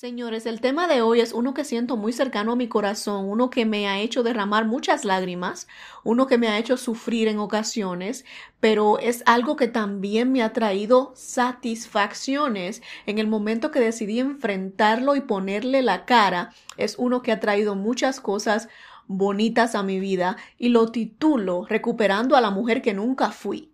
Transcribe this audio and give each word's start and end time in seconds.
Señores, 0.00 0.46
el 0.46 0.62
tema 0.62 0.88
de 0.88 1.02
hoy 1.02 1.20
es 1.20 1.34
uno 1.34 1.52
que 1.52 1.62
siento 1.62 1.98
muy 1.98 2.14
cercano 2.14 2.52
a 2.52 2.56
mi 2.56 2.68
corazón, 2.68 3.28
uno 3.28 3.50
que 3.50 3.66
me 3.66 3.86
ha 3.86 4.00
hecho 4.00 4.22
derramar 4.22 4.64
muchas 4.64 5.04
lágrimas, 5.04 5.68
uno 6.04 6.26
que 6.26 6.38
me 6.38 6.48
ha 6.48 6.58
hecho 6.58 6.78
sufrir 6.78 7.28
en 7.28 7.38
ocasiones, 7.38 8.24
pero 8.60 8.98
es 8.98 9.22
algo 9.26 9.56
que 9.56 9.68
también 9.68 10.32
me 10.32 10.42
ha 10.42 10.54
traído 10.54 11.12
satisfacciones. 11.14 12.80
En 13.04 13.18
el 13.18 13.26
momento 13.26 13.70
que 13.70 13.80
decidí 13.80 14.20
enfrentarlo 14.20 15.16
y 15.16 15.20
ponerle 15.20 15.82
la 15.82 16.06
cara, 16.06 16.54
es 16.78 16.96
uno 16.96 17.20
que 17.20 17.32
ha 17.32 17.40
traído 17.40 17.74
muchas 17.74 18.22
cosas 18.22 18.70
bonitas 19.06 19.74
a 19.74 19.82
mi 19.82 20.00
vida 20.00 20.38
y 20.56 20.70
lo 20.70 20.90
titulo 20.90 21.66
Recuperando 21.68 22.36
a 22.36 22.40
la 22.40 22.50
mujer 22.50 22.80
que 22.80 22.94
nunca 22.94 23.32
fui. 23.32 23.69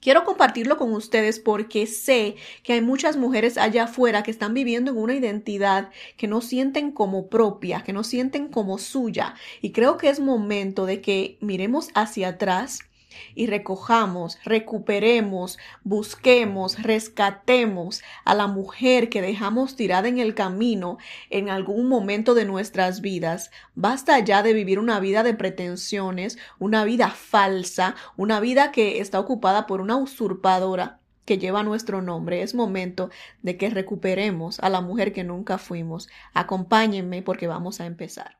Quiero 0.00 0.24
compartirlo 0.24 0.78
con 0.78 0.92
ustedes 0.92 1.38
porque 1.38 1.86
sé 1.86 2.36
que 2.62 2.72
hay 2.72 2.80
muchas 2.80 3.18
mujeres 3.18 3.58
allá 3.58 3.84
afuera 3.84 4.22
que 4.22 4.30
están 4.30 4.54
viviendo 4.54 4.92
en 4.92 4.96
una 4.96 5.14
identidad 5.14 5.90
que 6.16 6.26
no 6.26 6.40
sienten 6.40 6.90
como 6.90 7.28
propia, 7.28 7.82
que 7.84 7.92
no 7.92 8.02
sienten 8.02 8.48
como 8.48 8.78
suya. 8.78 9.34
Y 9.60 9.72
creo 9.72 9.98
que 9.98 10.08
es 10.08 10.18
momento 10.18 10.86
de 10.86 11.02
que 11.02 11.36
miremos 11.40 11.90
hacia 11.94 12.28
atrás 12.28 12.80
y 13.34 13.46
recojamos, 13.46 14.38
recuperemos, 14.44 15.58
busquemos, 15.84 16.82
rescatemos 16.82 18.02
a 18.24 18.34
la 18.34 18.46
mujer 18.46 19.08
que 19.08 19.22
dejamos 19.22 19.76
tirada 19.76 20.08
en 20.08 20.18
el 20.18 20.34
camino 20.34 20.98
en 21.30 21.50
algún 21.50 21.88
momento 21.88 22.34
de 22.34 22.44
nuestras 22.44 23.00
vidas. 23.00 23.50
Basta 23.74 24.18
ya 24.20 24.42
de 24.42 24.52
vivir 24.52 24.78
una 24.78 25.00
vida 25.00 25.22
de 25.22 25.34
pretensiones, 25.34 26.38
una 26.58 26.84
vida 26.84 27.10
falsa, 27.10 27.94
una 28.16 28.40
vida 28.40 28.72
que 28.72 29.00
está 29.00 29.20
ocupada 29.20 29.66
por 29.66 29.80
una 29.80 29.96
usurpadora 29.96 31.00
que 31.24 31.38
lleva 31.38 31.62
nuestro 31.62 32.02
nombre. 32.02 32.42
Es 32.42 32.54
momento 32.54 33.10
de 33.42 33.56
que 33.56 33.70
recuperemos 33.70 34.58
a 34.60 34.68
la 34.68 34.80
mujer 34.80 35.12
que 35.12 35.22
nunca 35.22 35.58
fuimos. 35.58 36.08
Acompáñenme 36.34 37.22
porque 37.22 37.46
vamos 37.46 37.80
a 37.80 37.86
empezar. 37.86 38.39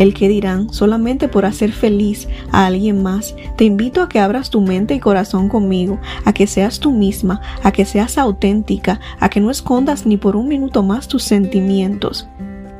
el 0.00 0.14
que 0.14 0.28
dirán 0.28 0.72
solamente 0.72 1.28
por 1.28 1.44
hacer 1.44 1.72
feliz 1.72 2.26
a 2.52 2.64
alguien 2.64 3.02
más. 3.02 3.36
Te 3.58 3.64
invito 3.64 4.00
a 4.00 4.08
que 4.08 4.18
abras 4.18 4.48
tu 4.48 4.62
mente 4.62 4.94
y 4.94 4.98
corazón 4.98 5.50
conmigo, 5.50 6.00
a 6.24 6.32
que 6.32 6.46
seas 6.46 6.80
tú 6.80 6.90
misma, 6.90 7.42
a 7.62 7.70
que 7.70 7.84
seas 7.84 8.16
auténtica, 8.16 8.98
a 9.20 9.28
que 9.28 9.40
no 9.40 9.50
escondas 9.50 10.06
ni 10.06 10.16
por 10.16 10.36
un 10.36 10.48
minuto 10.48 10.82
más 10.82 11.06
tus 11.06 11.22
sentimientos, 11.22 12.26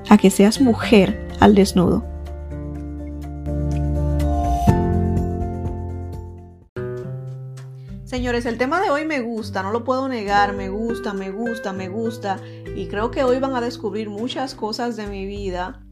a 0.08 0.16
que 0.16 0.30
seas 0.30 0.62
mujer 0.62 1.28
al 1.40 1.54
desnudo. 1.54 2.06
Señores, 8.04 8.46
el 8.46 8.56
tema 8.56 8.80
de 8.80 8.88
hoy 8.88 9.04
me 9.04 9.20
gusta, 9.20 9.62
no 9.62 9.72
lo 9.72 9.84
puedo 9.84 10.08
negar, 10.08 10.54
me 10.54 10.70
gusta, 10.70 11.12
me 11.12 11.30
gusta, 11.30 11.74
me 11.74 11.90
gusta. 11.90 12.40
Y 12.74 12.86
creo 12.86 13.10
que 13.10 13.24
hoy 13.24 13.38
van 13.40 13.54
a 13.54 13.60
descubrir 13.60 14.08
muchas 14.08 14.54
cosas 14.54 14.96
de 14.96 15.06
mi 15.06 15.26
vida 15.26 15.82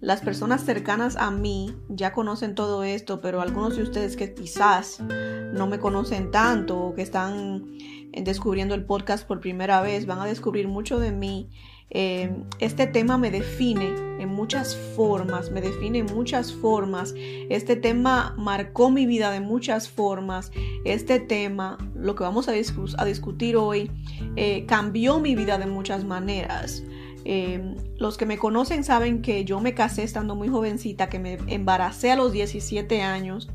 las 0.00 0.22
personas 0.22 0.64
cercanas 0.64 1.16
a 1.16 1.30
mí 1.30 1.74
ya 1.88 2.12
conocen 2.12 2.54
todo 2.54 2.84
esto, 2.84 3.20
pero 3.20 3.40
algunos 3.40 3.76
de 3.76 3.82
ustedes 3.82 4.16
que 4.16 4.32
quizás 4.32 5.00
no 5.00 5.66
me 5.66 5.78
conocen 5.78 6.30
tanto 6.30 6.78
o 6.78 6.94
que 6.94 7.02
están 7.02 7.66
eh, 8.12 8.22
descubriendo 8.22 8.74
el 8.74 8.84
podcast 8.84 9.26
por 9.26 9.40
primera 9.40 9.82
vez 9.82 10.06
van 10.06 10.20
a 10.20 10.24
descubrir 10.24 10.68
mucho 10.68 10.98
de 10.98 11.12
mí. 11.12 11.50
Eh, 11.90 12.44
este 12.60 12.86
tema 12.86 13.18
me 13.18 13.30
define 13.30 13.88
en 14.20 14.28
muchas 14.28 14.76
formas, 14.96 15.50
me 15.50 15.60
define 15.60 15.98
en 15.98 16.06
muchas 16.06 16.52
formas. 16.52 17.14
Este 17.50 17.76
tema 17.76 18.34
marcó 18.38 18.90
mi 18.90 19.06
vida 19.06 19.30
de 19.30 19.40
muchas 19.40 19.88
formas. 19.90 20.50
Este 20.84 21.20
tema, 21.20 21.76
lo 21.94 22.14
que 22.14 22.22
vamos 22.22 22.48
a, 22.48 22.52
discutir 22.52 23.56
hoy, 23.56 23.90
eh, 24.36 24.64
cambió 24.66 25.18
mi 25.18 25.34
vida 25.34 25.58
de 25.58 25.66
muchas 25.66 26.04
maneras. 26.04 26.82
Em, 27.24 27.76
los 27.98 28.16
que 28.16 28.26
me 28.26 28.38
conocen 28.38 28.84
saben 28.84 29.22
que 29.22 29.44
yo 29.44 29.60
me 29.60 29.74
casé 29.74 30.02
estando 30.02 30.34
muy 30.34 30.48
jovencita, 30.48 31.08
que 31.08 31.18
me 31.18 31.38
embaracé 31.48 32.10
a 32.10 32.16
los 32.16 32.32
17 32.32 33.02
años, 33.02 33.50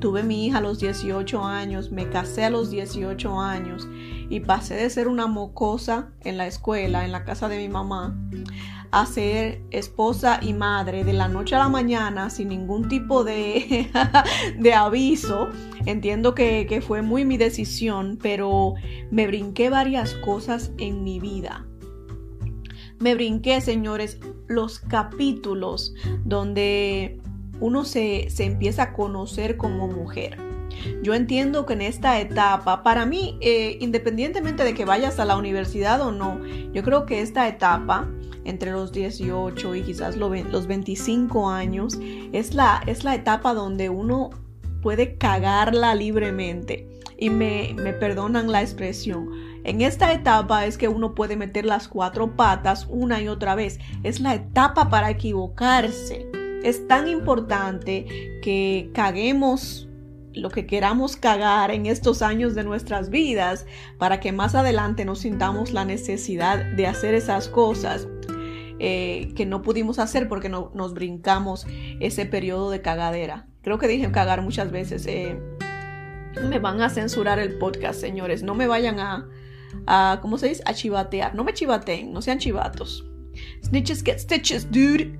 tuve 0.00 0.22
mi 0.22 0.46
hija 0.46 0.58
a 0.58 0.60
los 0.60 0.78
18 0.80 1.44
años, 1.44 1.90
me 1.90 2.08
casé 2.08 2.44
a 2.44 2.50
los 2.50 2.70
18 2.70 3.40
años 3.40 3.88
y 4.28 4.40
pasé 4.40 4.74
de 4.74 4.90
ser 4.90 5.08
una 5.08 5.26
mocosa 5.26 6.12
en 6.22 6.36
la 6.36 6.46
escuela, 6.46 7.04
en 7.04 7.12
la 7.12 7.24
casa 7.24 7.48
de 7.48 7.58
mi 7.58 7.68
mamá, 7.68 8.16
a 8.90 9.06
ser 9.06 9.62
esposa 9.70 10.38
y 10.40 10.52
madre 10.52 11.04
de 11.04 11.12
la 11.12 11.28
noche 11.28 11.56
a 11.56 11.58
la 11.58 11.68
mañana 11.68 12.30
sin 12.30 12.48
ningún 12.48 12.88
tipo 12.88 13.24
de, 13.24 13.90
de 14.58 14.74
aviso. 14.74 15.48
Entiendo 15.84 16.34
que, 16.34 16.66
que 16.68 16.80
fue 16.80 17.02
muy 17.02 17.24
mi 17.24 17.36
decisión, 17.36 18.18
pero 18.22 18.74
me 19.10 19.26
brinqué 19.26 19.68
varias 19.68 20.14
cosas 20.14 20.72
en 20.78 21.02
mi 21.02 21.18
vida 21.18 21.66
me 23.00 23.14
brinqué, 23.14 23.60
señores, 23.60 24.18
los 24.46 24.78
capítulos 24.78 25.94
donde 26.24 27.20
uno 27.60 27.84
se, 27.84 28.28
empieza 28.38 28.82
a 28.82 28.92
conocer 28.92 29.56
como 29.56 29.88
mujer. 29.88 30.38
Yo 31.02 31.14
entiendo 31.14 31.66
que 31.66 31.74
en 31.74 31.82
esta 31.82 32.20
etapa, 32.20 32.82
para 32.82 33.06
mí, 33.06 33.38
eh, 33.40 33.78
independientemente 33.80 34.64
de 34.64 34.74
que 34.74 34.84
vayas 34.84 35.18
a 35.18 35.24
la 35.24 35.36
universidad 35.36 36.00
o 36.00 36.12
no, 36.12 36.40
yo 36.72 36.82
creo 36.82 37.06
que 37.06 37.20
esta 37.20 37.48
etapa, 37.48 38.08
entre 38.44 38.72
los 38.72 38.92
18 38.92 39.74
y 39.76 39.82
quizás 39.82 40.16
los 40.16 40.66
25 40.66 41.48
años, 41.48 41.98
es 42.32 42.54
la, 42.54 42.82
es 42.86 43.04
la 43.04 43.14
etapa 43.14 43.54
donde 43.54 43.88
uno 43.88 44.30
puede 44.82 45.16
cagarla 45.16 45.94
libremente. 45.94 46.88
Y 47.16 47.30
me, 47.30 47.74
me 47.76 47.92
perdonan 47.92 48.50
la 48.50 48.60
expresión 48.60 49.30
en 49.64 49.80
esta 49.80 50.12
etapa 50.12 50.66
es 50.66 50.76
que 50.76 50.88
uno 50.88 51.14
puede 51.14 51.36
meter 51.36 51.64
las 51.64 51.88
cuatro 51.88 52.36
patas 52.36 52.86
una 52.90 53.22
y 53.22 53.28
otra 53.28 53.54
vez. 53.54 53.80
Es 54.02 54.20
la 54.20 54.34
etapa 54.34 54.90
para 54.90 55.10
equivocarse. 55.10 56.28
Es 56.62 56.86
tan 56.86 57.08
importante 57.08 58.06
que 58.42 58.90
caguemos 58.92 59.88
lo 60.34 60.50
que 60.50 60.66
queramos 60.66 61.16
cagar 61.16 61.70
en 61.70 61.86
estos 61.86 62.20
años 62.20 62.54
de 62.54 62.64
nuestras 62.64 63.08
vidas 63.08 63.66
para 63.98 64.20
que 64.20 64.32
más 64.32 64.54
adelante 64.54 65.04
nos 65.04 65.20
sintamos 65.20 65.72
la 65.72 65.84
necesidad 65.84 66.64
de 66.76 66.86
hacer 66.86 67.14
esas 67.14 67.48
cosas 67.48 68.08
eh, 68.80 69.32
que 69.36 69.46
no 69.46 69.62
pudimos 69.62 69.98
hacer 69.98 70.28
porque 70.28 70.48
no, 70.48 70.72
nos 70.74 70.92
brincamos 70.92 71.66
ese 72.00 72.26
periodo 72.26 72.70
de 72.70 72.82
cagadera. 72.82 73.46
Creo 73.62 73.78
que 73.78 73.88
dije 73.88 74.10
cagar 74.10 74.42
muchas 74.42 74.70
veces. 74.70 75.06
Eh, 75.06 75.38
me 76.50 76.58
van 76.58 76.82
a 76.82 76.90
censurar 76.90 77.38
el 77.38 77.56
podcast, 77.56 78.00
señores. 78.00 78.42
No 78.42 78.54
me 78.54 78.66
vayan 78.66 78.98
a, 78.98 79.28
¿cómo 80.20 80.38
se 80.38 80.48
dice? 80.48 80.62
A 80.66 80.74
chivatear. 80.74 81.34
No 81.34 81.44
me 81.44 81.54
chivateen, 81.54 82.12
no 82.12 82.22
sean 82.22 82.38
chivatos. 82.38 83.04
Snitches 83.64 84.02
get 84.02 84.18
stitches, 84.18 84.70
dude. 84.70 85.18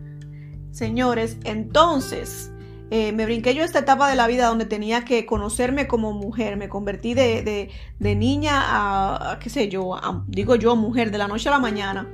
Señores, 0.71 1.39
entonces 1.45 2.51
eh, 2.91 3.13
me 3.13 3.25
brinqué 3.25 3.55
yo 3.55 3.65
esta 3.65 3.81
etapa 3.81 4.09
de 4.09 4.17
la 4.17 4.27
vida 4.27 4.47
donde 4.47 4.67
tenía 4.67 5.05
que 5.05 5.27
conocerme 5.27 5.87
como 5.87 6.13
mujer. 6.13 6.57
Me 6.57 6.69
convertí 6.69 7.15
de, 7.15 7.71
de, 7.99 8.15
niña 8.15 8.61
a, 9.33 9.39
qué 9.39 9.51
sé 9.51 9.69
yo, 9.69 9.99
digo 10.27 10.57
yo, 10.57 10.77
mujer, 10.77 11.11
de 11.11 11.19
la 11.19 11.29
noche 11.29 11.49
a 11.49 11.53
la 11.53 11.59
mañana. 11.59 12.09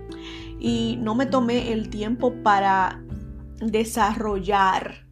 Y 0.58 0.98
no 1.00 1.14
me 1.14 1.26
tomé 1.26 1.72
el 1.72 1.90
tiempo 1.90 2.34
para 2.42 3.02
desarrollar 3.58 5.06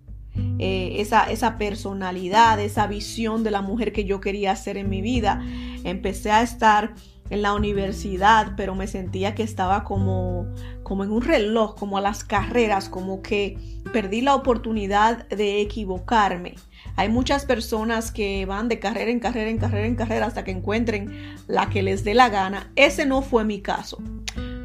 eh, 0.59 0.97
esa, 1.01 1.25
esa 1.25 1.59
personalidad, 1.59 2.61
esa 2.61 2.87
visión 2.87 3.43
de 3.45 3.51
la 3.51 3.61
mujer 3.61 3.93
que 3.93 4.05
yo 4.05 4.21
quería 4.21 4.55
ser 4.57 4.77
en 4.77 4.89
mi 4.89 5.03
vida. 5.03 5.43
Empecé 5.85 6.31
a 6.31 6.43
estar 6.43 6.95
en 7.31 7.43
la 7.43 7.55
universidad, 7.55 8.55
pero 8.57 8.75
me 8.75 8.87
sentía 8.87 9.35
que 9.35 9.43
estaba 9.43 9.85
como, 9.85 10.47
como 10.83 11.05
en 11.05 11.11
un 11.11 11.23
reloj, 11.23 11.75
como 11.77 11.99
a 11.99 12.01
las 12.01 12.25
carreras, 12.25 12.89
como 12.89 13.23
que 13.23 13.59
perdí 13.93 14.21
la 14.21 14.35
oportunidad 14.35 15.29
de 15.29 15.61
equivocarme. 15.61 16.55
Hay 16.97 17.09
muchas 17.09 17.45
personas 17.45 18.11
que 18.11 18.45
van 18.47 18.69
de 18.69 18.79
carrera 18.79 19.11
en 19.11 19.21
carrera 19.21 19.51
en 19.51 19.59
carrera 19.59 19.87
en 19.87 19.95
carrera 19.95 20.27
hasta 20.27 20.45
que 20.45 20.51
encuentren 20.51 21.37
la 21.47 21.69
que 21.71 21.83
les 21.83 22.05
dé 22.05 22.15
la 22.15 22.29
gana. 22.29 22.73
Ese 22.77 23.07
no 23.07 23.23
fue 23.23 23.45
mi 23.45 23.61
caso. 23.61 23.99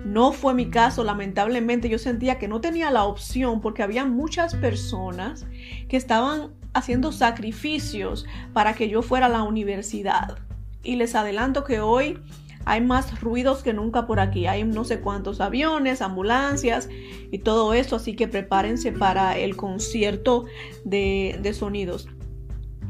No 0.06 0.31
fue 0.31 0.54
mi 0.54 0.69
caso, 0.69 1.04
lamentablemente 1.04 1.89
yo 1.89 1.98
sentía 1.98 2.38
que 2.38 2.48
no 2.48 2.62
tenía 2.62 2.92
la 2.92 3.06
opción 3.06 3.62
porque 3.62 3.83
había 3.83 4.06
muchas 4.06 4.54
personas 4.54 5.45
que 5.88 5.98
estaban 5.98 6.51
haciendo 6.74 7.12
sacrificios 7.12 8.25
para 8.51 8.74
que 8.74 8.89
yo 8.89 9.01
fuera 9.01 9.27
a 9.27 9.30
la 9.30 9.44
universidad. 9.44 10.38
Y 10.83 10.98
les 10.98 11.16
adelanto 11.16 11.63
que 11.63 11.80
hoy 11.80 12.19
hay 12.65 12.81
más 12.81 13.21
ruidos 13.21 13.63
que 13.63 13.74
nunca 13.74 14.06
por 14.06 14.19
aquí. 14.19 14.48
Hay 14.48 14.63
no 14.63 14.83
sé 14.83 15.00
cuántos 15.00 15.42
aviones, 15.42 16.01
ambulancias 16.01 16.89
y 17.31 17.39
todo 17.39 17.74
eso, 17.74 17.95
así 17.95 18.15
que 18.15 18.27
prepárense 18.27 18.92
para 18.92 19.38
el 19.38 19.56
concierto 19.56 20.45
de, 20.83 21.56
sonidos 21.57 22.07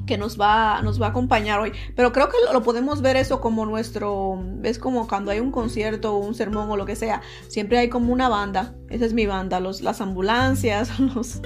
que 0.05 0.17
nos 0.17 0.39
va, 0.39 0.81
nos 0.81 1.01
va 1.01 1.07
a 1.07 1.09
acompañar 1.09 1.59
hoy. 1.59 1.71
Pero 1.95 2.11
creo 2.11 2.27
que 2.27 2.37
lo, 2.51 2.61
podemos 2.61 3.01
ver 3.01 3.15
eso 3.15 3.39
como 3.39 3.65
nuestro, 3.65 4.43
es 4.63 4.77
como 4.77 5.07
cuando 5.07 5.31
hay 5.31 5.39
un 5.39 5.51
concierto 5.51 6.13
o 6.13 6.17
un 6.17 6.35
sermón 6.35 6.69
o 6.69 6.75
lo 6.75 6.85
que 6.85 6.97
sea, 6.97 7.21
siempre 7.47 7.77
hay 7.77 7.89
como 7.89 8.11
una 8.11 8.27
banda, 8.27 8.75
esa 8.89 9.05
es 9.05 9.13
mi 9.13 9.25
banda, 9.25 9.61
los, 9.61 9.81
las 9.81 10.01
ambulancias, 10.01 10.99
los, 11.15 11.41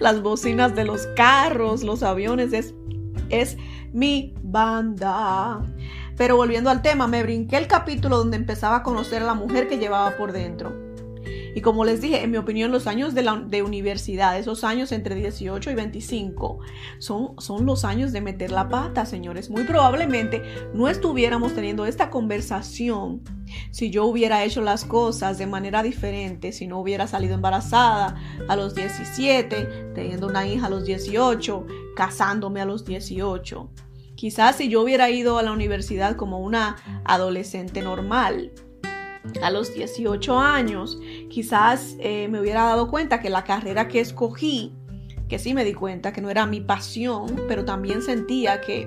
las 0.00 0.22
bocinas 0.22 0.74
de 0.74 0.86
los 0.86 1.06
carros, 1.14 1.82
los 1.82 2.02
aviones, 2.02 2.54
es, 2.54 2.74
es 3.28 3.58
mi 3.92 4.34
banda. 4.42 5.60
Pero 6.16 6.36
volviendo 6.36 6.70
al 6.70 6.82
tema, 6.82 7.06
me 7.06 7.22
brinqué 7.22 7.56
el 7.56 7.66
capítulo 7.66 8.18
donde 8.18 8.36
empezaba 8.36 8.76
a 8.76 8.82
conocer 8.82 9.22
a 9.22 9.26
la 9.26 9.34
mujer 9.34 9.68
que 9.68 9.78
llevaba 9.78 10.16
por 10.16 10.32
dentro. 10.32 10.90
Y 11.54 11.60
como 11.62 11.84
les 11.84 12.00
dije, 12.00 12.22
en 12.22 12.30
mi 12.30 12.36
opinión, 12.36 12.70
los 12.70 12.86
años 12.86 13.14
de, 13.14 13.22
la, 13.22 13.36
de 13.36 13.62
universidad, 13.62 14.38
esos 14.38 14.62
años 14.62 14.92
entre 14.92 15.14
18 15.16 15.70
y 15.70 15.74
25, 15.74 16.60
son, 16.98 17.34
son 17.38 17.66
los 17.66 17.84
años 17.84 18.12
de 18.12 18.20
meter 18.20 18.52
la 18.52 18.68
pata, 18.68 19.04
señores. 19.04 19.50
Muy 19.50 19.64
probablemente 19.64 20.42
no 20.74 20.88
estuviéramos 20.88 21.54
teniendo 21.54 21.86
esta 21.86 22.10
conversación 22.10 23.22
si 23.72 23.90
yo 23.90 24.04
hubiera 24.04 24.44
hecho 24.44 24.60
las 24.60 24.84
cosas 24.84 25.38
de 25.38 25.46
manera 25.46 25.82
diferente, 25.82 26.52
si 26.52 26.68
no 26.68 26.78
hubiera 26.78 27.08
salido 27.08 27.34
embarazada 27.34 28.16
a 28.48 28.54
los 28.54 28.76
17, 28.76 29.92
teniendo 29.94 30.28
una 30.28 30.46
hija 30.46 30.66
a 30.66 30.70
los 30.70 30.84
18, 30.84 31.66
casándome 31.96 32.60
a 32.60 32.64
los 32.64 32.84
18. 32.84 33.70
Quizás 34.20 34.56
si 34.56 34.68
yo 34.68 34.82
hubiera 34.82 35.08
ido 35.08 35.38
a 35.38 35.42
la 35.42 35.50
universidad 35.50 36.14
como 36.14 36.40
una 36.40 36.76
adolescente 37.06 37.80
normal, 37.80 38.52
a 39.42 39.50
los 39.50 39.72
18 39.72 40.38
años, 40.38 41.00
quizás 41.30 41.96
eh, 42.00 42.28
me 42.28 42.38
hubiera 42.38 42.64
dado 42.64 42.90
cuenta 42.90 43.20
que 43.20 43.30
la 43.30 43.44
carrera 43.44 43.88
que 43.88 43.98
escogí, 43.98 44.74
que 45.26 45.38
sí 45.38 45.54
me 45.54 45.64
di 45.64 45.72
cuenta 45.72 46.12
que 46.12 46.20
no 46.20 46.28
era 46.28 46.44
mi 46.44 46.60
pasión, 46.60 47.44
pero 47.48 47.64
también 47.64 48.02
sentía 48.02 48.60
que, 48.60 48.86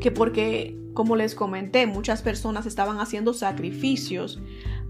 que 0.00 0.10
porque, 0.10 0.74
como 0.94 1.14
les 1.14 1.34
comenté, 1.34 1.86
muchas 1.86 2.22
personas 2.22 2.64
estaban 2.64 3.00
haciendo 3.00 3.34
sacrificios 3.34 4.40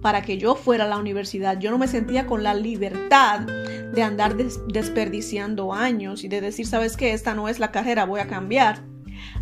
para 0.01 0.23
que 0.23 0.39
yo 0.39 0.55
fuera 0.55 0.85
a 0.85 0.89
la 0.89 0.97
universidad. 0.97 1.59
Yo 1.59 1.73
no 1.73 1.79
me 1.79 1.89
sentía 1.89 2.29
con 2.29 2.45
la 2.45 2.55
libertad 2.55 3.41
de 3.41 4.01
andar 4.01 4.37
desperdiciando 4.37 5.75
años 5.75 6.23
y 6.23 6.29
de 6.29 6.41
decir, 6.41 6.69
sabes 6.69 6.97
que 6.97 7.15
esta 7.15 7.35
no 7.35 7.49
es 7.49 7.59
la 7.59 7.73
carrera, 7.73 8.05
voy 8.05 8.21
a 8.21 8.29
cambiar. 8.29 8.87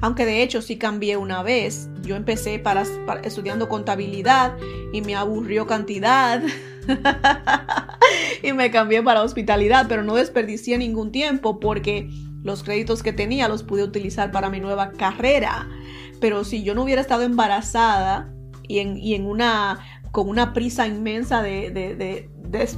Aunque 0.00 0.26
de 0.26 0.42
hecho 0.42 0.62
sí 0.62 0.76
cambié 0.76 1.16
una 1.16 1.42
vez. 1.42 1.88
Yo 2.02 2.16
empecé 2.16 2.58
para, 2.58 2.84
estudiando 3.22 3.68
contabilidad 3.68 4.56
y 4.92 5.02
me 5.02 5.14
aburrió 5.14 5.66
cantidad. 5.66 6.42
y 8.42 8.52
me 8.52 8.70
cambié 8.70 9.02
para 9.02 9.22
hospitalidad, 9.22 9.86
pero 9.88 10.04
no 10.04 10.14
desperdicié 10.14 10.78
ningún 10.78 11.12
tiempo 11.12 11.60
porque 11.60 12.08
los 12.42 12.62
créditos 12.62 13.02
que 13.02 13.12
tenía 13.12 13.48
los 13.48 13.62
pude 13.62 13.82
utilizar 13.82 14.30
para 14.30 14.50
mi 14.50 14.60
nueva 14.60 14.92
carrera. 14.92 15.68
Pero 16.20 16.44
si 16.44 16.62
yo 16.62 16.74
no 16.74 16.84
hubiera 16.84 17.00
estado 17.00 17.22
embarazada 17.22 18.32
y 18.68 18.78
en, 18.78 18.96
y 18.96 19.14
en 19.14 19.26
una 19.26 19.80
con 20.12 20.30
una 20.30 20.54
prisa 20.54 20.86
inmensa 20.86 21.42
de, 21.42 21.70
de 21.70 22.30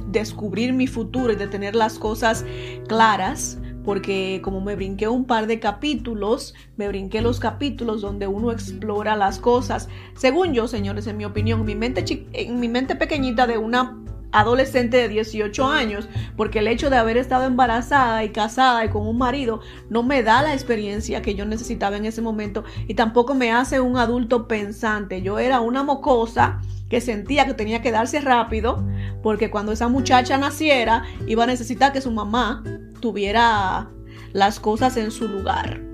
descubrir 0.07 0.73
mi 0.73 0.87
futuro 0.87 1.31
y 1.31 1.35
de 1.37 1.47
tener 1.47 1.73
las 1.73 1.97
cosas 1.97 2.45
claras, 2.87 3.59
porque 3.83 4.41
como 4.43 4.61
me 4.61 4.75
brinqué 4.75 5.07
un 5.07 5.25
par 5.25 5.47
de 5.47 5.59
capítulos, 5.59 6.53
me 6.77 6.87
brinqué 6.87 7.21
los 7.21 7.39
capítulos 7.39 8.01
donde 8.01 8.27
uno 8.27 8.51
explora 8.51 9.15
las 9.15 9.39
cosas. 9.39 9.89
Según 10.15 10.53
yo, 10.53 10.67
señores, 10.67 11.07
en 11.07 11.17
mi 11.17 11.25
opinión, 11.25 11.65
mi 11.65 11.75
mente, 11.75 12.03
en 12.33 12.59
mi 12.59 12.67
mente 12.67 12.95
pequeñita 12.95 13.47
de 13.47 13.57
una 13.57 13.97
adolescente 14.31 14.97
de 14.97 15.09
18 15.09 15.65
años, 15.65 16.07
porque 16.37 16.59
el 16.59 16.67
hecho 16.67 16.89
de 16.89 16.97
haber 16.97 17.17
estado 17.17 17.45
embarazada 17.45 18.23
y 18.23 18.29
casada 18.29 18.85
y 18.85 18.89
con 18.89 19.07
un 19.07 19.17
marido 19.17 19.61
no 19.89 20.03
me 20.03 20.23
da 20.23 20.41
la 20.41 20.53
experiencia 20.53 21.21
que 21.21 21.35
yo 21.35 21.45
necesitaba 21.45 21.97
en 21.97 22.05
ese 22.05 22.21
momento 22.21 22.63
y 22.87 22.93
tampoco 22.93 23.35
me 23.35 23.51
hace 23.51 23.79
un 23.79 23.97
adulto 23.97 24.47
pensante. 24.47 25.21
Yo 25.21 25.39
era 25.39 25.61
una 25.61 25.83
mocosa 25.83 26.61
que 26.89 27.01
sentía 27.01 27.45
que 27.45 27.53
tenía 27.53 27.81
que 27.81 27.91
darse 27.91 28.19
rápido, 28.19 28.83
porque 29.21 29.51
cuando 29.51 29.71
esa 29.71 29.87
muchacha 29.87 30.37
naciera 30.37 31.03
iba 31.27 31.43
a 31.43 31.47
necesitar 31.47 31.93
que 31.93 32.01
su 32.01 32.11
mamá 32.11 32.63
tuviera 32.99 33.89
las 34.33 34.59
cosas 34.59 34.97
en 34.97 35.11
su 35.11 35.27
lugar. 35.27 35.88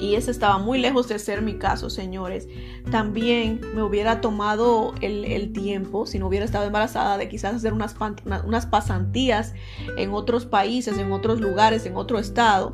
Y 0.00 0.14
ese 0.14 0.30
estaba 0.30 0.58
muy 0.58 0.78
lejos 0.78 1.08
de 1.08 1.18
ser 1.18 1.42
mi 1.42 1.58
caso, 1.58 1.90
señores. 1.90 2.48
También 2.90 3.60
me 3.74 3.82
hubiera 3.82 4.20
tomado 4.20 4.94
el, 5.00 5.52
tiempo, 5.52 6.06
si 6.06 6.18
no 6.18 6.28
hubiera 6.28 6.44
estado 6.44 6.66
embarazada, 6.66 7.18
de 7.18 7.28
quizás 7.28 7.54
hacer 7.54 7.72
unas, 7.72 7.96
unas 8.44 8.66
pasantías 8.66 9.54
en 9.96 10.12
otros 10.12 10.46
países, 10.46 10.98
en 10.98 11.12
otros 11.12 11.40
lugares, 11.40 11.86
en 11.86 11.96
otro 11.96 12.18
estado 12.18 12.72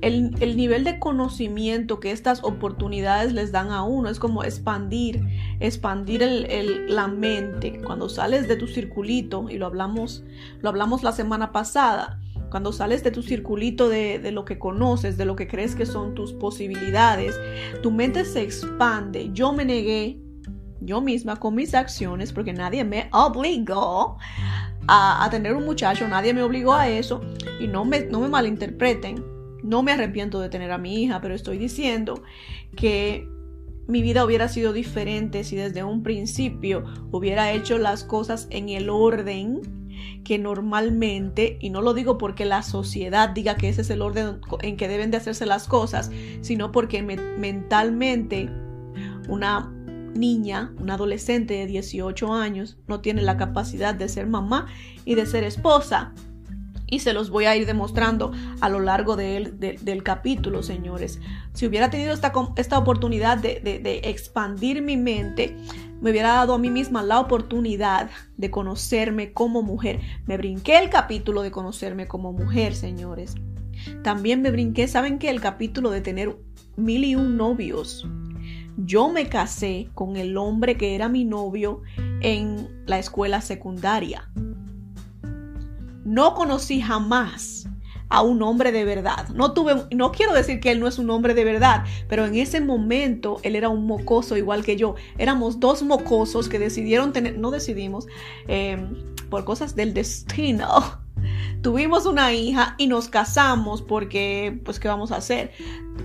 el, 0.00 0.56
nivel 0.56 0.84
de 0.84 0.98
conocimiento 0.98 2.00
que 2.00 2.12
estas 2.12 2.44
oportunidades 2.44 3.32
les 3.32 3.52
dan 3.52 3.70
a 3.70 3.82
uno 3.82 4.08
es 4.08 4.18
como 4.18 4.44
expandir, 4.44 5.24
expandir 5.60 6.22
la 6.88 7.08
mente. 7.08 7.80
Cuando 7.84 8.08
sales 8.08 8.48
de 8.48 8.56
tu 8.56 8.66
circulito, 8.66 9.46
y 9.50 9.58
lo 9.58 9.66
hablamos, 9.66 10.24
lo 10.60 10.68
hablamos 10.68 11.02
la 11.02 11.12
semana 11.12 11.52
pasada, 11.52 12.17
cuando 12.50 12.72
sales 12.72 13.02
de 13.04 13.10
tu 13.10 13.22
circulito 13.22 13.88
de, 13.88 14.18
de, 14.18 14.32
lo 14.32 14.44
que 14.44 14.58
conoces, 14.58 15.16
de 15.16 15.24
lo 15.24 15.36
que 15.36 15.48
crees 15.48 15.74
que 15.74 15.86
son 15.86 16.14
tus 16.14 16.32
posibilidades, 16.32 17.38
tu 17.82 17.90
mente 17.90 18.24
se 18.24 18.42
expande. 18.42 19.30
Yo 19.32 19.52
me 19.52 19.64
negué, 19.64 20.20
yo 20.80 21.00
misma, 21.00 21.36
con 21.36 21.54
mis 21.54 21.74
acciones, 21.74 22.32
porque 22.32 22.52
nadie 22.52 22.84
me 22.84 23.08
obligó 23.12 24.16
a, 24.86 25.28
tener 25.30 25.54
un 25.54 25.64
muchacho, 25.64 26.08
nadie 26.08 26.32
me 26.32 26.42
obligó 26.42 26.72
a 26.72 26.88
eso, 26.88 27.20
y 27.60 27.66
no 27.66 27.84
me, 27.84 28.00
no 28.06 28.20
me 28.20 28.28
malinterpreten. 28.28 29.22
No 29.62 29.82
me 29.82 29.92
arrepiento 29.92 30.40
de 30.40 30.48
tener 30.48 30.70
a 30.70 30.78
mi 30.78 31.02
hija, 31.02 31.20
pero 31.20 31.34
estoy 31.34 31.58
diciendo 31.58 32.22
que 32.76 33.28
mi 33.86 34.02
vida 34.02 34.24
hubiera 34.24 34.48
sido 34.48 34.72
diferente 34.72 35.44
si 35.44 35.56
desde 35.56 35.82
un 35.82 36.02
principio 36.02 36.84
hubiera 37.10 37.52
hecho 37.52 37.76
las 37.76 38.04
cosas 38.04 38.46
en 38.50 38.68
el 38.68 38.88
orden 38.88 39.60
que 40.24 40.38
normalmente, 40.38 41.58
y 41.60 41.70
no 41.70 41.80
lo 41.80 41.94
digo 41.94 42.18
porque 42.18 42.44
la 42.44 42.62
sociedad 42.62 43.30
diga 43.30 43.56
que 43.56 43.68
ese 43.68 43.82
es 43.82 43.90
el 43.90 44.02
orden 44.02 44.40
en 44.62 44.76
que 44.76 44.88
deben 44.88 45.10
de 45.10 45.16
hacerse 45.16 45.46
las 45.46 45.68
cosas, 45.68 46.10
sino 46.40 46.72
porque 46.72 47.02
mentalmente 47.02 48.50
una 49.28 49.72
niña, 50.14 50.72
una 50.80 50.94
adolescente 50.94 51.54
de 51.54 51.66
18 51.66 52.32
años, 52.32 52.78
no 52.86 53.00
tiene 53.00 53.22
la 53.22 53.36
capacidad 53.36 53.94
de 53.94 54.08
ser 54.08 54.26
mamá 54.26 54.66
y 55.04 55.14
de 55.14 55.26
ser 55.26 55.44
esposa 55.44 56.14
y 56.90 57.00
se 57.00 57.12
los 57.12 57.30
voy 57.30 57.44
a 57.46 57.56
ir 57.56 57.66
demostrando 57.66 58.32
a 58.60 58.68
lo 58.68 58.80
largo 58.80 59.16
del 59.16 60.02
capítulo, 60.02 60.62
señores. 60.62 61.20
Si 61.52 61.66
hubiera 61.66 61.90
tenido 61.90 62.12
esta, 62.12 62.32
esta 62.56 62.78
oportunidad 62.78 63.38
de, 63.38 63.60
de 63.60 64.00
expandir 64.04 64.82
mi 64.82 64.96
mente, 64.96 65.56
me 66.00 66.10
hubiera 66.10 66.34
dado 66.34 66.54
a 66.54 66.58
mí 66.58 66.70
misma 66.70 67.02
la 67.02 67.20
oportunidad 67.20 68.10
de 68.36 68.50
conocerme 68.50 69.32
como 69.32 69.62
mujer. 69.62 70.00
Me 70.26 70.36
brinqué 70.36 70.78
el 70.78 70.90
capítulo 70.90 71.42
de 71.42 71.50
conocerme 71.50 72.06
como 72.06 72.32
mujer, 72.32 72.74
señores. 72.74 73.34
También 74.02 74.42
me 74.42 74.50
brinqué, 74.50 74.88
¿saben 74.88 75.18
qué? 75.18 75.30
El 75.30 75.40
capítulo 75.40 75.90
de 75.90 76.00
tener 76.00 76.36
mil 76.76 77.04
y 77.04 77.16
un 77.16 77.36
novios. 77.36 78.06
Yo 78.76 79.08
me 79.08 79.28
casé 79.28 79.88
con 79.94 80.16
el 80.16 80.36
hombre 80.36 80.76
que 80.76 80.94
era 80.94 81.08
mi 81.08 81.24
novio 81.24 81.82
en 82.20 82.68
la 82.86 82.98
escuela 82.98 83.40
secundaria. 83.40 84.30
No 86.08 86.32
conocí 86.32 86.80
jamás 86.80 87.68
a 88.08 88.22
un 88.22 88.40
hombre 88.42 88.72
de 88.72 88.86
verdad. 88.86 89.28
No 89.34 89.52
tuve, 89.52 89.74
no 89.94 90.10
quiero 90.10 90.32
decir 90.32 90.58
que 90.58 90.70
él 90.70 90.80
no 90.80 90.88
es 90.88 90.98
un 90.98 91.10
hombre 91.10 91.34
de 91.34 91.44
verdad, 91.44 91.84
pero 92.08 92.24
en 92.24 92.34
ese 92.34 92.62
momento 92.62 93.40
él 93.42 93.54
era 93.56 93.68
un 93.68 93.86
mocoso 93.86 94.34
igual 94.38 94.64
que 94.64 94.76
yo. 94.76 94.94
Éramos 95.18 95.60
dos 95.60 95.82
mocosos 95.82 96.48
que 96.48 96.58
decidieron 96.58 97.12
tener, 97.12 97.38
no 97.38 97.50
decidimos, 97.50 98.06
em, 98.46 98.94
por 99.28 99.44
cosas 99.44 99.76
del 99.76 99.92
destino. 99.92 100.98
Tuvimos 101.62 102.06
una 102.06 102.32
hija 102.32 102.74
y 102.78 102.86
nos 102.86 103.08
casamos 103.08 103.82
porque, 103.82 104.62
pues, 104.64 104.80
¿qué 104.80 104.88
vamos 104.88 105.12
a 105.12 105.16
hacer? 105.16 105.52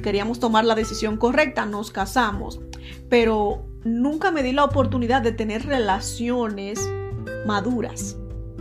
Queríamos 0.04 0.42
tomar 0.42 0.66
la 0.66 0.76
decisión 0.76 1.16
correcta, 1.16 1.66
nos 1.66 1.92
casamos. 1.92 2.60
Pero 3.08 3.66
nunca 3.86 4.32
me 4.32 4.44
di 4.44 4.52
la 4.52 4.66
oportunidad 4.66 5.22
de 5.22 5.32
tener 5.32 5.66
relaciones 5.66 6.90
maduras. 7.48 8.18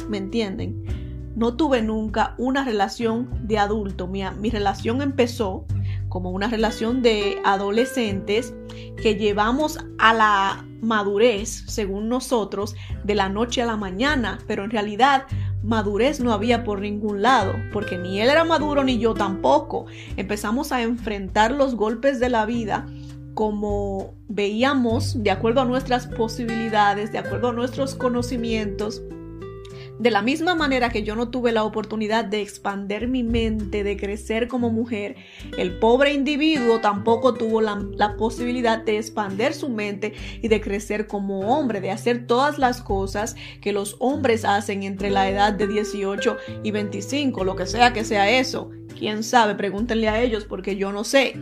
¿Me 0.09 0.19
entienden? 0.19 1.02
No 1.35 1.55
tuve 1.57 1.83
nunca 1.83 2.35
una 2.39 2.65
relación 2.65 3.29
de 3.47 3.59
adulto. 3.59 4.07
Mi, 4.07 4.51
relación 4.51 5.03
empezó 5.03 5.65
como 6.09 6.31
una 6.31 6.49
relación 6.49 7.03
de 7.03 7.39
adolescentes 7.45 8.55
que 9.03 9.17
llevamos 9.17 9.79
a 9.99 10.13
la 10.13 10.67
madurez, 10.83 11.65
según 11.67 12.09
nosotros, 12.09 12.75
de 13.05 13.15
la 13.15 13.29
noche 13.29 13.63
a 13.63 13.67
la 13.67 13.77
mañana, 13.77 14.39
pero 14.47 14.65
en 14.65 14.71
realidad 14.71 15.25
madurez 15.63 16.21
no 16.21 16.33
había 16.33 16.65
por 16.65 16.81
ningún 16.81 17.23
lado, 17.23 17.55
porque 17.73 17.97
ni 17.97 18.21
él 18.21 18.29
era 18.29 18.45
maduro 18.45 18.85
ni 18.85 18.99
yo 18.99 19.15
tampoco. 19.15 19.87
Empezamos 20.17 20.73
a 20.73 20.83
enfrentar 20.83 21.53
los 21.53 21.77
golpes 21.77 22.21
de 22.21 22.29
la 22.29 22.45
vida 22.47 22.87
como 23.35 24.13
veíamos, 24.29 25.23
de 25.23 25.31
acuerdo 25.31 25.63
a 25.63 25.65
nuestras 25.65 26.07
posibilidades, 26.07 27.13
de 27.13 27.19
acuerdo 27.19 27.49
a 27.49 27.53
nuestros 27.53 27.95
conocimientos, 27.95 29.03
de 30.03 30.11
la 30.11 30.21
misma 30.21 30.57
manera 30.57 30.91
que 30.91 31.05
yo 31.05 31.15
no 31.15 31.29
tuve 31.29 31.53
la 31.53 31.63
oportunidad 31.63 32.25
de 32.25 32.43
expander 32.43 33.07
mi 33.07 33.23
mente, 33.23 33.85
de 33.85 33.97
crecer 33.97 34.49
como 34.49 34.69
mujer, 34.69 35.15
el 35.57 35.79
pobre 35.79 36.13
individuo 36.13 36.81
tampoco 36.81 37.35
tuvo 37.35 37.61
la, 37.61 38.17
posibilidad 38.19 38.83
de 38.83 38.99
expander 38.99 39.55
su 39.55 39.69
mente 39.69 40.13
y 40.43 40.49
de 40.49 40.61
crecer 40.61 41.07
como 41.07 41.57
hombre, 41.57 41.81
de 41.81 41.93
hacer 41.93 42.27
todas 42.27 42.59
las 42.59 42.83
cosas 42.83 43.37
que 43.61 43.73
los 43.73 43.95
hombres 44.01 44.45
hacen 44.45 44.83
entre 44.83 45.09
la 45.09 45.31
edad 45.31 45.53
de 45.53 45.69
18 45.69 46.37
y 46.65 46.73
25, 46.73 47.45
lo 47.45 47.55
que 47.55 47.67
sea 47.67 47.93
que 47.93 48.05
sea 48.05 48.29
eso. 48.29 48.71
¿Quién 48.99 49.23
sabe? 49.23 49.55
Pregúntenle 49.55 50.09
a 50.09 50.21
ellos 50.21 50.45
porque 50.47 50.75
yo 50.75 50.91
no 50.91 51.05
sé. 51.05 51.35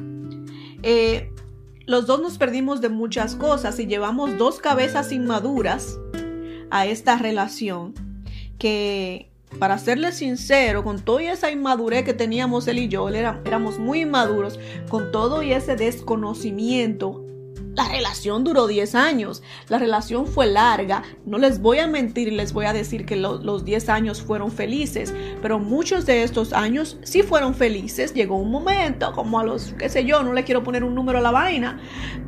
Eh, 0.82 1.30
los 1.86 2.06
dos 2.06 2.20
nos 2.20 2.36
perdimos 2.36 2.82
de 2.82 2.90
muchas 2.90 3.36
cosas 3.36 3.80
y 3.80 3.86
llevamos 3.86 4.36
dos 4.36 4.58
cabezas 4.58 5.12
inmaduras 5.12 5.98
a 6.70 6.84
esta 6.84 7.16
relación 7.16 8.09
que, 8.60 9.32
para 9.58 9.78
serle 9.78 10.12
sincero, 10.12 10.84
con 10.84 11.00
toda 11.00 11.22
esa 11.22 11.50
inmadurez 11.50 12.04
que 12.04 12.14
teníamos 12.14 12.68
él 12.68 12.78
y 12.78 12.88
yo, 12.88 13.08
él 13.08 13.16
éramos 13.16 13.80
muy 13.80 14.02
inmaduros, 14.02 14.60
con 14.88 15.10
todo 15.10 15.42
y 15.42 15.52
ese 15.52 15.74
desconocimiento, 15.74 17.24
la 17.74 17.88
relación 17.88 18.44
duró 18.44 18.66
10 18.66 18.94
años, 18.94 19.42
la 19.68 19.78
relación 19.78 20.26
fue 20.26 20.46
larga, 20.46 21.02
no 21.24 21.38
les 21.38 21.60
voy 21.60 21.78
a 21.78 21.86
mentir 21.86 22.32
les 22.32 22.52
voy 22.52 22.66
a 22.66 22.72
decir 22.72 23.06
que 23.06 23.16
los 23.16 23.64
10 23.64 23.88
años 23.88 24.20
fueron 24.22 24.50
felices, 24.50 25.14
pero 25.40 25.58
muchos 25.58 26.04
de 26.04 26.22
estos 26.22 26.52
años 26.52 26.98
sí 27.02 27.22
fueron 27.22 27.54
felices, 27.54 28.12
llegó 28.12 28.36
un 28.36 28.50
momento, 28.50 29.12
como 29.12 29.38
a 29.38 29.44
los, 29.44 29.72
qué 29.78 29.88
sé 29.88 30.04
yo, 30.04 30.22
no 30.22 30.32
le 30.32 30.44
quiero 30.44 30.62
poner 30.62 30.84
un 30.84 30.94
número 30.94 31.18
a 31.18 31.22
la 31.22 31.30
vaina, 31.30 31.80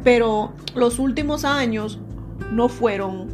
pero 0.02 0.54
los 0.74 0.98
últimos 0.98 1.44
años 1.44 1.98
no 2.50 2.68
fueron 2.68 3.31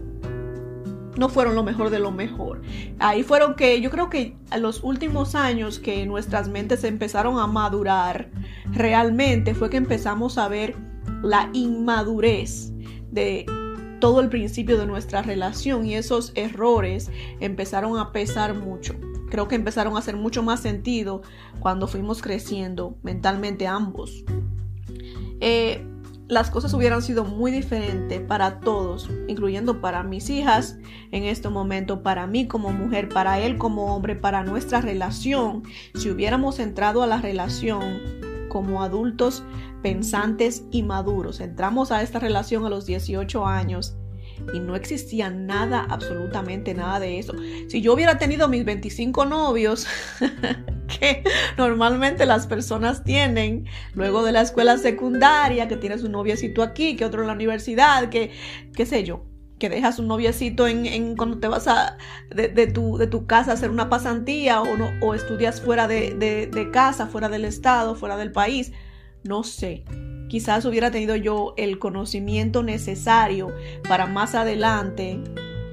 no 1.19 1.29
fueron 1.29 1.55
lo 1.55 1.63
mejor 1.63 1.91
de 1.91 1.99
lo 1.99 2.11
mejor. 2.11 2.63
Ahí 2.99 3.23
fueron 3.23 3.55
que 3.55 3.81
yo 3.81 3.91
creo 3.91 4.09
que 4.09 4.37
los 4.59 4.83
últimos 4.83 5.35
años 5.35 5.79
que 5.79 6.07
nuestras 6.07 6.49
mentes 6.49 6.85
empezaron 6.85 7.39
a 7.39 7.47
madurar, 7.47 8.31
realmente 8.73 9.55
fue 9.55 9.69
que 9.69 9.77
empezamos 9.77 10.39
a 10.39 10.49
ver 10.49 10.77
la 11.23 11.51
inmadurez 11.53 12.73
de 13.11 13.45
todo 14.01 14.21
el 14.21 14.29
principio 14.29 14.79
de 14.79 14.87
nuestra 14.87 15.23
relación 15.23 15.85
y 15.85 15.97
esos 15.97 16.31
errores 16.37 17.11
empezaron 17.41 17.99
a 17.99 18.13
pesar 18.13 18.55
mucho. 18.55 18.95
Creo 19.29 19.49
que 19.49 19.57
empezaron 19.57 19.97
a 19.97 19.99
hacer 19.99 20.17
mucho 20.17 20.43
más 20.43 20.61
sentido 20.61 21.23
cuando 21.59 21.89
fuimos 21.89 22.23
creciendo 22.23 22.97
mentalmente 23.03 23.67
ambos. 23.67 24.25
Eh, 25.41 25.85
las 26.29 26.51
cosas 26.51 26.75
hubieran 26.75 27.01
sido 27.03 27.25
muy 27.25 27.51
diferentes 27.51 28.21
para 28.21 28.61
todos, 28.61 29.11
incluyendo 29.29 29.81
para 29.81 30.03
mis 30.03 30.29
hijas 30.29 30.77
en 31.11 31.25
este 31.25 31.49
momento, 31.49 32.03
para 32.03 32.27
mí 32.27 32.47
como 32.47 32.71
mujer, 32.71 33.09
para 33.09 33.39
él 33.41 33.57
como 33.57 33.95
hombre, 33.95 34.15
para 34.15 34.45
nuestra 34.45 34.83
relación, 34.83 35.63
si 35.95 36.11
hubiéramos 36.11 36.59
entrado 36.59 37.03
a 37.03 37.07
la 37.07 37.19
relación 37.19 37.99
como 38.51 38.83
adultos 38.83 39.43
pensantes 39.83 40.65
y 40.71 40.83
maduros. 40.83 41.41
Entramos 41.41 41.93
a 41.93 42.03
esta 42.03 42.19
relación 42.19 42.67
a 42.67 42.71
los 42.71 42.85
18 42.85 43.47
años 43.47 43.97
y 44.53 44.61
no 44.61 44.77
existía 44.77 45.31
nada, 45.31 45.87
absolutamente 45.89 46.75
nada 46.75 47.01
de 47.01 47.19
eso. 47.19 47.35
Si 47.69 47.81
yo 47.81 47.93
hubiera 47.95 48.19
tenido 48.19 48.49
mis 48.49 48.65
25 48.65 49.25
novios, 49.27 49.87
que 51.01 51.23
normalmente 51.57 52.27
las 52.27 52.47
personas 52.47 53.05
tienen 53.05 53.67
luego 53.95 54.25
de 54.25 54.33
la 54.33 54.43
escuela 54.43 54.79
secundaria, 54.79 55.69
que 55.69 55.77
tienes 55.77 56.03
un 56.03 56.13
noviecito 56.13 56.63
aquí, 56.63 56.97
que 56.97 57.05
otro 57.05 57.21
en 57.21 57.27
la 57.27 57.35
universidad, 57.35 58.09
que 58.09 58.33
qué 58.75 58.87
sé 58.87 59.05
yo, 59.05 59.25
que 59.59 59.69
dejas 59.69 59.99
un 59.99 60.07
noviecito 60.07 60.67
en, 60.69 61.17
cuando 61.17 61.39
te 61.39 61.49
vas 61.49 61.69
de, 62.31 62.67
tu, 62.69 62.97
de 62.97 63.07
tu 63.07 63.27
casa 63.27 63.51
a 63.51 63.55
hacer 63.55 63.71
una 63.71 63.89
pasantía 63.89 64.63
o, 64.63 64.77
no, 64.77 64.91
o 65.03 65.15
estudias 65.15 65.61
fuera 65.61 65.89
de, 65.89 66.15
de 66.15 66.71
casa, 66.71 67.07
fuera 67.07 67.29
del 67.29 67.45
estado, 67.45 67.95
fuera 67.95 68.17
del 68.17 68.33
país. 68.33 68.73
No 69.25 69.43
sé, 69.43 69.85
quizás 70.29 70.65
hubiera 70.65 70.91
tenido 70.91 71.17
yo 71.17 71.55
el 71.57 71.79
conocimiento 71.79 72.63
necesario 72.63 73.53
para 73.89 74.07
más 74.07 74.35
adelante 74.35 75.21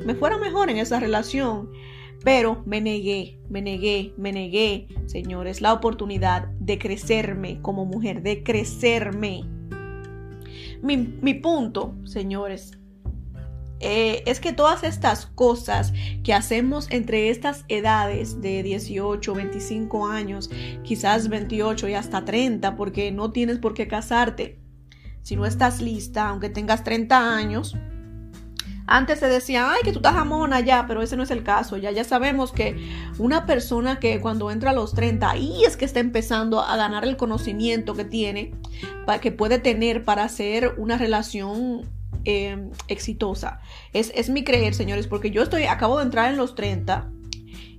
me 0.06 0.16
fuera 0.16 0.38
mejor 0.38 0.70
en 0.70 0.78
esa 0.78 1.00
relación. 1.00 1.72
Pero 2.24 2.64
me 2.66 2.82
negué, 2.82 3.40
me 3.50 3.62
negué, 3.62 4.14
me 4.18 4.32
negué, 4.32 4.88
señores, 5.06 5.62
la 5.62 5.74
oportunidad 5.74 6.48
de 6.60 6.80
crecerme 6.80 7.62
como 7.62 7.86
mujer, 7.86 8.24
de 8.24 8.42
crecerme. 8.42 9.44
Mi, 10.82 10.98
mi 10.98 11.34
punto, 11.36 11.96
señores, 12.04 12.80
eh, 13.88 14.24
es 14.26 14.40
que 14.40 14.52
todas 14.52 14.84
estas 14.84 15.28
cosas 15.28 15.94
que 16.24 16.34
hacemos 16.34 16.88
entre 16.90 17.30
estas 17.30 17.66
edades 17.68 18.42
de 18.42 18.64
18, 18.64 19.36
25 19.36 20.08
años, 20.08 20.50
quizás 20.84 21.30
28 21.30 21.90
y 21.90 21.94
hasta 21.94 22.26
30, 22.26 22.76
porque 22.76 23.12
no 23.12 23.32
tienes 23.32 23.60
por 23.60 23.76
qué 23.76 23.88
casarte. 23.88 24.58
Si 25.22 25.36
no 25.36 25.46
estás 25.46 25.82
lista, 25.82 26.30
aunque 26.30 26.50
tengas 26.50 26.84
30 26.84 27.36
años, 27.36 27.76
antes 28.88 29.20
se 29.20 29.28
decía, 29.28 29.72
ay, 29.72 29.82
que 29.84 29.92
tú 29.92 30.00
estás 30.00 30.14
jamona 30.14 30.62
ya, 30.62 30.86
pero 30.88 31.04
ese 31.04 31.16
no 31.16 31.22
es 31.22 31.30
el 31.30 31.44
caso. 31.44 31.78
Ya, 31.78 31.92
ya 31.92 32.04
sabemos 32.04 32.52
que 32.52 32.76
una 33.20 33.46
persona 33.46 34.00
que 34.00 34.20
cuando 34.20 34.50
entra 34.50 34.72
a 34.72 34.74
los 34.74 34.96
30, 34.96 35.30
ahí 35.30 35.64
es 35.64 35.78
que 35.78 35.86
está 35.86 36.00
empezando 36.00 36.60
a 36.60 36.76
ganar 36.76 37.04
el 37.06 37.18
conocimiento 37.18 37.94
que 37.94 38.06
tiene, 38.06 38.56
que 39.22 39.32
puede 39.32 39.60
tener 39.60 40.04
para 40.04 40.24
hacer 40.24 40.74
una 40.78 40.98
relación 40.98 41.95
Em, 42.28 42.72
exitosa. 42.88 43.60
Es, 43.94 44.12
es, 44.16 44.32
mi 44.32 44.44
creer, 44.44 44.74
señores, 44.74 45.06
porque 45.06 45.30
yo 45.30 45.44
estoy, 45.44 45.66
acabo 45.66 46.00
de 46.00 46.06
entrar 46.06 46.32
en 46.32 46.38
los 46.38 46.56
30 46.56 47.12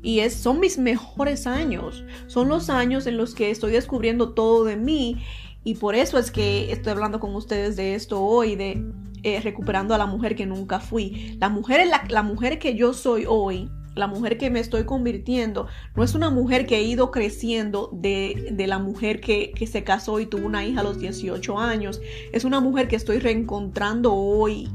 y 0.02 0.20
es, 0.20 0.34
son 0.34 0.60
mis 0.60 0.78
mejores 0.78 1.48
años. 1.48 2.04
Son 2.28 2.48
los 2.48 2.70
años 2.70 3.08
en 3.08 3.16
los 3.16 3.34
que 3.34 3.50
estoy 3.50 3.72
descubriendo 3.72 4.34
todo 4.34 4.62
de 4.64 4.76
mí 4.76 5.20
y 5.64 5.74
por 5.74 5.96
eso 5.96 6.16
es 6.16 6.30
que 6.30 6.70
estoy 6.70 6.92
hablando 6.92 7.18
con 7.18 7.34
ustedes 7.34 7.74
de 7.74 7.96
esto 7.96 8.22
hoy, 8.22 8.54
de 8.54 8.84
eh, 9.24 9.40
recuperando 9.40 9.96
a 9.96 9.98
la 9.98 10.06
mujer 10.06 10.36
que 10.36 10.46
nunca 10.46 10.78
fui. 10.78 11.36
La 11.40 11.48
mujer, 11.48 11.84
la, 11.88 12.04
la 12.08 12.22
mujer 12.22 12.60
que 12.60 12.76
yo 12.76 12.92
soy 12.92 13.24
hoy 13.26 13.68
la 13.96 14.06
mujer 14.06 14.38
que 14.38 14.50
me 14.50 14.60
estoy 14.60 14.84
convirtiendo 14.84 15.66
no 15.96 16.04
es 16.04 16.14
una 16.14 16.30
mujer 16.30 16.66
que 16.66 16.76
ha 16.76 16.80
ido 16.80 17.10
creciendo 17.10 17.90
de, 17.92 18.54
la 18.68 18.78
mujer 18.78 19.20
que, 19.20 19.52
que, 19.52 19.66
se 19.66 19.82
casó 19.82 20.20
y 20.20 20.26
tuvo 20.26 20.46
una 20.46 20.64
hija 20.64 20.80
a 20.80 20.84
los 20.84 21.00
18 21.00 21.58
años. 21.58 22.00
Es 22.32 22.44
una 22.44 22.60
mujer 22.60 22.88
que 22.88 22.96
estoy 22.96 23.18
reencontrando 23.18 24.14
hoy. 24.14 24.68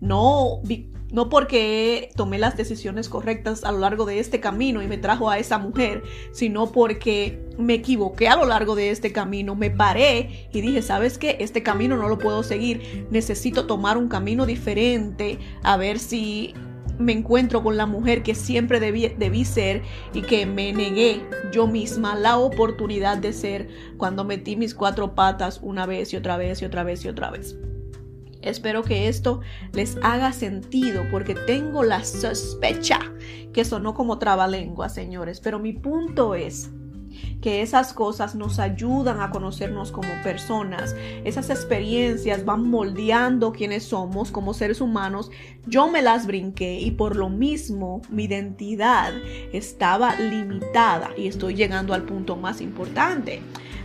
No, 0.00 0.60
no 1.10 1.28
porque 1.28 2.10
tomé 2.14 2.38
las 2.38 2.56
decisiones 2.56 3.08
correctas 3.08 3.64
a 3.64 3.72
lo 3.72 3.78
largo 3.78 4.06
de 4.06 4.20
este 4.20 4.38
camino 4.38 4.80
y 4.82 4.86
me 4.86 4.98
trajo 4.98 5.28
a 5.28 5.38
esa 5.38 5.58
mujer, 5.58 6.04
sino 6.32 6.70
porque 6.70 7.42
me 7.58 7.74
equivoqué 7.74 8.28
a 8.28 8.36
lo 8.36 8.46
largo 8.46 8.76
de 8.76 8.90
este 8.90 9.12
camino, 9.12 9.56
me 9.56 9.70
paré 9.70 10.48
y 10.52 10.60
dije, 10.60 10.82
¿sabes 10.82 11.18
qué? 11.18 11.36
Este 11.40 11.62
camino 11.62 11.96
no 11.96 12.08
lo 12.08 12.18
puedo 12.18 12.42
seguir, 12.42 13.06
necesito 13.10 13.66
tomar 13.66 13.96
un 13.96 14.08
camino 14.08 14.46
diferente, 14.46 15.38
a 15.62 15.76
ver 15.76 15.98
si 15.98 16.54
me 16.98 17.12
encuentro 17.12 17.62
con 17.62 17.76
la 17.76 17.86
mujer 17.86 18.22
que 18.22 18.34
siempre 18.34 18.80
debí, 18.80 19.08
debí, 19.08 19.44
ser 19.44 19.82
y 20.12 20.22
que 20.22 20.46
me 20.46 20.72
negué 20.72 21.22
yo 21.52 21.66
misma 21.66 22.14
la 22.14 22.38
oportunidad 22.38 23.18
de 23.18 23.32
ser 23.32 23.68
cuando 23.96 24.24
metí 24.24 24.56
mis 24.56 24.74
cuatro 24.74 25.14
patas 25.14 25.60
una 25.62 25.86
vez 25.86 26.12
y 26.12 26.16
otra 26.16 26.36
vez 26.36 26.62
y 26.62 26.64
otra 26.64 26.84
vez 26.84 27.04
y 27.04 27.08
otra 27.08 27.30
vez. 27.30 27.56
Espero 28.42 28.84
que 28.84 29.08
esto 29.08 29.40
les 29.72 29.96
haga 30.02 30.32
sentido 30.32 31.02
porque 31.10 31.34
tengo 31.34 31.82
la 31.82 32.04
sospecha 32.04 33.00
que 33.52 33.64
sonó 33.64 33.94
como 33.94 34.18
trabalengua, 34.18 34.88
señores, 34.88 35.40
pero 35.40 35.58
mi 35.58 35.72
punto 35.72 36.34
es 36.34 36.70
que 37.40 37.62
esas 37.62 37.92
cosas 37.92 38.34
nos 38.34 38.58
ayudan 38.58 39.20
a 39.20 39.30
conocernos 39.30 39.92
como 39.92 40.08
personas. 40.22 40.94
Esas 41.24 41.50
experiencias 41.50 42.44
van 42.44 42.68
moldeando 42.68 43.52
quienes 43.52 43.84
somos 43.84 44.30
como 44.30 44.54
seres 44.54 44.80
humanos. 44.80 45.30
Yo 45.66 45.88
me 45.90 46.02
las 46.02 46.26
brinqué 46.26 46.80
y 46.80 46.90
por 46.92 47.16
lo 47.16 47.28
mismo 47.28 48.02
mi 48.10 48.24
identidad 48.24 49.12
estaba 49.52 50.16
limitada 50.16 51.10
y 51.16 51.28
estoy 51.28 51.54
llegando 51.54 51.94
al 51.94 52.02
punto 52.02 52.36
más 52.36 52.60
importante. 52.60 53.40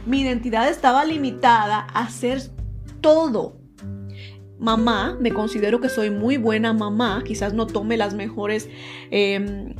Mi 0.06 0.22
identidad 0.22 0.70
estaba 0.70 1.06
limitada 1.06 1.80
a 1.94 2.10
ser 2.10 2.42
todo 3.02 3.62
mamá, 4.62 5.18
me 5.20 5.32
considero 5.32 5.82
que 5.82 5.90
soy 5.90 6.12
muy 6.12 6.38
buena 6.38 6.72
mamá, 6.72 7.24
quizás 7.26 7.54
no 7.54 7.66
tome 7.66 7.98
las 7.98 8.14
mejores 8.14 8.70
em, 9.10 9.74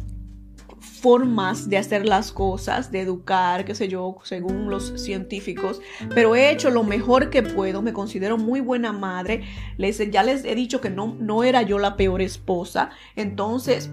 formas 1.02 1.68
de 1.68 1.78
hacer 1.78 2.06
las 2.06 2.32
cosas, 2.32 2.92
de 2.92 3.02
educar, 3.02 3.66
qué 3.66 3.74
sé 3.74 3.88
yo, 3.88 4.18
según 4.24 4.70
los 4.70 5.02
científicos, 5.02 5.82
pero 6.14 6.36
he 6.36 6.52
hecho 6.52 6.70
lo 6.70 6.84
mejor 6.84 7.32
que 7.32 7.42
puedo, 7.42 7.82
me 7.82 7.92
considero 7.92 8.38
muy 8.38 8.60
buena 8.60 8.94
madre, 8.94 9.44
les, 9.78 9.98
ya 10.12 10.22
les 10.22 10.46
he 10.46 10.54
dicho 10.54 10.80
que 10.80 10.92
no, 10.92 11.16
no 11.20 11.44
era 11.44 11.64
yo 11.64 11.80
la 11.80 11.98
peor 11.98 12.22
esposa, 12.22 12.92
entonces 13.16 13.90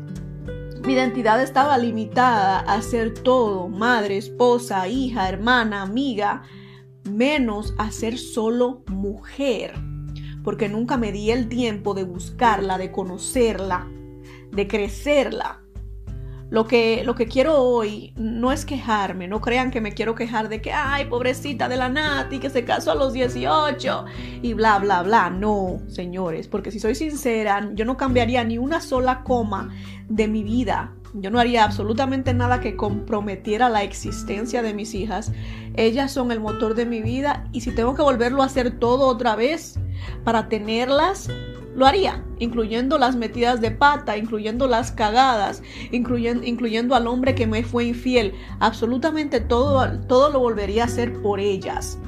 mi 0.86 0.92
identidad 0.92 1.42
estaba 1.42 1.78
limitada 1.78 2.60
a 2.60 2.82
ser 2.82 3.14
todo, 3.14 3.68
madre, 3.68 4.18
esposa, 4.18 4.86
hija, 4.86 5.30
hermana, 5.30 5.82
amiga, 5.82 6.42
menos 7.04 7.74
a 7.78 7.90
ser 7.90 8.18
solo 8.18 8.82
mujer, 8.86 9.72
porque 10.44 10.68
nunca 10.68 10.98
me 10.98 11.10
di 11.10 11.30
el 11.30 11.48
tiempo 11.48 11.94
de 11.94 12.04
buscarla, 12.04 12.76
de 12.76 12.92
conocerla, 12.92 13.88
de 14.52 14.68
crecerla. 14.68 15.62
Lo 16.50 16.66
que, 16.66 17.02
lo 17.04 17.14
que 17.14 17.26
quiero 17.26 17.56
hoy 17.56 18.14
no 18.16 18.52
es 18.52 18.64
quejarme, 18.64 19.28
no 19.28 19.42
crean 19.42 19.70
que 19.70 19.82
me 19.82 19.92
quiero 19.92 20.14
quejar 20.14 20.48
de 20.48 20.62
que, 20.62 20.72
ay, 20.72 21.04
pobrecita 21.04 21.68
de 21.68 21.76
la 21.76 21.90
Nati, 21.90 22.38
que 22.38 22.48
se 22.48 22.64
casó 22.64 22.92
a 22.92 22.94
los 22.94 23.12
18 23.12 24.06
y 24.40 24.54
bla, 24.54 24.78
bla, 24.78 25.02
bla. 25.02 25.28
No, 25.28 25.80
señores, 25.88 26.48
porque 26.48 26.70
si 26.70 26.80
soy 26.80 26.94
sincera, 26.94 27.70
yo 27.74 27.84
no 27.84 27.98
cambiaría 27.98 28.44
ni 28.44 28.56
una 28.56 28.80
sola 28.80 29.22
coma 29.24 29.68
de 30.08 30.26
mi 30.26 30.42
vida. 30.42 30.94
Yo 31.14 31.30
no 31.30 31.38
haría 31.38 31.64
absolutamente 31.64 32.32
nada 32.34 32.60
que 32.60 32.76
comprometiera 32.76 33.68
la 33.68 33.82
existencia 33.82 34.62
de 34.62 34.74
mis 34.74 34.94
hijas. 34.94 35.32
Ellas 35.74 36.12
son 36.12 36.32
el 36.32 36.40
motor 36.40 36.74
de 36.74 36.86
mi 36.86 37.02
vida 37.02 37.44
y 37.52 37.60
si 37.60 37.74
tengo 37.74 37.94
que 37.94 38.02
volverlo 38.02 38.42
a 38.42 38.46
hacer 38.46 38.78
todo 38.78 39.06
otra 39.06 39.36
vez 39.36 39.78
para 40.24 40.48
tenerlas, 40.48 41.28
lo 41.78 41.86
haría, 41.86 42.24
incluyendo 42.38 42.98
las 42.98 43.16
metidas 43.16 43.60
de 43.60 43.70
pata, 43.70 44.16
incluyendo 44.16 44.66
las 44.66 44.92
cagadas, 44.92 45.62
incluyendo, 45.92 46.44
incluyendo 46.44 46.94
al 46.94 47.06
hombre 47.06 47.34
que 47.34 47.46
me 47.46 47.62
fue 47.62 47.84
infiel. 47.84 48.34
Absolutamente 48.60 49.40
todo, 49.40 50.00
todo 50.06 50.30
lo 50.30 50.40
volvería 50.40 50.82
a 50.82 50.86
hacer 50.86 51.22
por 51.22 51.40
ellas. 51.40 51.98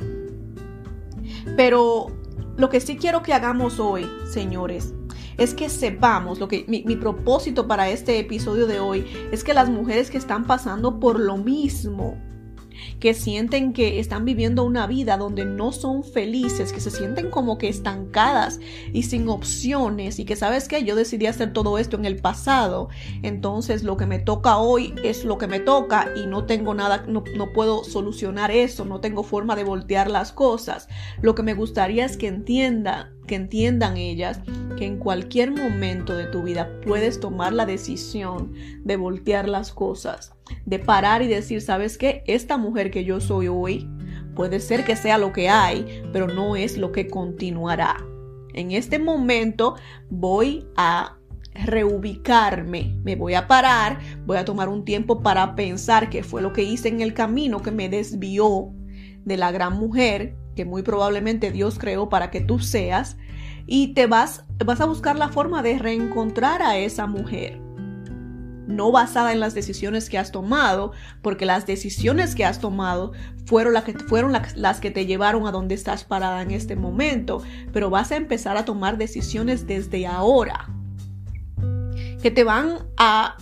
Pero 1.56 2.08
lo 2.56 2.68
que 2.68 2.80
sí 2.80 2.96
quiero 2.96 3.22
que 3.22 3.32
hagamos 3.32 3.80
hoy, 3.80 4.06
señores, 4.30 4.92
es 5.38 5.54
que 5.54 5.70
sepamos, 5.70 6.38
lo 6.38 6.48
que 6.48 6.64
mi, 6.68 6.82
mi, 6.84 6.96
propósito 6.96 7.66
para 7.66 7.88
este 7.88 8.18
episodio 8.18 8.66
de 8.66 8.80
hoy 8.80 9.06
es 9.32 9.42
que 9.42 9.54
las 9.54 9.70
mujeres 9.70 10.10
que 10.10 10.18
están 10.18 10.44
pasando 10.44 11.00
por 11.00 11.18
lo 11.18 11.38
mismo, 11.38 12.20
que 12.98 13.14
sienten 13.14 13.72
que 13.72 14.00
están 14.00 14.24
viviendo 14.24 14.64
una 14.64 14.86
vida 14.86 15.16
donde 15.16 15.44
no 15.44 15.72
son 15.72 16.04
felices, 16.04 16.72
que 16.72 16.80
se 16.80 16.90
sienten 16.90 17.30
como 17.30 17.58
que 17.58 17.68
estancadas 17.68 18.60
y 18.92 19.04
sin 19.04 19.28
opciones 19.28 20.18
y 20.18 20.24
que 20.24 20.36
sabes 20.36 20.68
que 20.68 20.84
yo 20.84 20.96
decidí 20.96 21.26
hacer 21.26 21.52
todo 21.52 21.78
esto 21.78 21.96
en 21.96 22.04
el 22.04 22.16
pasado, 22.16 22.88
entonces 23.22 23.82
lo 23.82 23.96
que 23.96 24.06
me 24.06 24.18
toca 24.18 24.58
hoy 24.58 24.94
es 25.02 25.24
lo 25.24 25.38
que 25.38 25.46
me 25.46 25.60
toca 25.60 26.08
y 26.16 26.26
no 26.26 26.44
tengo 26.44 26.74
nada, 26.74 27.04
no, 27.06 27.24
no 27.36 27.52
puedo 27.52 27.84
solucionar 27.84 28.50
eso, 28.50 28.84
no 28.84 29.00
tengo 29.00 29.22
forma 29.22 29.56
de 29.56 29.64
voltear 29.64 30.10
las 30.10 30.32
cosas. 30.32 30.88
Lo 31.22 31.34
que 31.34 31.42
me 31.42 31.54
gustaría 31.54 32.04
es 32.04 32.16
que 32.16 32.28
entienda 32.28 33.12
que 33.30 33.36
entiendan 33.36 33.96
ellas 33.96 34.40
que 34.76 34.84
en 34.84 34.98
cualquier 34.98 35.52
momento 35.52 36.16
de 36.16 36.24
tu 36.26 36.42
vida 36.42 36.68
puedes 36.84 37.20
tomar 37.20 37.52
la 37.52 37.64
decisión 37.64 38.52
de 38.82 38.96
voltear 38.96 39.48
las 39.48 39.72
cosas, 39.72 40.34
de 40.66 40.80
parar 40.80 41.22
y 41.22 41.28
decir, 41.28 41.60
¿sabes 41.60 41.96
qué? 41.96 42.24
Esta 42.26 42.56
mujer 42.56 42.90
que 42.90 43.04
yo 43.04 43.20
soy 43.20 43.46
hoy 43.46 43.88
puede 44.34 44.58
ser 44.58 44.84
que 44.84 44.96
sea 44.96 45.16
lo 45.16 45.32
que 45.32 45.48
hay, 45.48 46.02
pero 46.12 46.26
no 46.26 46.56
es 46.56 46.76
lo 46.76 46.90
que 46.90 47.06
continuará. 47.06 48.04
En 48.52 48.72
este 48.72 48.98
momento 48.98 49.76
voy 50.08 50.66
a 50.76 51.16
reubicarme, 51.54 52.98
me 53.04 53.14
voy 53.14 53.34
a 53.34 53.46
parar, 53.46 54.00
voy 54.26 54.38
a 54.38 54.44
tomar 54.44 54.68
un 54.68 54.84
tiempo 54.84 55.22
para 55.22 55.54
pensar 55.54 56.10
qué 56.10 56.24
fue 56.24 56.42
lo 56.42 56.52
que 56.52 56.64
hice 56.64 56.88
en 56.88 57.00
el 57.00 57.14
camino 57.14 57.62
que 57.62 57.70
me 57.70 57.88
desvió 57.88 58.72
de 59.24 59.36
la 59.36 59.52
gran 59.52 59.74
mujer 59.74 60.34
que 60.54 60.64
muy 60.64 60.82
probablemente 60.82 61.50
Dios 61.50 61.78
creó 61.78 62.08
para 62.08 62.30
que 62.30 62.40
tú 62.40 62.58
seas 62.58 63.16
y 63.66 63.94
te 63.94 64.06
vas, 64.06 64.44
vas 64.64 64.80
a 64.80 64.86
buscar 64.86 65.16
la 65.16 65.28
forma 65.28 65.62
de 65.62 65.78
reencontrar 65.78 66.62
a 66.62 66.76
esa 66.76 67.06
mujer. 67.06 67.58
No 68.66 68.92
basada 68.92 69.32
en 69.32 69.40
las 69.40 69.54
decisiones 69.54 70.08
que 70.08 70.18
has 70.18 70.30
tomado, 70.30 70.92
porque 71.22 71.44
las 71.44 71.66
decisiones 71.66 72.34
que 72.34 72.44
has 72.44 72.60
tomado 72.60 73.12
fueron, 73.46 73.74
las 73.74 73.84
que, 73.84 73.94
fueron 73.94 74.32
las 74.32 74.80
que 74.80 74.90
te 74.90 75.06
llevaron 75.06 75.46
a 75.46 75.52
donde 75.52 75.74
estás 75.74 76.04
parada 76.04 76.42
en 76.42 76.52
este 76.52 76.76
momento, 76.76 77.42
pero 77.72 77.90
vas 77.90 78.12
a 78.12 78.16
empezar 78.16 78.56
a 78.56 78.64
tomar 78.64 78.96
decisiones 78.96 79.66
desde 79.66 80.06
ahora 80.06 80.68
que 82.22 82.30
te 82.30 82.44
van 82.44 82.78
a 82.96 83.36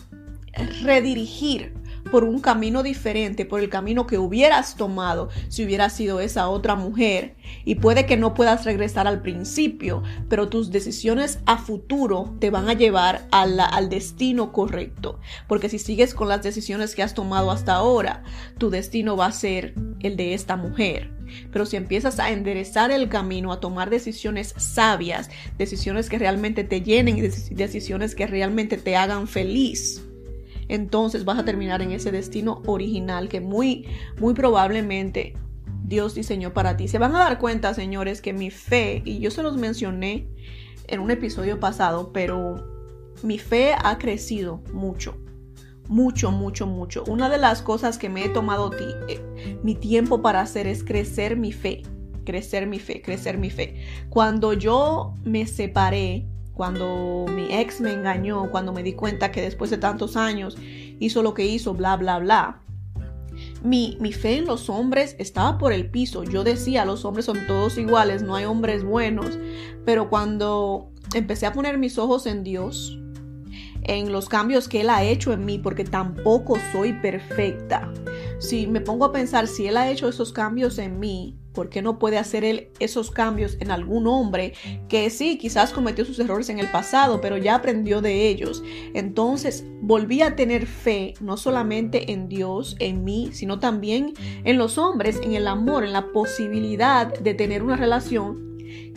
redirigir 0.82 1.74
por 2.10 2.24
un 2.24 2.40
camino 2.40 2.82
diferente, 2.82 3.44
por 3.44 3.60
el 3.60 3.68
camino 3.68 4.06
que 4.06 4.18
hubieras 4.18 4.76
tomado 4.76 5.28
si 5.48 5.64
hubieras 5.64 5.92
sido 5.92 6.20
esa 6.20 6.48
otra 6.48 6.74
mujer. 6.74 7.36
Y 7.64 7.76
puede 7.76 8.06
que 8.06 8.16
no 8.16 8.34
puedas 8.34 8.64
regresar 8.64 9.06
al 9.06 9.22
principio, 9.22 10.02
pero 10.28 10.48
tus 10.48 10.70
decisiones 10.70 11.40
a 11.46 11.58
futuro 11.58 12.34
te 12.38 12.50
van 12.50 12.68
a 12.68 12.74
llevar 12.74 13.26
al 13.30 13.88
destino 13.88 14.52
correcto. 14.52 15.18
Porque 15.46 15.68
si 15.68 15.78
sigues 15.78 16.14
con 16.14 16.28
las 16.28 16.42
decisiones 16.42 16.94
que 16.94 17.02
has 17.02 17.14
tomado 17.14 17.50
hasta 17.50 17.74
ahora, 17.74 18.22
tu 18.58 18.70
destino 18.70 19.16
va 19.16 19.26
a 19.26 19.32
ser 19.32 19.74
el 20.00 20.16
de 20.16 20.34
esta 20.34 20.56
mujer. 20.56 21.10
Pero 21.52 21.66
si 21.66 21.76
empiezas 21.76 22.18
a 22.20 22.30
enderezar 22.30 22.90
el 22.90 23.08
camino, 23.08 23.52
a 23.52 23.60
tomar 23.60 23.90
decisiones 23.90 24.54
sabias, 24.56 25.30
decisiones 25.58 26.08
que 26.08 26.18
realmente 26.18 26.64
te 26.64 26.80
llenen, 26.80 27.20
decisiones 27.50 28.14
que 28.14 28.26
realmente 28.26 28.78
te 28.78 28.96
hagan 28.96 29.28
feliz, 29.28 30.02
entonces 30.68 31.24
vas 31.24 31.38
a 31.38 31.44
terminar 31.44 31.82
en 31.82 31.92
ese 31.92 32.12
destino 32.12 32.62
original 32.66 33.28
que 33.28 33.40
muy, 33.40 33.86
muy 34.20 34.34
probablemente 34.34 35.34
Dios 35.84 36.14
diseñó 36.14 36.52
para 36.52 36.76
ti. 36.76 36.86
Se 36.88 36.98
van 36.98 37.16
a 37.16 37.20
dar 37.20 37.38
cuenta, 37.38 37.72
señores, 37.74 38.20
que 38.20 38.32
mi 38.32 38.50
fe, 38.50 39.02
y 39.04 39.18
yo 39.20 39.30
se 39.30 39.42
los 39.42 39.56
mencioné 39.56 40.28
en 40.86 41.00
un 41.00 41.10
episodio 41.10 41.58
pasado, 41.58 42.12
pero 42.12 42.66
mi 43.22 43.38
fe 43.38 43.74
ha 43.82 43.98
crecido 43.98 44.62
mucho. 44.72 45.16
Mucho, 45.88 46.30
mucho, 46.30 46.66
mucho. 46.66 47.02
Una 47.08 47.30
de 47.30 47.38
las 47.38 47.62
cosas 47.62 47.96
que 47.96 48.10
me 48.10 48.24
he 48.24 48.28
tomado 48.28 48.70
eh, 49.08 49.58
mi 49.62 49.74
tiempo 49.74 50.20
para 50.20 50.42
hacer 50.42 50.66
es 50.66 50.84
crecer 50.84 51.36
mi 51.36 51.52
fe. 51.52 51.82
Crecer 52.26 52.66
mi 52.66 52.78
fe, 52.78 53.00
crecer 53.00 53.38
mi 53.38 53.48
fe. 53.48 53.80
Cuando 54.10 54.52
yo 54.52 55.14
me 55.24 55.46
separé 55.46 56.26
cuando 56.58 57.24
mi 57.32 57.54
ex 57.54 57.80
me 57.80 57.92
engañó, 57.92 58.50
cuando 58.50 58.72
me 58.72 58.82
di 58.82 58.92
cuenta 58.92 59.30
que 59.30 59.40
después 59.40 59.70
de 59.70 59.78
tantos 59.78 60.16
años 60.16 60.58
hizo 60.98 61.22
lo 61.22 61.32
que 61.32 61.46
hizo, 61.46 61.72
bla, 61.72 61.96
bla, 61.96 62.18
bla. 62.18 62.62
Mi, 63.62 63.96
mi, 64.00 64.12
fe 64.12 64.38
en 64.38 64.46
los 64.46 64.68
hombres 64.68 65.14
estaba 65.20 65.56
por 65.56 65.72
el 65.72 65.88
piso. 65.88 66.24
Yo 66.24 66.42
decía, 66.42 66.84
los 66.84 67.04
hombres 67.04 67.26
son 67.26 67.46
todos 67.46 67.78
iguales, 67.78 68.24
no 68.24 68.34
hay 68.34 68.44
hombres 68.44 68.82
buenos. 68.82 69.38
Pero 69.84 70.10
cuando 70.10 70.90
empecé 71.14 71.46
a 71.46 71.52
poner 71.52 71.78
mis 71.78 71.96
ojos 71.96 72.26
en 72.26 72.42
Dios, 72.42 72.98
en 73.84 74.10
los 74.10 74.28
cambios 74.28 74.68
que 74.68 74.80
Él 74.80 74.90
ha 74.90 75.04
hecho 75.04 75.32
en 75.32 75.44
mí, 75.44 75.60
porque 75.60 75.84
tampoco 75.84 76.58
soy 76.72 76.92
perfecta. 76.94 77.92
Si 78.40 78.66
me 78.66 78.80
pongo 78.80 79.04
a 79.04 79.12
pensar, 79.12 79.46
si 79.46 79.68
Él 79.68 79.76
ha 79.76 79.88
hecho 79.88 80.08
esos 80.08 80.32
cambios 80.32 80.78
en 80.78 80.98
mí, 80.98 81.38
¿Por 81.58 81.70
qué 81.70 81.82
no 81.82 81.98
puede 81.98 82.18
hacer 82.18 82.44
él 82.44 82.68
esos 82.78 83.10
cambios 83.10 83.56
en 83.58 83.72
algún 83.72 84.06
hombre 84.06 84.52
que 84.88 85.10
sí, 85.10 85.38
quizás 85.38 85.72
cometió 85.72 86.04
sus 86.04 86.20
errores 86.20 86.50
en 86.50 86.60
el 86.60 86.70
pasado, 86.70 87.20
pero 87.20 87.36
ya 87.36 87.56
aprendió 87.56 88.00
de 88.00 88.28
ellos? 88.28 88.62
Entonces 88.94 89.64
volví 89.82 90.22
a 90.22 90.36
tener 90.36 90.66
fe 90.66 91.14
no 91.20 91.36
solamente 91.36 92.12
en 92.12 92.28
Dios, 92.28 92.76
en 92.78 93.02
mí, 93.02 93.30
sino 93.32 93.58
también 93.58 94.14
en 94.44 94.56
los 94.56 94.78
hombres, 94.78 95.18
en 95.20 95.34
el 95.34 95.48
amor, 95.48 95.82
en 95.82 95.92
la 95.92 96.12
posibilidad 96.12 97.12
de 97.12 97.34
tener 97.34 97.64
una 97.64 97.74
relación 97.74 98.47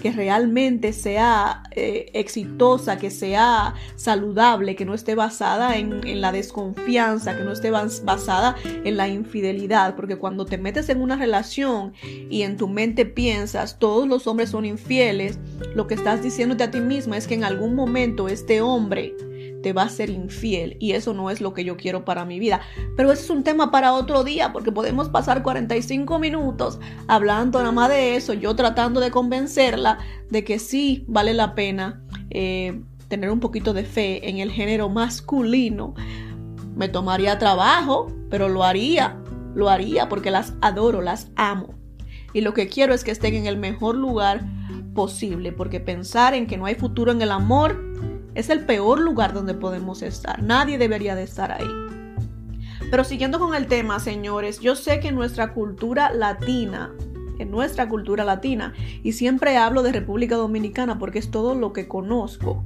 que 0.02 0.12
realmente 0.12 0.94
sea 0.94 1.64
eh, 1.72 2.10
exitosa, 2.14 2.98
que 2.98 3.12
sea 3.12 3.76
saludable, 3.96 4.76
que 4.76 4.86
no 4.86 4.94
esté 4.94 5.16
basada 5.16 5.78
en, 5.78 6.06
en, 6.08 6.22
la 6.22 6.32
desconfianza, 6.32 7.38
que 7.38 7.44
no 7.44 7.52
esté 7.52 7.72
basada 7.72 8.56
en 8.64 8.98
la 8.98 9.08
infidelidad, 9.08 9.96
porque 9.96 10.18
cuando 10.18 10.46
te 10.46 10.58
metes 10.58 10.90
en 10.90 11.02
una 11.02 11.16
relación 11.16 11.94
y 12.04 12.42
en 12.44 12.58
tu 12.58 12.68
mente 12.68 13.06
piensas 13.06 13.80
todos 13.80 14.08
los 14.08 14.28
hombres 14.28 14.50
son 14.50 14.66
infieles, 14.66 15.40
lo 15.76 15.88
que 15.88 15.96
estás 15.96 16.22
diciéndote 16.24 16.64
a 16.64 16.72
ti 16.72 16.80
misma 16.80 17.18
es 17.18 17.28
que 17.28 17.36
en 17.36 17.44
algún 17.44 17.76
momento 17.76 18.28
este 18.28 18.62
hombre 18.62 19.14
te 19.62 19.74
va 19.74 19.84
a 19.84 19.90
ser 19.90 20.10
infiel 20.10 20.78
y 20.80 20.94
eso 20.94 21.14
no 21.14 21.30
es 21.30 21.42
lo 21.42 21.54
que 21.54 21.64
yo 21.64 21.78
quiero 21.78 22.06
para 22.06 22.26
mi 22.26 22.40
vida. 22.40 22.62
Pero 22.98 23.12
ese 23.12 23.24
es 23.24 23.30
un 23.30 23.44
tema 23.44 23.72
para 23.72 23.94
otro 23.94 24.24
día 24.24 24.52
porque 24.54 24.72
podemos 24.72 25.10
pasar 25.10 25.44
45 25.44 26.20
minutos 26.20 26.80
hablando 27.08 27.60
nada 27.60 27.72
más 27.72 27.90
de 27.90 28.16
eso, 28.16 28.34
yo 28.34 28.56
tratando 28.56 29.00
de 29.00 29.12
convencerla 29.12 30.00
de 30.30 30.44
que 30.44 30.60
sí 30.60 31.06
vale 31.08 31.34
la 31.34 31.56
pena 31.56 32.02
eh, 32.30 32.82
tener 33.08 33.30
un 33.30 33.40
poquito 33.40 33.74
de 33.74 33.84
fe 33.84 34.30
en 34.30 34.40
el 34.40 34.52
género 34.52 34.90
masculino. 34.90 35.94
Me 36.76 36.88
tomaría 36.88 37.38
trabajo, 37.38 38.08
pero 38.30 38.48
lo 38.48 38.64
haría, 38.64 39.18
lo 39.54 39.70
haría 39.70 40.08
porque 40.08 40.32
las 40.32 40.54
adoro, 40.62 41.02
las 41.02 41.30
amo. 41.36 41.76
Y 42.34 42.42
lo 42.42 42.54
que 42.54 42.68
quiero 42.68 42.94
es 42.94 43.04
que 43.04 43.12
estén 43.12 43.34
en 43.36 43.46
el 43.46 43.58
mejor 43.58 43.96
lugar 43.96 44.42
posible, 44.94 45.52
porque 45.52 45.80
pensar 45.80 46.34
en 46.34 46.48
que 46.48 46.58
no 46.58 46.66
hay 46.66 46.76
futuro 46.76 47.12
en 47.12 47.22
el 47.22 47.32
amor 47.32 47.92
es 48.36 48.50
el 48.50 48.66
peor 48.66 49.00
lugar 49.00 49.34
donde 49.34 49.54
podemos 49.54 50.02
estar. 50.02 50.42
Nadie 50.42 50.78
debería 50.78 51.16
de 51.16 51.24
estar 51.24 51.52
ahí. 51.52 51.68
Pero 52.90 53.04
siguiendo 53.04 53.40
con 53.40 53.56
el 53.56 53.68
tema, 53.68 54.00
señores, 54.00 54.60
yo 54.60 54.76
sé 54.76 55.00
que 55.00 55.12
nuestra 55.12 55.54
cultura 55.54 56.12
latina, 56.12 56.94
en 57.40 57.52
nuestra 57.52 57.88
cultura 57.88 58.26
latina, 58.26 58.74
y 59.04 59.14
siempre 59.14 59.58
hablo 59.58 59.84
de 59.84 59.92
República 59.92 60.36
Dominicana 60.36 61.00
porque 61.00 61.20
es 61.20 61.32
todo 61.32 61.56
lo 61.56 61.74
que 61.74 61.88
conozco, 61.88 62.64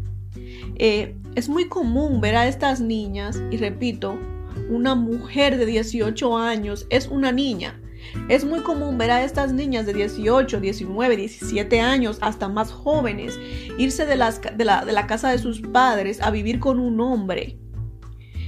eh, 0.78 1.16
es 1.36 1.48
muy 1.48 1.68
común 1.68 2.22
ver 2.22 2.36
a 2.36 2.48
estas 2.48 2.82
niñas, 2.82 3.42
y 3.52 3.58
repito, 3.58 4.18
una 4.70 4.96
mujer 4.96 5.58
de 5.58 5.66
18 5.66 6.38
años 6.38 6.88
es 6.90 7.08
una 7.08 7.32
niña, 7.32 7.80
Es 8.30 8.46
muy 8.46 8.62
común 8.62 8.98
ver 8.98 9.12
a 9.12 9.24
estas 9.24 9.54
niñas 9.54 9.86
de 9.86 9.94
18, 9.94 10.60
19, 10.60 11.18
17 11.18 11.80
años, 11.80 12.18
hasta 12.22 12.48
más 12.48 12.72
jóvenes, 12.72 13.40
irse 13.78 14.06
de, 14.06 14.16
la, 14.16 15.08
casa 15.08 15.30
de 15.30 15.38
sus 15.38 15.62
padres 15.62 16.22
a 16.22 16.32
vivir 16.32 16.60
con 16.60 16.80
un 16.80 17.00
hombre. 17.00 17.60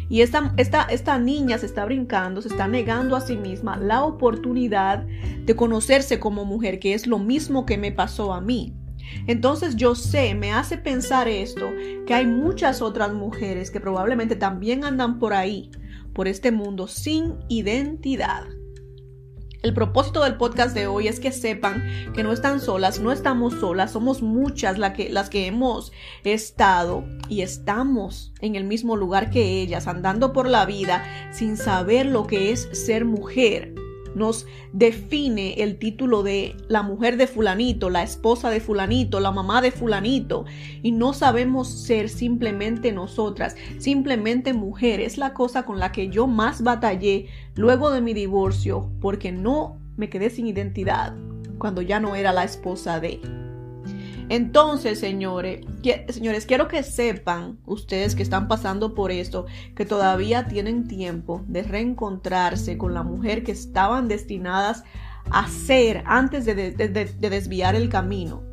Y 0.09 0.21
esta, 0.21 1.19
niña 1.19 1.57
se 1.57 1.65
está 1.65 1.85
brincando, 1.85 2.41
se 2.41 2.47
está 2.47 2.67
negando 2.67 3.15
a 3.15 3.21
sí 3.21 3.35
misma 3.35 3.77
la 3.77 4.03
oportunidad 4.03 5.05
de 5.45 5.55
conocerse 5.55 6.19
como 6.19 6.45
mujer, 6.45 6.79
que 6.79 6.93
es 6.93 7.07
lo 7.07 7.19
mismo 7.19 7.65
que 7.65 7.77
me 7.77 7.91
pasó 7.91 8.33
a 8.33 8.41
mí. 8.41 8.73
Entonces 9.27 9.75
yo 9.75 9.95
sé, 9.95 10.33
me 10.35 10.53
hace 10.53 10.77
pensar 10.77 11.27
esto, 11.27 11.69
que 12.05 12.13
hay 12.13 12.25
muchas 12.25 12.81
otras 12.81 13.13
mujeres 13.13 13.71
que 13.71 13.79
probablemente 13.79 14.35
también 14.35 14.83
andan 14.83 15.19
por 15.19 15.33
ahí, 15.33 15.71
por 16.13 16.27
este 16.27 16.51
mundo 16.51 16.87
sin 16.87 17.35
identidad. 17.47 18.45
El 19.63 19.73
propósito 19.73 20.23
del 20.23 20.37
podcast 20.37 20.75
de 20.75 20.85
hoy 20.85 21.07
es 21.07 21.19
que 21.19 21.31
sepan 21.31 21.83
que 22.13 22.23
no 22.23 22.31
están 22.31 22.59
solas, 22.61 22.99
no 22.99 23.11
estamos 23.11 23.55
solas, 23.55 23.91
somos 23.91 24.21
muchas 24.21 24.77
las 24.77 24.93
que, 24.93 25.09
las 25.09 25.29
que 25.29 25.47
hemos 25.47 25.91
estado 26.23 27.03
y 27.27 27.41
estamos 27.41 28.33
en 28.39 28.55
el 28.55 28.65
mismo 28.65 28.95
lugar 28.95 29.31
que 29.31 29.61
ellas, 29.61 29.87
andando 29.87 30.31
por 30.31 30.47
la 30.47 30.65
vida 30.65 31.03
sin 31.31 31.57
saber 31.57 32.05
lo 32.05 32.27
que 32.27 32.51
es 32.51 32.69
ser 32.71 33.05
mujer 33.05 33.73
nos 34.17 34.45
define 34.73 35.61
el 35.63 35.77
título 35.77 36.23
de 36.23 36.57
la 36.67 36.81
mujer 36.81 37.17
de 37.17 37.27
fulanito, 37.27 37.89
la 37.89 38.03
esposa 38.03 38.49
de 38.49 38.59
fulanito, 38.59 39.19
la 39.19 39.31
mamá 39.31 39.61
de 39.61 39.71
fulanito. 39.71 40.45
Y 40.81 40.91
no 40.91 41.13
sabemos 41.13 41.69
ser 41.69 42.09
simplemente 42.09 42.91
nosotras, 42.91 43.55
simplemente 43.77 44.53
mujer. 44.53 44.99
Es 44.99 45.17
la 45.17 45.33
cosa 45.33 45.63
con 45.63 45.79
la 45.79 45.91
que 45.91 46.09
yo 46.09 46.27
más 46.27 46.63
batallé 46.63 47.27
luego 47.55 47.91
de 47.91 48.01
mi 48.01 48.13
divorcio 48.13 48.89
porque 48.99 49.31
no 49.31 49.79
me 49.95 50.09
quedé 50.09 50.29
sin 50.29 50.47
identidad 50.47 51.15
cuando 51.57 51.81
ya 51.81 51.99
no 51.99 52.15
era 52.15 52.33
la 52.33 52.43
esposa 52.43 52.99
de. 52.99 53.46
Entonces, 54.29 54.99
señores, 54.99 55.65
señores, 56.09 56.45
quiero 56.45 56.67
que 56.67 56.83
sepan, 56.83 57.59
ustedes 57.65 58.13
que 58.13 58.23
están 58.23 58.47
pasando 58.47 58.93
por 58.93 59.11
esto, 59.11 59.45
que 59.75 59.85
todavía 59.85 60.47
tienen 60.47 60.87
tiempo 60.87 61.43
de 61.47 61.63
reencontrarse 61.63 62.77
con 62.77 62.93
la 62.93 63.03
mujer 63.03 63.43
que 63.43 63.53
estaban 63.53 64.07
destinadas 64.07 64.83
a 65.29 65.47
ser 65.47 66.03
antes 66.05 66.45
de, 66.45 66.55
de 66.55 67.29
desviar 67.29 67.75
el 67.75 67.89
camino. 67.89 68.43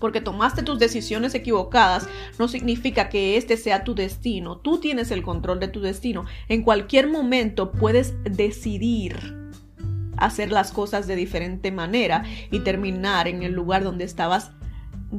Porque 0.00 0.20
tomaste 0.20 0.62
tus 0.62 0.78
decisiones 0.80 1.34
equivocadas 1.34 2.08
no 2.38 2.48
significa 2.48 3.08
que 3.08 3.36
este 3.36 3.56
sea 3.56 3.84
tu 3.84 3.94
destino. 3.94 4.58
Tú 4.58 4.78
tienes 4.78 5.12
el 5.12 5.22
control 5.22 5.60
de 5.60 5.68
tu 5.68 5.80
destino. 5.80 6.24
En 6.48 6.62
cualquier 6.62 7.08
momento 7.08 7.70
puedes 7.70 8.14
decidir 8.24 9.44
hacer 10.16 10.52
las 10.52 10.72
cosas 10.72 11.06
de 11.06 11.16
diferente 11.16 11.72
manera 11.72 12.24
y 12.50 12.60
terminar 12.60 13.28
en 13.28 13.42
el 13.42 13.52
lugar 13.52 13.84
donde 13.84 14.04
estabas 14.04 14.50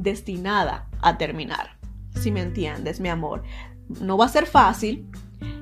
destinada 0.02 0.88
a 1.00 1.18
terminar. 1.18 1.78
Si 2.20 2.30
me 2.30 2.40
entiendes, 2.40 3.00
mi 3.00 3.08
amor. 3.08 3.42
No 4.00 4.16
va 4.16 4.26
a 4.26 4.30
ser 4.30 4.46
fácil, 4.46 5.08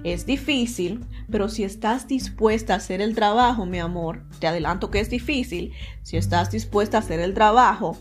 es 0.03 0.27
difícil, 0.27 1.05
pero 1.31 1.49
si 1.49 1.64
estás 1.64 2.07
dispuesta 2.07 2.75
a 2.75 2.77
hacer 2.77 3.01
el 3.01 3.14
trabajo, 3.14 3.66
mi 3.66 3.79
amor, 3.79 4.25
te 4.38 4.47
adelanto 4.47 4.90
que 4.90 5.01
es 5.01 5.11
difícil, 5.11 5.73
si 6.03 6.16
estás 6.16 6.51
dispuesta 6.51 6.99
a 6.99 7.01
hacer 7.01 7.20
el 7.20 7.35
trabajo, 7.35 7.97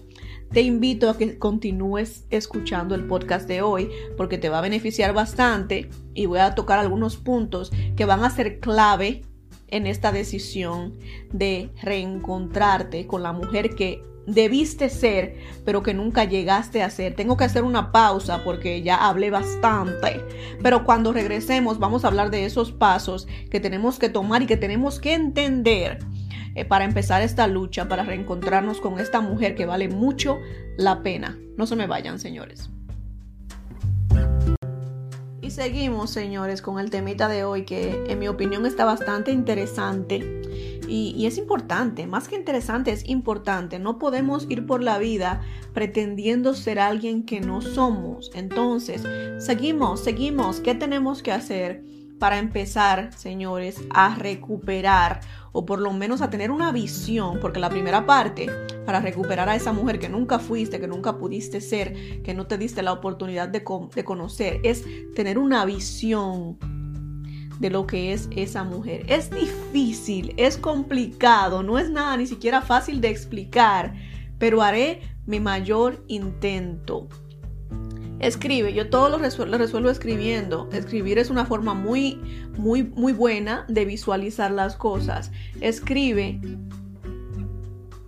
te 0.52 0.62
invito 0.62 1.10
a 1.10 1.18
que 1.18 1.40
continúes 1.40 2.26
escuchando 2.30 2.94
el 2.94 3.08
podcast 3.08 3.48
de 3.48 3.64
hoy 3.64 3.90
porque 4.18 4.38
te 4.38 4.50
va 4.50 4.60
a 4.60 4.62
beneficiar 4.62 5.14
bastante 5.14 5.90
y 6.14 6.28
voy 6.28 6.40
a 6.40 6.54
tocar 6.54 6.78
algunos 6.78 7.18
puntos 7.18 7.72
que 7.96 8.06
van 8.06 8.24
a 8.24 8.30
ser 8.30 8.60
clave 8.60 9.24
en 9.70 9.88
esta 9.88 10.12
decisión 10.12 10.94
de 11.32 11.72
reencontrarte 11.82 13.08
con 13.08 13.24
la 13.24 13.34
mujer 13.34 13.74
que 13.74 14.04
debiste 14.26 14.90
ser, 14.90 15.38
pero 15.66 15.84
que 15.84 15.94
nunca 15.94 16.24
llegaste 16.24 16.84
a 16.84 16.90
ser. 16.90 17.16
Tengo 17.16 17.38
que 17.38 17.44
hacer 17.44 17.64
una 17.64 17.92
pausa 17.92 18.44
porque 18.44 18.82
ya 18.82 19.08
hablé 19.08 19.30
bastante, 19.30 20.22
pero 20.62 20.84
cuando 20.84 21.14
regresemos 21.14 21.80
vamos 21.80 22.04
a 22.04 22.08
hablar 22.08 22.32
de 22.32 22.46
esos 22.46 22.72
pasos 22.72 23.28
que 23.50 23.60
tenemos 23.60 24.00
que 24.00 24.10
tomar 24.10 24.42
y 24.42 24.48
que 24.48 24.58
tenemos 24.58 25.00
que 25.00 25.14
entender 25.14 26.00
eh, 26.56 26.66
para 26.66 26.86
empezar 26.86 27.22
esta 27.22 27.48
lucha, 27.48 27.88
para 27.88 28.04
reencontrarnos 28.04 28.80
con 28.80 29.00
esta 29.00 29.22
mujer 29.22 29.56
que 29.56 29.66
vale 29.66 29.90
mucho 29.90 30.40
la 30.78 31.02
pena. 31.02 31.38
No 31.58 31.66
se 31.66 31.76
me 31.76 31.88
vayan, 31.88 32.20
señores. 32.20 32.70
Y 35.44 35.52
seguimos, 35.52 36.10
señores, 36.10 36.62
con 36.62 36.80
el 36.80 36.90
temita 36.90 37.28
de 37.28 37.44
hoy 37.44 37.66
que 37.66 38.06
en 38.08 38.18
mi 38.18 38.30
opinión 38.30 38.66
está 38.66 38.86
bastante 38.86 39.34
interesante 39.34 40.42
y, 40.88 41.26
es 41.26 41.38
importante, 41.38 42.08
más 42.08 42.30
que 42.30 42.38
interesante, 42.38 42.92
es 42.92 43.10
importante. 43.10 43.78
No 43.78 44.00
podemos 44.00 44.46
ir 44.50 44.66
por 44.66 44.82
la 44.82 44.98
vida 45.00 45.42
pretendiendo 45.74 46.54
ser 46.54 46.80
alguien 46.80 47.24
que 47.24 47.42
no 47.42 47.62
somos. 47.62 48.32
Entonces, 48.34 49.04
seguimos, 49.38 50.02
seguimos. 50.02 50.62
¿Qué 50.62 50.76
tenemos 50.76 51.22
que 51.22 51.34
hacer 51.34 51.84
para 52.20 52.38
empezar, 52.38 53.12
señores, 53.14 53.82
a 53.90 54.16
recuperar 54.16 55.20
o 55.54 55.66
por 55.66 55.80
lo 55.80 55.94
menos 55.94 56.22
a 56.22 56.30
tener 56.30 56.52
una 56.52 56.74
visión? 56.74 57.40
Porque 57.40 57.62
la 57.62 57.70
primera 57.70 58.06
parte, 58.06 58.48
para 58.86 59.00
recuperar 59.00 59.48
a 59.48 59.56
esa 59.56 59.72
mujer 59.72 60.00
que 60.00 60.10
nunca 60.10 60.40
fuiste, 60.40 60.82
que 60.82 60.88
nunca 60.88 61.18
pudiste 61.18 61.62
ser, 61.62 62.22
que 62.24 62.34
no 62.34 62.48
te 62.48 62.58
diste 62.58 62.82
la 62.82 62.92
oportunidad 62.92 63.48
de, 63.48 63.64
de 63.96 64.04
conocer, 64.04 64.60
es 64.64 64.84
tener 65.16 65.38
una 65.38 65.64
visión 65.64 66.58
de 67.60 67.70
lo 67.70 67.88
que 67.88 68.12
es 68.12 68.28
esa 68.36 68.64
mujer. 68.66 69.06
Es 69.08 69.30
difícil, 69.30 70.34
es 70.36 70.58
complicado, 70.58 71.64
no 71.64 71.80
es 71.80 71.90
nada 71.90 72.18
ni 72.18 72.28
siquiera 72.28 72.62
fácil 72.62 73.00
de 73.00 73.10
explicar, 73.10 73.94
pero 74.38 74.62
haré 74.62 75.02
mi 75.26 75.40
mayor 75.40 76.04
intento. 76.08 77.08
Escribe, 78.24 78.74
yo 78.74 78.90
todo 78.90 79.10
lo 79.10 79.18
resuelvo, 79.18 79.90
escribiendo. 79.90 80.70
Escribir 80.72 81.20
es 81.20 81.30
una 81.30 81.46
forma 81.46 81.74
muy, 81.74 82.22
muy, 82.58 82.84
muy 82.84 83.12
buena 83.14 83.66
de 83.68 83.86
visualizar 83.86 84.52
las 84.52 84.76
cosas. 84.76 85.32
Escribe. 85.60 86.40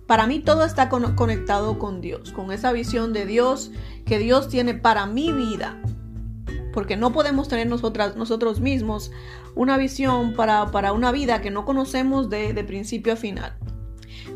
Para 0.06 0.26
mí 0.26 0.40
todo 0.40 0.64
está 0.64 0.88
conectado 0.88 1.78
con 1.78 2.00
Dios, 2.00 2.32
con 2.32 2.52
esa 2.52 2.72
visión 2.72 3.12
de 3.12 3.26
Dios 3.26 3.72
que 4.04 4.18
Dios 4.18 4.48
tiene 4.48 4.74
para 4.74 5.06
mi 5.06 5.32
vida 5.32 5.80
porque 6.72 6.96
no 6.98 7.10
podemos 7.10 7.48
tener 7.48 7.66
nosotros 7.66 8.60
mismos 8.60 9.10
una 9.54 9.78
visión 9.78 10.34
para, 10.34 10.70
para 10.70 10.92
una 10.92 11.10
vida 11.10 11.40
que 11.40 11.50
no 11.50 11.64
conocemos 11.64 12.28
de 12.28 12.64
principio 12.64 13.14
a 13.14 13.16
final. 13.16 13.56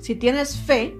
Si 0.01 0.15
tienes 0.15 0.57
fe, 0.57 0.97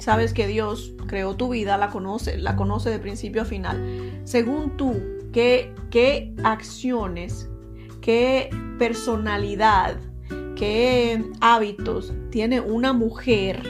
sabes 0.00 0.32
que 0.32 0.46
Dios 0.46 0.92
creó 1.06 1.36
tu 1.36 1.50
vida, 1.50 1.76
la 1.76 1.90
conoce, 1.90 2.38
la 2.38 2.56
conoce 2.56 2.90
de 2.90 2.98
principio 2.98 3.42
a 3.42 3.44
final. 3.44 4.20
Según 4.24 4.76
tú, 4.76 5.00
¿qué, 5.32 5.74
qué 5.90 6.34
acciones, 6.44 7.48
qué 8.00 8.50
personalidad, 8.78 9.96
qué 10.56 11.24
hábitos 11.40 12.12
tiene 12.30 12.60
una 12.60 12.92
mujer 12.92 13.62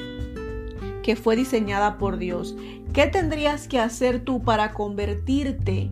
que 1.02 1.16
fue 1.16 1.36
diseñada 1.36 1.98
por 1.98 2.18
Dios? 2.18 2.56
¿Qué 2.92 3.06
tendrías 3.06 3.68
que 3.68 3.78
hacer 3.78 4.24
tú 4.24 4.42
para 4.42 4.72
convertirte 4.72 5.90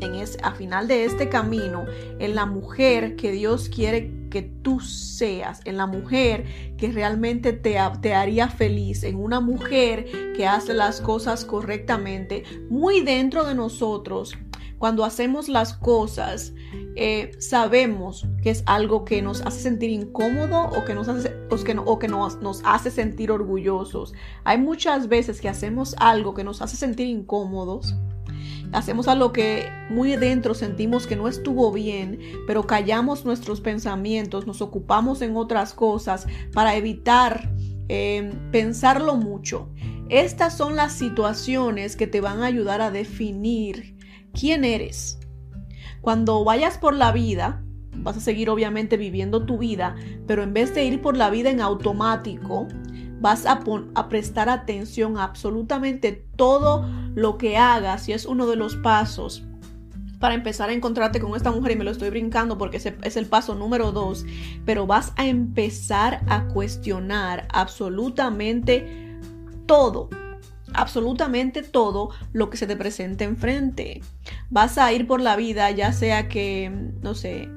en 0.00 0.12
a 0.42 0.52
final 0.52 0.88
de 0.88 1.04
este 1.04 1.28
camino 1.28 1.84
en 2.18 2.34
la 2.34 2.46
mujer 2.46 3.16
que 3.16 3.32
Dios 3.32 3.68
quiere 3.68 4.10
que 4.30 4.42
tú 4.42 4.80
seas, 4.80 5.60
en 5.66 5.76
la 5.76 5.86
mujer 5.86 6.46
que 6.78 6.90
realmente 6.90 7.52
te, 7.52 7.76
te 8.00 8.14
haría 8.14 8.48
feliz, 8.48 9.04
en 9.04 9.16
una 9.16 9.40
mujer 9.40 10.32
que 10.34 10.46
hace 10.46 10.72
las 10.72 11.00
cosas 11.00 11.44
correctamente, 11.44 12.44
muy 12.70 13.02
dentro 13.02 13.44
de 13.44 13.54
nosotros. 13.54 14.34
Cuando 14.78 15.04
hacemos 15.04 15.48
las 15.48 15.74
cosas, 15.74 16.54
eh, 16.96 17.30
sabemos 17.38 18.26
que 18.42 18.50
es 18.50 18.64
algo 18.66 19.04
que 19.04 19.22
nos 19.22 19.42
hace 19.42 19.60
sentir 19.60 19.90
incómodo 19.90 20.62
o 20.62 20.84
que, 20.84 20.94
nos 20.94 21.06
hace, 21.08 21.30
que, 21.64 21.78
o 21.78 21.98
que 21.98 22.08
nos, 22.08 22.42
nos 22.42 22.62
hace 22.64 22.90
sentir 22.90 23.30
orgullosos. 23.30 24.12
Hay 24.42 24.58
muchas 24.58 25.08
veces 25.08 25.40
que 25.40 25.48
hacemos 25.48 25.94
algo 25.98 26.34
que 26.34 26.42
nos 26.42 26.62
hace 26.62 26.76
sentir 26.76 27.06
incómodos 27.06 27.94
hacemos 28.72 29.08
algo 29.08 29.32
que 29.32 29.68
muy 29.90 30.16
dentro 30.16 30.54
sentimos 30.54 31.06
que 31.06 31.16
no 31.16 31.28
estuvo 31.28 31.72
bien, 31.72 32.18
pero 32.46 32.66
callamos 32.66 33.24
nuestros 33.24 33.60
pensamientos, 33.60 34.46
nos 34.46 34.62
ocupamos 34.62 35.22
en 35.22 35.36
otras 35.36 35.74
cosas 35.74 36.26
para 36.52 36.76
evitar 36.76 37.52
em, 37.88 38.50
pensarlo 38.50 39.16
mucho. 39.16 39.68
Estas 40.08 40.56
son 40.56 40.76
las 40.76 40.92
situaciones 40.92 41.96
que 41.96 42.06
te 42.06 42.20
van 42.20 42.42
a 42.42 42.46
ayudar 42.46 42.80
a 42.80 42.90
definir 42.90 43.96
quién 44.32 44.64
eres. 44.64 45.18
Cuando 46.00 46.44
vayas 46.44 46.78
por 46.78 46.94
la 46.94 47.12
vida, 47.12 47.62
vas 47.96 48.16
a 48.16 48.20
seguir 48.20 48.50
obviamente 48.50 48.96
viviendo 48.96 49.44
tu 49.44 49.58
vida, 49.58 49.94
pero 50.26 50.42
en 50.42 50.52
vez 50.52 50.74
de 50.74 50.84
ir 50.84 51.00
por 51.00 51.16
la 51.16 51.30
vida 51.30 51.50
en 51.50 51.60
automático, 51.60 52.68
vas 53.22 53.46
a, 53.46 53.60
prestar 54.08 54.48
atención 54.48 55.16
a 55.16 55.22
absolutamente 55.22 56.26
todo 56.36 56.84
lo 57.14 57.38
que 57.38 57.56
hagas 57.56 58.08
y 58.08 58.12
es 58.12 58.26
uno 58.26 58.48
de 58.48 58.56
los 58.56 58.74
pasos 58.76 59.44
para 60.18 60.34
empezar 60.34 60.70
a 60.70 60.72
encontrarte 60.72 61.20
con 61.20 61.34
esta 61.36 61.52
mujer 61.52 61.72
y 61.72 61.76
me 61.76 61.84
lo 61.84 61.92
estoy 61.92 62.10
brincando 62.10 62.58
porque 62.58 62.76
ese 62.76 62.96
es 63.02 63.16
el 63.16 63.26
paso 63.26 63.54
número 63.54 63.92
dos, 63.92 64.26
pero 64.64 64.86
vas 64.86 65.12
a 65.16 65.26
empezar 65.26 66.22
a 66.28 66.46
cuestionar 66.48 67.46
absolutamente 67.52 69.18
todo, 69.66 70.10
absolutamente 70.74 71.62
todo 71.62 72.10
lo 72.32 72.50
que 72.50 72.56
se 72.56 72.66
te 72.66 72.76
presente 72.76 73.24
enfrente. 73.24 74.00
Vas 74.50 74.78
a 74.78 74.92
ir 74.92 75.06
por 75.06 75.20
la 75.20 75.36
vida, 75.36 75.70
ya 75.70 75.92
sea 75.92 76.28
que, 76.28 76.70
no 77.02 77.14
sé, 77.14 77.48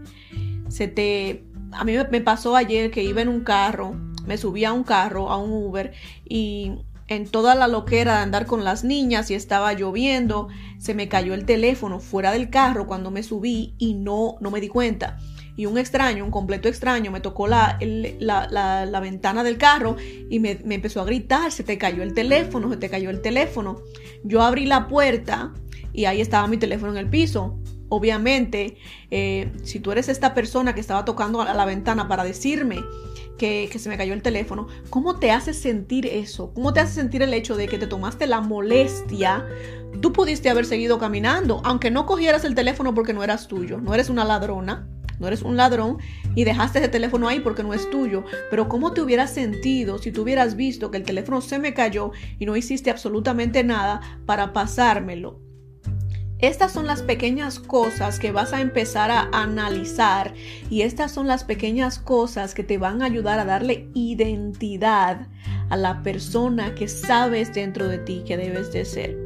se 0.67 0.88
te... 0.88 1.43
A 1.71 1.84
mí 1.84 1.93
me 2.12 2.21
pasó 2.21 2.56
ayer 2.56 2.89
que 2.89 3.04
iba 3.04 3.21
en 3.21 3.30
un 3.30 3.41
carro, 3.41 3.95
me 4.26 4.38
subí 4.38 4.66
a 4.66 4.74
un 4.74 4.84
carro, 4.84 5.30
a 5.30 5.38
un 5.38 5.52
Uber, 5.52 5.94
y 6.28 6.74
en 7.08 7.28
toda 7.28 7.54
la 7.56 7.68
loquera 7.68 8.18
de 8.18 8.24
andar 8.24 8.46
con 8.46 8.64
las 8.64 8.84
niñas 8.84 9.30
y 9.30 9.36
estaba 9.36 9.74
lloviendo, 9.74 10.48
se 10.80 10.94
me 10.94 11.08
cayó 11.08 11.34
el 11.34 11.46
teléfono 11.46 12.00
fuera 12.00 12.32
del 12.32 12.50
carro 12.50 12.88
cuando 12.88 13.12
me 13.12 13.22
subí 13.22 13.76
y 13.78 13.94
no, 13.94 14.38
no 14.42 14.52
me 14.52 14.62
di 14.62 14.68
cuenta. 14.68 15.18
Y 15.58 15.68
un 15.68 15.78
extraño, 15.78 16.26
un 16.26 16.32
completo 16.32 16.68
extraño, 16.68 17.12
me 17.12 17.22
tocó 17.22 17.48
la, 17.48 17.78
la, 17.80 18.48
la, 18.86 19.00
ventana 19.00 19.42
del 19.44 19.58
carro 19.58 19.96
y 20.30 20.40
me, 20.40 20.60
me, 20.66 20.76
empezó 20.76 21.00
a 21.00 21.06
gritar, 21.06 21.52
se 21.52 21.64
te 21.64 21.78
cayó 21.78 22.04
el 22.04 22.14
teléfono, 22.14 22.70
se 22.70 22.78
te 22.78 22.90
cayó 22.90 23.10
el 23.10 23.22
teléfono. 23.22 23.78
Yo 24.24 24.42
abrí 24.42 24.66
la 24.66 24.88
puerta 24.88 25.54
y 25.94 26.06
ahí 26.06 26.20
estaba 26.20 26.48
mi 26.48 26.58
teléfono 26.58 26.92
en 26.92 26.98
el 26.98 27.10
piso. 27.10 27.58
Obviamente, 27.88 28.78
eh, 29.12 29.54
si 29.64 29.80
tú 29.80 29.92
eres 29.92 30.10
esta 30.10 30.34
persona 30.34 30.74
que 30.76 30.82
estaba 30.82 31.06
tocando 31.06 31.42
a 31.42 31.54
la 31.54 31.66
ventana 31.66 32.08
para 32.10 32.26
decirme 32.26 32.84
que, 33.38 33.69
se 33.78 33.89
me 33.89 33.98
cayó 33.98 34.13
el 34.13 34.21
teléfono, 34.21 34.67
¿cómo 34.89 35.17
te 35.19 35.32
hace 35.32 35.54
sentir 35.54 36.06
eso? 36.06 36.54
¿Cómo 36.54 36.74
te 36.74 36.80
hace 36.80 36.93
sentir 36.93 37.21
el 37.21 37.34
hecho 37.34 37.56
de 37.56 37.67
que 37.67 37.78
te 37.78 37.88
tomaste 37.88 38.28
la 38.28 38.41
molestia? 38.41 39.45
Tú 40.02 40.13
pudiste 40.13 40.50
haber 40.50 40.65
seguido 40.65 41.00
caminando, 41.00 41.62
aunque 41.63 41.91
no 41.91 42.06
cogieras 42.06 42.45
el 42.45 42.56
teléfono 42.56 42.93
porque 42.93 43.13
no 43.13 43.24
eras 43.24 43.48
tuyo, 43.48 43.80
no 43.80 43.93
eres 43.93 44.10
una 44.10 44.26
ladrona, 44.26 44.88
no 45.19 45.28
eres 45.28 45.41
un 45.41 45.56
ladrón 45.56 45.98
y 46.36 46.43
dejaste 46.43 46.80
ese 46.80 46.89
teléfono 46.89 47.28
ahí 47.28 47.39
porque 47.39 47.63
no 47.63 47.74
es 47.74 47.89
tuyo. 47.89 48.26
Pero 48.50 48.67
¿cómo 48.67 48.93
te 48.93 49.02
hubieras 49.02 49.34
sentido 49.34 49.98
si 49.98 50.12
tú 50.12 50.24
hubieras 50.24 50.56
visto 50.56 50.91
que 50.91 50.98
el 50.98 51.04
teléfono 51.04 51.41
se 51.41 51.60
me 51.60 51.74
cayó 51.74 52.12
y 52.39 52.45
no 52.45 52.56
hiciste 52.56 52.89
absolutamente 52.89 53.63
nada 53.63 54.02
para 54.26 54.54
pasármelo? 54.54 55.45
Estas 56.39 56.74
son 56.74 56.86
las 56.86 57.02
pequeñas 57.02 57.60
cosas 57.60 58.19
que 58.19 58.34
vas 58.34 58.52
a 58.52 58.60
empezar 58.60 59.10
a 59.10 59.30
analizar 59.32 60.34
y 60.69 60.82
estas 60.82 61.13
son 61.13 61.28
las 61.28 61.45
pequeñas 61.45 61.98
cosas 61.98 62.54
que 62.54 62.63
te 62.63 62.78
van 62.78 63.02
a 63.02 63.06
ayudar 63.06 63.39
a 63.39 63.45
darle 63.45 63.88
identidad 63.93 65.28
a 65.69 65.78
la 65.78 66.04
persona 66.04 66.76
que 66.76 66.89
sabes 66.89 67.54
dentro 67.54 67.88
de 67.88 68.00
ti 68.00 68.24
que 68.28 68.36
debes 68.36 68.74
de 68.74 68.84
ser. 68.84 69.17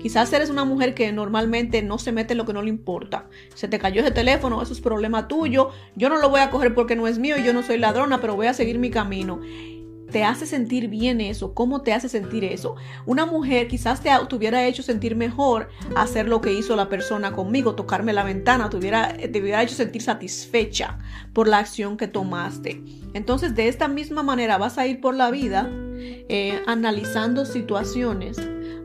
Quizás 0.00 0.32
eres 0.32 0.50
una 0.50 0.64
mujer 0.64 0.94
que 0.94 1.10
normalmente 1.12 1.82
no 1.82 1.98
se 1.98 2.12
mete 2.12 2.34
en 2.34 2.38
lo 2.38 2.46
que 2.46 2.52
no 2.52 2.62
le 2.62 2.68
importa. 2.68 3.26
Se 3.54 3.66
te 3.66 3.80
cayó 3.80 4.00
ese 4.00 4.12
teléfono, 4.12 4.62
eso 4.62 4.72
es 4.72 4.80
problema 4.80 5.26
tuyo. 5.26 5.70
Yo 5.96 6.08
no 6.08 6.18
lo 6.18 6.30
voy 6.30 6.40
a 6.40 6.50
coger 6.50 6.74
porque 6.74 6.94
no 6.94 7.08
es 7.08 7.18
mío 7.18 7.36
y 7.38 7.44
yo 7.44 7.52
no 7.52 7.64
soy 7.64 7.78
ladrona, 7.78 8.20
pero 8.20 8.36
voy 8.36 8.46
a 8.46 8.54
seguir 8.54 8.78
mi 8.78 8.90
camino 8.90 9.40
te 10.12 10.24
hace 10.24 10.46
sentir 10.46 10.88
bien 10.88 11.20
eso? 11.20 11.54
¿Cómo 11.54 11.80
te 11.80 11.92
hace 11.92 12.08
sentir 12.08 12.44
eso? 12.44 12.76
Una 13.06 13.26
mujer 13.26 13.66
quizás 13.66 14.02
te, 14.02 14.10
hubiera 14.36 14.64
hecho 14.66 14.82
sentir 14.82 15.16
mejor 15.16 15.70
hacer 15.96 16.28
lo 16.28 16.40
que 16.40 16.52
hizo 16.52 16.76
la 16.76 16.88
persona 16.88 17.32
conmigo, 17.32 17.74
tocarme 17.74 18.12
la 18.12 18.22
ventana, 18.22 18.68
te 18.68 18.76
hubiera, 18.76 19.16
te 19.16 19.40
hubiera 19.40 19.62
hecho 19.62 19.74
sentir 19.74 20.02
satisfecha 20.02 20.98
por 21.32 21.48
la 21.48 21.58
acción 21.58 21.96
que 21.96 22.06
tomaste. 22.06 22.82
Entonces, 23.14 23.56
de 23.56 23.68
esta 23.68 23.88
misma 23.88 24.22
manera 24.22 24.58
vas 24.58 24.78
a 24.78 24.86
ir 24.86 25.00
por 25.00 25.14
la 25.14 25.30
vida 25.30 25.68
eh, 26.28 26.62
analizando 26.66 27.46
situaciones. 27.46 28.38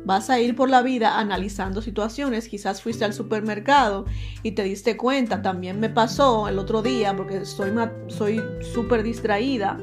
Vas 0.06 0.30
a 0.30 0.40
ir 0.40 0.56
por 0.56 0.70
la 0.70 0.82
vida 0.82 1.20
analizando 1.20 1.82
situaciones. 1.82 2.48
Quizás 2.48 2.82
fuiste 2.82 3.04
al 3.04 3.14
supermercado 3.14 4.06
y 4.42 4.52
te 4.52 4.64
diste 4.64 4.96
cuenta. 4.96 5.42
También 5.42 5.82
me 5.82 5.90
pasó 5.90 6.48
el 6.48 6.60
otro 6.60 6.82
día 6.82 7.14
porque 7.18 7.44
soy 7.46 8.42
súper 8.74 9.04
distraída 9.04 9.78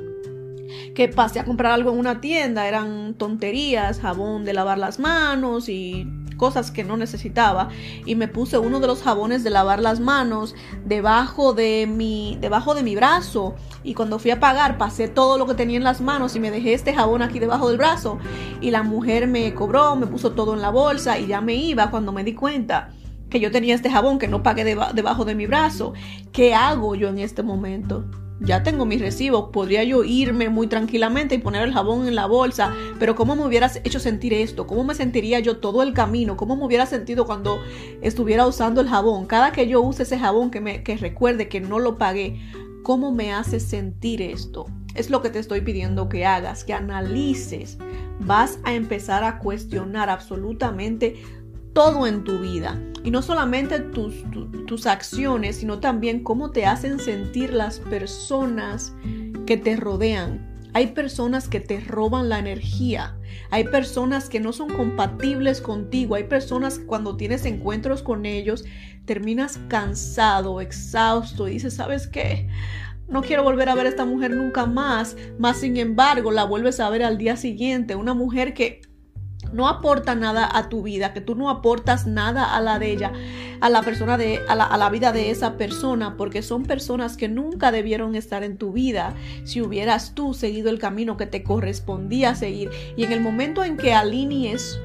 que 0.95 1.09
pasé 1.09 1.41
a 1.41 1.45
comprar 1.45 1.73
algo 1.73 1.93
en 1.93 1.99
una 1.99 2.21
tienda, 2.21 2.67
eran 2.67 3.15
tonterías, 3.15 4.01
jabón 4.01 4.45
de 4.45 4.53
lavar 4.53 4.79
las 4.79 4.99
manos 4.99 5.69
y 5.69 6.07
cosas 6.37 6.71
que 6.71 6.85
no 6.85 6.97
necesitaba 6.97 7.69
y 8.05 8.17
me 8.17 8.29
puse 8.29 8.59
uno 8.59 8.81
de 8.81 8.87
los 8.87 9.03
jabones 9.03 9.45
de 9.45 9.51
lavar 9.51 9.81
las 9.81 10.01
manos 10.01 10.55
debajo 10.85 11.53
de 11.53 11.87
mi 11.87 12.37
debajo 12.41 12.75
de 12.75 12.83
mi 12.83 12.97
brazo 12.97 13.55
y 13.83 13.95
cuando 13.95 14.19
fui 14.19 14.31
a 14.31 14.41
pagar 14.41 14.77
pasé 14.77 15.09
todo 15.09 15.39
lo 15.39 15.47
que 15.47 15.55
tenía 15.55 15.77
en 15.77 15.85
las 15.85 16.01
manos 16.01 16.35
y 16.37 16.41
me 16.41 16.51
dejé 16.51 16.75
este 16.75 16.93
jabón 16.93 17.23
aquí 17.23 17.39
debajo 17.39 17.69
del 17.69 17.79
brazo 17.79 18.19
y 18.61 18.71
la 18.73 18.83
mujer 18.83 19.27
me 19.27 19.55
cobró, 19.55 19.97
me 19.97 20.07
puso 20.07 20.33
todo 20.33 20.55
en 20.55 20.61
la 20.61 20.71
bolsa 20.71 21.19
y 21.19 21.27
ya 21.27 21.41
me 21.41 21.55
iba 21.55 21.91
cuando 21.91 22.13
me 22.13 22.25
di 22.25 22.35
cuenta 22.35 22.91
que 23.31 23.41
yo 23.41 23.51
tenía 23.51 23.75
este 23.75 23.91
jabón 23.91 24.19
que 24.19 24.29
no 24.29 24.43
pagué 24.43 24.65
debajo 24.65 25.25
de 25.25 25.35
mi 25.35 25.47
brazo. 25.47 25.93
¿Qué 26.31 26.55
hago 26.55 26.95
yo 26.95 27.09
en 27.09 27.19
este 27.19 27.43
momento? 27.43 28.05
Ya 28.41 28.63
tengo 28.63 28.85
mis 28.85 29.01
recibos, 29.01 29.51
podría 29.53 29.85
yo 29.85 30.05
irme 30.05 30.49
muy 30.49 30.67
tranquilamente 30.67 31.35
y 31.35 31.39
poner 31.39 31.63
el 31.63 31.73
jabón 31.73 32.09
en 32.09 32.15
la 32.15 32.27
bolsa, 32.27 32.75
pero 32.99 33.15
¿cómo 33.15 33.37
me 33.37 33.45
hubieras 33.45 33.81
hecho 33.85 34.01
sentir 34.01 34.35
esto? 34.35 34.67
¿Cómo 34.67 34.85
me 34.85 34.95
sentiría 34.95 35.41
yo 35.41 35.59
todo 35.59 35.83
el 35.83 35.95
camino? 35.95 36.37
¿Cómo 36.37 36.57
me 36.57 36.65
hubiera 36.65 36.87
sentido 36.87 37.27
cuando 37.27 37.61
estuviera 38.03 38.47
usando 38.47 38.81
el 38.81 38.89
jabón? 38.89 39.27
Cada 39.27 39.53
que 39.53 39.69
yo 39.69 39.81
use 39.81 40.03
ese 40.03 40.19
jabón 40.19 40.51
que, 40.51 40.61
me, 40.61 40.83
que 40.83 40.97
recuerde 40.97 41.49
que 41.49 41.61
no 41.61 41.79
lo 41.79 41.97
pagué, 41.97 42.41
¿cómo 42.83 43.13
me 43.13 43.33
hace 43.33 43.61
sentir 43.61 44.21
esto? 44.21 44.67
Es 44.95 45.11
lo 45.11 45.23
que 45.23 45.31
te 45.31 45.39
estoy 45.39 45.61
pidiendo 45.61 46.09
que 46.09 46.27
hagas, 46.27 46.65
que 46.65 46.73
analices. 46.73 47.79
Vas 48.21 48.59
a 48.65 48.75
empezar 48.75 49.25
a 49.25 49.39
cuestionar 49.39 50.09
absolutamente 50.09 51.17
todo 51.75 52.07
en 52.07 52.25
tu 52.25 52.39
vida. 52.39 52.81
Y 53.03 53.11
no 53.11 53.21
solamente 53.21 53.81
tus, 53.81 54.15
tus 54.67 54.87
acciones, 54.87 55.57
sino 55.57 55.81
también 55.81 56.23
cómo 56.23 56.51
te 56.51 56.65
hacen 56.65 56.99
sentir 56.99 57.53
las 57.53 57.81
personas 57.81 58.95
que 59.45 59.59
te 59.59 59.77
rodean. 59.77 60.55
Hay 60.73 60.89
personas 60.89 61.47
que 61.47 61.61
te 61.61 61.81
roban 61.81 62.29
la 62.29 62.39
energía. 62.39 63.17
Hay 63.51 63.65
personas 63.65 64.29
que 64.29 64.41
no 64.41 64.53
son 64.53 64.71
compatibles 64.71 65.61
contigo. 65.61 66.15
Hay 66.15 66.25
personas 66.25 66.79
que 66.79 66.87
cuando 66.87 67.17
tienes 67.17 67.45
encuentros 67.45 68.03
con 68.03 68.25
ellos 68.25 68.65
terminas 69.05 69.61
cansado, 69.69 70.61
exhausto 70.61 71.47
y 71.47 71.53
dices, 71.53 71.75
¿sabes 71.75 72.09
qué? 72.09 72.49
No 73.07 73.23
quiero 73.23 73.45
volver 73.45 73.69
a 73.69 73.75
ver 73.75 73.87
a 73.87 73.91
esta 73.91 74.05
mujer 74.05 74.31
nunca 74.31 74.67
más. 74.67 75.17
Más 75.39 75.59
sin 75.59 75.77
embargo, 75.77 76.31
la 76.33 76.45
vuelves 76.45 76.81
a 76.81 76.89
ver 76.89 77.03
al 77.03 77.19
día 77.19 77.37
siguiente. 77.37 77.95
Una 77.95 78.15
mujer 78.15 78.55
que 78.55 78.81
no 79.55 79.69
aporta 79.69 80.15
nada 80.15 80.49
a 80.53 80.69
tu 80.69 80.83
vida, 80.83 81.13
que 81.13 81.21
tú 81.21 81.35
no 81.35 81.49
aportas 81.49 82.07
nada 82.07 82.55
a 82.55 82.61
la 82.61 82.79
de 82.79 82.93
ella, 82.93 83.13
a 83.61 83.71
la 83.71 83.83
persona 83.83 84.19
de, 84.19 84.41
a 84.49 84.55
la, 84.55 84.65
a 84.65 84.77
la 84.77 84.91
vida 84.91 85.13
de 85.13 85.31
esa 85.31 85.57
persona, 85.57 86.17
porque 86.17 86.43
son 86.43 86.65
personas 86.65 87.17
que 87.17 87.29
nunca 87.29 87.71
debieron 87.71 88.15
estar 88.17 88.43
en 88.43 88.59
tu 88.59 88.73
vida 88.73 89.15
si 89.45 89.63
hubieras 89.63 90.15
tú 90.15 90.35
seguido 90.35 90.71
el 90.71 90.79
camino 90.79 91.17
que 91.17 91.27
te 91.27 91.43
correspondía 91.43 92.35
seguir. 92.35 92.71
Y 92.97 93.05
en 93.05 93.13
el 93.13 93.21
momento 93.21 93.65
en 93.65 93.77
que 93.77 93.95
alinees 93.95 94.81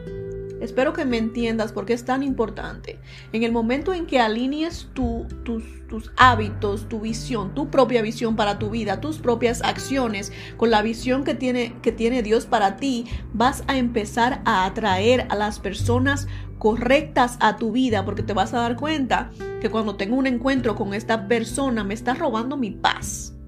Espero 0.61 0.93
que 0.93 1.05
me 1.05 1.17
entiendas 1.17 1.71
porque 1.71 1.93
es 1.93 2.05
tan 2.05 2.23
importante. 2.23 2.99
En 3.33 3.43
el 3.43 3.51
momento 3.51 3.93
en 3.93 4.05
que 4.05 4.19
alinees 4.19 4.89
tus, 4.93 5.25
tus 5.43 6.11
hábitos, 6.17 6.87
tu 6.89 7.01
visión, 7.01 7.53
tu 7.55 7.69
propia 7.69 8.01
visión 8.01 8.35
para 8.35 8.59
tu 8.59 8.69
vida, 8.69 9.01
tus 9.01 9.17
propias 9.19 9.61
acciones 9.61 10.31
con 10.57 10.69
la 10.69 10.81
visión 10.81 11.23
que 11.23 11.35
tiene, 11.35 11.75
que 11.81 11.91
tiene 11.91 12.23
Dios 12.23 12.45
para 12.45 12.77
ti, 12.77 13.05
vas 13.33 13.63
a 13.67 13.77
empezar 13.77 14.41
a 14.45 14.65
atraer 14.65 15.25
a 15.29 15.35
las 15.35 15.59
personas 15.59 16.27
correctas 16.57 17.37
a 17.39 17.57
tu 17.57 17.71
vida 17.71 18.03
porque 18.03 18.23
te 18.23 18.33
vas 18.33 18.53
a 18.53 18.59
dar 18.59 18.75
cuenta 18.75 19.31
que 19.61 19.69
cuando 19.69 19.95
tengo 19.95 20.15
un 20.15 20.27
encuentro 20.27 20.75
con 20.75 20.93
esta 20.93 21.27
persona 21.27 21.83
me 21.83 21.93
está 21.93 22.13
robando 22.13 22.57
mi 22.57 22.71
paz 22.71 23.38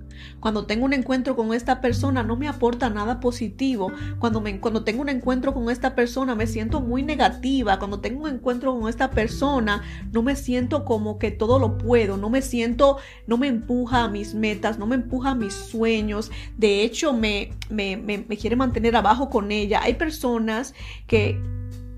cuando 0.41 0.65
tengo 0.65 0.85
un 0.85 0.93
encuentro 0.93 1.35
con 1.35 1.53
esta 1.53 1.79
persona 1.81 2.23
no 2.23 2.35
me 2.35 2.47
aporta 2.47 2.89
nada 2.89 3.19
positivo. 3.19 3.91
Cuando, 4.19 4.41
me, 4.41 4.59
cuando 4.59 4.83
tengo 4.83 5.01
un 5.01 5.09
encuentro 5.09 5.53
con 5.53 5.69
esta 5.69 5.95
persona 5.95 6.35
me 6.35 6.47
siento 6.47 6.81
muy 6.81 7.03
negativa. 7.03 7.77
Cuando 7.77 8.01
tengo 8.01 8.23
un 8.23 8.29
encuentro 8.29 8.77
con 8.77 8.89
esta 8.89 9.11
persona 9.11 9.83
no 10.11 10.23
me 10.23 10.35
siento 10.35 10.83
como 10.83 11.19
que 11.19 11.29
todo 11.29 11.59
lo 11.59 11.77
puedo. 11.77 12.17
No 12.17 12.31
me 12.31 12.41
siento, 12.41 12.97
no 13.27 13.37
me 13.37 13.47
empuja 13.47 14.03
a 14.03 14.09
mis 14.09 14.33
metas, 14.33 14.79
no 14.79 14.87
me 14.87 14.95
empuja 14.95 15.31
a 15.31 15.35
mis 15.35 15.53
sueños. 15.53 16.31
De 16.57 16.81
hecho, 16.81 17.13
me, 17.13 17.51
me, 17.69 17.95
me, 17.95 18.25
me 18.27 18.35
quiere 18.35 18.55
mantener 18.55 18.95
abajo 18.95 19.29
con 19.29 19.51
ella. 19.51 19.81
Hay 19.83 19.93
personas 19.93 20.73
que 21.05 21.39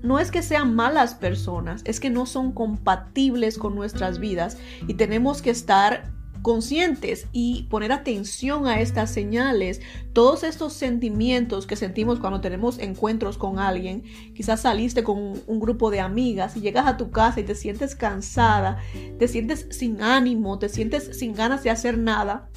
no 0.02 0.18
es 0.18 0.30
que 0.30 0.42
sean 0.42 0.74
malas 0.74 1.14
personas, 1.14 1.80
es 1.86 1.98
que 1.98 2.10
no 2.10 2.26
son 2.26 2.52
compatibles 2.52 3.56
con 3.56 3.74
nuestras 3.74 4.18
vidas 4.18 4.58
y 4.86 4.94
tenemos 4.94 5.40
que 5.40 5.48
estar 5.48 6.12
conscientes 6.44 7.26
y 7.32 7.62
poner 7.70 7.90
atención 7.90 8.66
a 8.66 8.78
estas 8.82 9.10
señales, 9.10 9.80
todos 10.12 10.44
estos 10.44 10.74
sentimientos 10.74 11.66
que 11.66 11.74
sentimos 11.74 12.20
cuando 12.20 12.42
tenemos 12.42 12.78
encuentros 12.78 13.38
con 13.38 13.58
alguien. 13.58 14.02
Quizás 14.34 14.60
saliste 14.60 15.02
con 15.02 15.40
un, 15.46 15.58
grupo 15.58 15.90
de 15.90 16.00
amigas 16.00 16.54
y 16.54 16.60
llegas 16.60 16.86
a 16.86 16.98
tu 16.98 17.10
casa 17.10 17.40
y 17.40 17.44
te 17.44 17.54
sientes 17.54 17.94
cansada, 17.96 18.78
te 19.18 19.26
sientes 19.26 19.68
sin 19.70 20.02
ánimo, 20.02 20.58
te 20.58 20.68
sientes 20.68 21.16
sin 21.18 21.32
ganas 21.32 21.62
de 21.62 21.70
hacer 21.70 21.96
nada. 21.96 22.50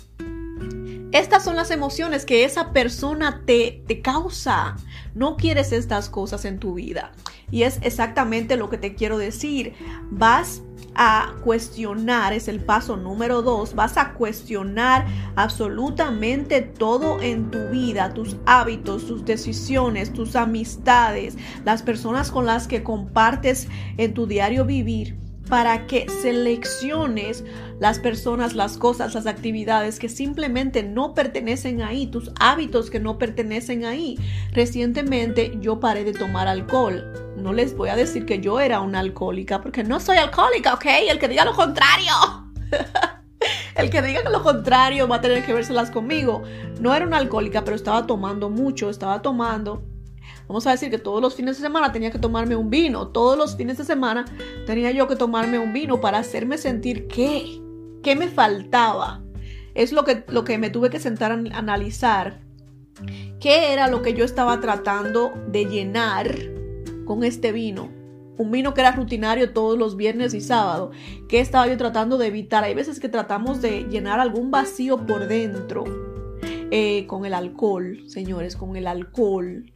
Estas 1.13 1.45
son 1.45 1.55
las 1.55 1.71
emociones 1.71 2.25
que 2.25 2.43
esa 2.43 2.73
persona 2.73 3.43
te, 3.45 3.81
te 3.87 4.01
causa. 4.01 4.75
No 5.15 5.37
quieres 5.37 5.71
estas 5.71 6.09
cosas 6.09 6.43
en 6.43 6.59
tu 6.59 6.73
vida. 6.73 7.13
Y 7.49 7.63
es 7.63 7.79
exactamente 7.81 8.57
lo 8.57 8.69
que 8.69 8.77
te 8.77 8.93
quiero 8.93 9.17
decir. 9.17 9.73
Vas 10.11 10.61
a 10.95 11.33
cuestionar, 11.43 12.33
es 12.33 12.49
el 12.49 12.59
paso 12.59 12.97
número 12.97 13.41
dos, 13.41 13.75
vas 13.75 13.97
a 13.97 14.13
cuestionar 14.13 15.05
absolutamente 15.35 16.61
todo 16.61 17.21
en 17.21 17.51
tu 17.51 17.69
vida, 17.69 18.13
tus 18.13 18.35
hábitos, 18.45 19.07
tus 19.07 19.23
decisiones, 19.23 20.11
tus 20.11 20.35
amistades, 20.35 21.37
las 21.63 21.83
personas 21.83 22.31
con 22.31 22.45
las 22.45 22.67
que 22.67 22.83
compartes 22.83 23.67
en 23.97 24.13
tu 24.13 24.25
diario 24.25 24.65
vivir 24.65 25.26
para 25.49 25.87
que 25.87 26.07
selecciones 26.09 27.43
las 27.79 27.99
personas, 27.99 28.53
las 28.53 28.77
cosas, 28.77 29.13
las 29.13 29.27
actividades 29.27 29.99
que 29.99 30.09
simplemente 30.09 30.83
no 30.83 31.13
pertenecen 31.13 31.81
ahí, 31.81 32.07
tus 32.07 32.31
hábitos 32.39 32.89
que 32.89 32.99
no 32.99 33.17
pertenecen 33.17 33.85
ahí. 33.85 34.17
Recientemente 34.51 35.57
yo 35.59 35.79
paré 35.79 36.03
de 36.03 36.13
tomar 36.13 36.47
alcohol. 36.47 37.35
No 37.37 37.53
les 37.53 37.75
voy 37.75 37.89
a 37.89 37.95
decir 37.95 38.25
que 38.25 38.39
yo 38.39 38.59
era 38.59 38.81
una 38.81 38.99
alcohólica 38.99 39.61
porque 39.61 39.83
no 39.83 39.99
soy 39.99 40.17
alcohólica, 40.17 40.73
¿ok? 40.73 40.85
El 41.09 41.19
que 41.19 41.27
diga 41.27 41.45
lo 41.45 41.53
contrario. 41.53 42.13
El 43.75 43.91
que 43.91 44.01
diga 44.01 44.27
lo 44.29 44.41
contrario 44.41 45.07
va 45.07 45.17
a 45.17 45.21
tener 45.21 45.45
que 45.45 45.53
vérselas 45.53 45.91
conmigo. 45.91 46.41
No 46.81 46.95
era 46.95 47.05
una 47.05 47.17
alcohólica, 47.17 47.63
pero 47.63 47.75
estaba 47.75 48.07
tomando 48.07 48.49
mucho, 48.49 48.89
estaba 48.89 49.21
tomando 49.21 49.83
Vamos 50.47 50.65
a 50.65 50.71
decir 50.71 50.89
que 50.89 50.97
todos 50.97 51.21
los 51.21 51.35
fines 51.35 51.57
de 51.57 51.63
semana 51.63 51.91
tenía 51.91 52.09
que 52.09 52.19
tomarme 52.19 52.55
un 52.55 52.69
vino. 52.69 53.09
Todos 53.09 53.37
los 53.37 53.57
fines 53.57 53.77
de 53.77 53.83
semana 53.83 54.25
tenía 54.65 54.91
yo 54.91 55.07
que 55.07 55.17
tomarme 55.17 55.59
un 55.59 55.73
vino 55.73 55.99
para 55.99 56.19
hacerme 56.19 56.57
sentir 56.57 57.07
qué, 57.07 57.61
qué 58.01 58.15
me 58.15 58.27
faltaba. 58.27 59.21
Es 59.75 59.91
lo 59.91 60.05
que, 60.05 60.23
lo 60.29 60.45
que 60.45 60.57
me 60.57 60.69
tuve 60.69 60.89
que 60.89 60.99
sentar 60.99 61.31
a 61.31 61.57
analizar. 61.57 62.39
¿Qué 63.39 63.73
era 63.73 63.89
lo 63.89 64.01
que 64.01 64.13
yo 64.13 64.23
estaba 64.23 64.59
tratando 64.61 65.33
de 65.49 65.65
llenar 65.65 66.33
con 67.05 67.23
este 67.23 67.51
vino? 67.51 67.89
Un 68.37 68.51
vino 68.51 68.73
que 68.73 68.81
era 68.81 68.91
rutinario 68.91 69.51
todos 69.51 69.77
los 69.77 69.97
viernes 69.97 70.33
y 70.33 70.41
sábado. 70.41 70.91
¿Qué 71.27 71.41
estaba 71.41 71.67
yo 71.67 71.75
tratando 71.75 72.17
de 72.17 72.27
evitar? 72.27 72.63
Hay 72.63 72.73
veces 72.73 72.99
que 72.99 73.09
tratamos 73.09 73.61
de 73.61 73.83
llenar 73.89 74.19
algún 74.19 74.49
vacío 74.49 75.05
por 75.05 75.27
dentro 75.27 75.83
eh, 76.71 77.05
con 77.07 77.25
el 77.25 77.33
alcohol, 77.33 78.03
señores, 78.07 78.55
con 78.55 78.75
el 78.75 78.87
alcohol. 78.87 79.71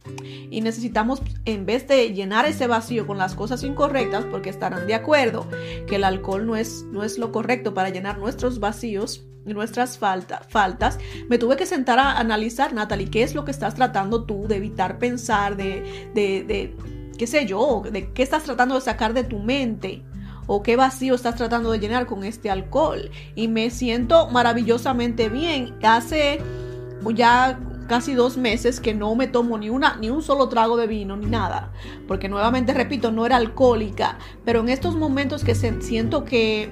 Y 0.50 0.60
necesitamos, 0.60 1.22
en 1.44 1.66
vez 1.66 1.86
de 1.88 2.12
llenar 2.12 2.46
ese 2.46 2.66
vacío 2.66 3.06
con 3.06 3.18
las 3.18 3.34
cosas 3.34 3.62
incorrectas, 3.62 4.24
porque 4.24 4.50
estarán 4.50 4.86
de 4.86 4.94
acuerdo 4.94 5.46
que 5.86 5.96
el 5.96 6.04
alcohol 6.04 6.46
no 6.46 6.56
es, 6.56 6.84
no 6.90 7.04
es 7.04 7.18
lo 7.18 7.32
correcto 7.32 7.74
para 7.74 7.90
llenar 7.90 8.18
nuestros 8.18 8.60
vacíos, 8.60 9.24
y 9.44 9.54
nuestras 9.54 9.98
faltas, 9.98 10.98
me 11.28 11.36
tuve 11.36 11.56
que 11.56 11.66
sentar 11.66 11.98
a 11.98 12.18
analizar, 12.18 12.72
Natalie, 12.72 13.10
qué 13.10 13.24
es 13.24 13.34
lo 13.34 13.44
que 13.44 13.50
estás 13.50 13.74
tratando 13.74 14.24
tú 14.24 14.46
de 14.46 14.56
evitar 14.56 14.98
pensar, 14.98 15.56
de, 15.56 16.10
de, 16.14 16.44
de, 16.44 16.76
qué 17.18 17.26
sé 17.26 17.46
yo, 17.46 17.82
de 17.90 18.12
qué 18.12 18.22
estás 18.22 18.44
tratando 18.44 18.76
de 18.76 18.80
sacar 18.82 19.14
de 19.14 19.24
tu 19.24 19.40
mente 19.40 20.04
o 20.46 20.62
qué 20.62 20.76
vacío 20.76 21.14
estás 21.14 21.36
tratando 21.36 21.70
de 21.70 21.78
llenar 21.78 22.06
con 22.06 22.24
este 22.24 22.50
alcohol. 22.50 23.10
Y 23.34 23.48
me 23.48 23.70
siento 23.70 24.28
maravillosamente 24.28 25.28
bien. 25.28 25.74
Hace 25.82 26.40
ya 27.10 27.58
casi 27.88 28.14
dos 28.14 28.36
meses 28.36 28.80
que 28.80 28.94
no 28.94 29.14
me 29.14 29.26
tomo 29.26 29.58
ni 29.58 29.68
una 29.68 29.96
ni 29.96 30.08
un 30.08 30.22
solo 30.22 30.48
trago 30.48 30.76
de 30.76 30.86
vino 30.86 31.16
ni 31.16 31.26
nada. 31.26 31.72
Porque 32.06 32.28
nuevamente 32.28 32.72
repito 32.74 33.10
no 33.10 33.26
era 33.26 33.36
alcohólica. 33.36 34.18
Pero 34.44 34.60
en 34.60 34.68
estos 34.68 34.94
momentos 34.96 35.44
que 35.44 35.54
siento 35.54 36.24
que 36.24 36.70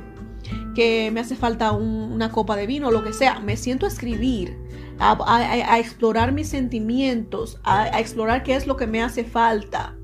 que 0.74 1.10
me 1.12 1.20
hace 1.20 1.36
falta 1.36 1.72
una 1.72 2.30
copa 2.30 2.56
de 2.56 2.66
vino 2.66 2.90
lo 2.90 3.04
que 3.04 3.12
sea 3.12 3.40
me 3.40 3.56
siento 3.56 3.84
a 3.84 3.88
escribir 3.88 4.56
a, 4.98 5.78
explorar 5.78 6.32
mis 6.32 6.48
sentimientos 6.48 7.58
a, 7.62 8.00
explorar 8.00 8.42
qué 8.42 8.56
es 8.56 8.66
lo 8.66 8.76
que 8.76 8.86
me 8.86 9.02
hace 9.02 9.24
falta 9.24 9.94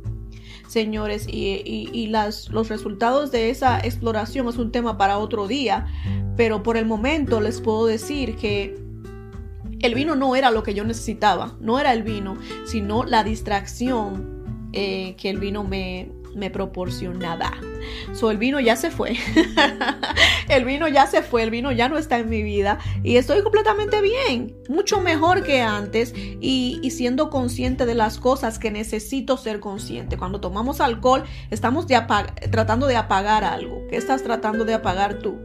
señores. 0.69 1.27
Y, 1.29 2.07
las, 2.09 2.51
los 2.51 2.69
resultados 2.69 3.31
de 3.31 3.51
esa 3.51 3.79
exploración 3.79 4.49
es 4.49 4.57
un 4.57 4.73
tema 4.73 4.99
para 4.99 5.19
otro 5.19 5.47
día. 5.47 5.87
Pero 6.37 6.62
por 6.62 6.77
el 6.77 6.85
momento 6.85 7.41
les 7.41 7.61
puedo 7.61 7.87
decir 7.87 8.37
que 8.37 8.86
el 9.81 9.95
vino 9.95 10.15
no 10.17 10.37
era 10.37 10.51
lo 10.51 10.62
que 10.62 10.75
yo 10.75 10.85
necesitaba, 10.85 11.57
no 11.61 11.79
era 11.79 11.93
el 11.93 12.03
vino, 12.03 12.37
sino 12.65 13.05
la 13.05 13.25
distracción 13.25 14.69
eh, 14.73 15.15
que 15.17 15.31
el 15.31 15.39
vino 15.39 15.65
me, 15.65 16.11
me 16.37 16.51
proporcionaba. 16.51 17.53
So, 18.12 18.31
el 18.31 18.37
vino 18.37 18.61
ya 18.61 18.77
se 18.77 18.91
fue. 18.91 19.17
el 20.49 20.65
vino 20.65 20.87
ya 20.87 21.07
se 21.07 21.23
fue, 21.23 21.43
el 21.43 21.51
vino 21.51 21.73
ya 21.73 21.89
no 21.89 21.99
está 21.99 22.19
en 22.19 22.29
mi 22.29 22.43
vida 22.43 22.79
y 23.03 23.17
estoy 23.17 23.43
completamente 23.43 24.01
bien, 24.03 24.55
mucho 24.69 25.01
mejor 25.01 25.43
que 25.43 25.62
antes 25.62 26.15
y, 26.15 26.81
siendo 26.91 27.31
consciente 27.31 27.85
de 27.85 27.95
las 27.95 28.19
cosas 28.19 28.59
que 28.59 28.71
necesito 28.71 29.37
ser 29.37 29.61
consciente. 29.61 30.17
Cuando 30.17 30.41
tomamos 30.41 30.81
alcohol, 30.81 31.25
estamos 31.51 31.87
tratando 32.51 32.87
de 32.87 32.97
apagar 32.97 33.45
algo. 33.45 33.87
¿Qué 33.89 33.97
estás 33.97 34.23
tratando 34.23 34.65
de 34.65 34.75
apagar 34.75 35.19
tú? 35.19 35.39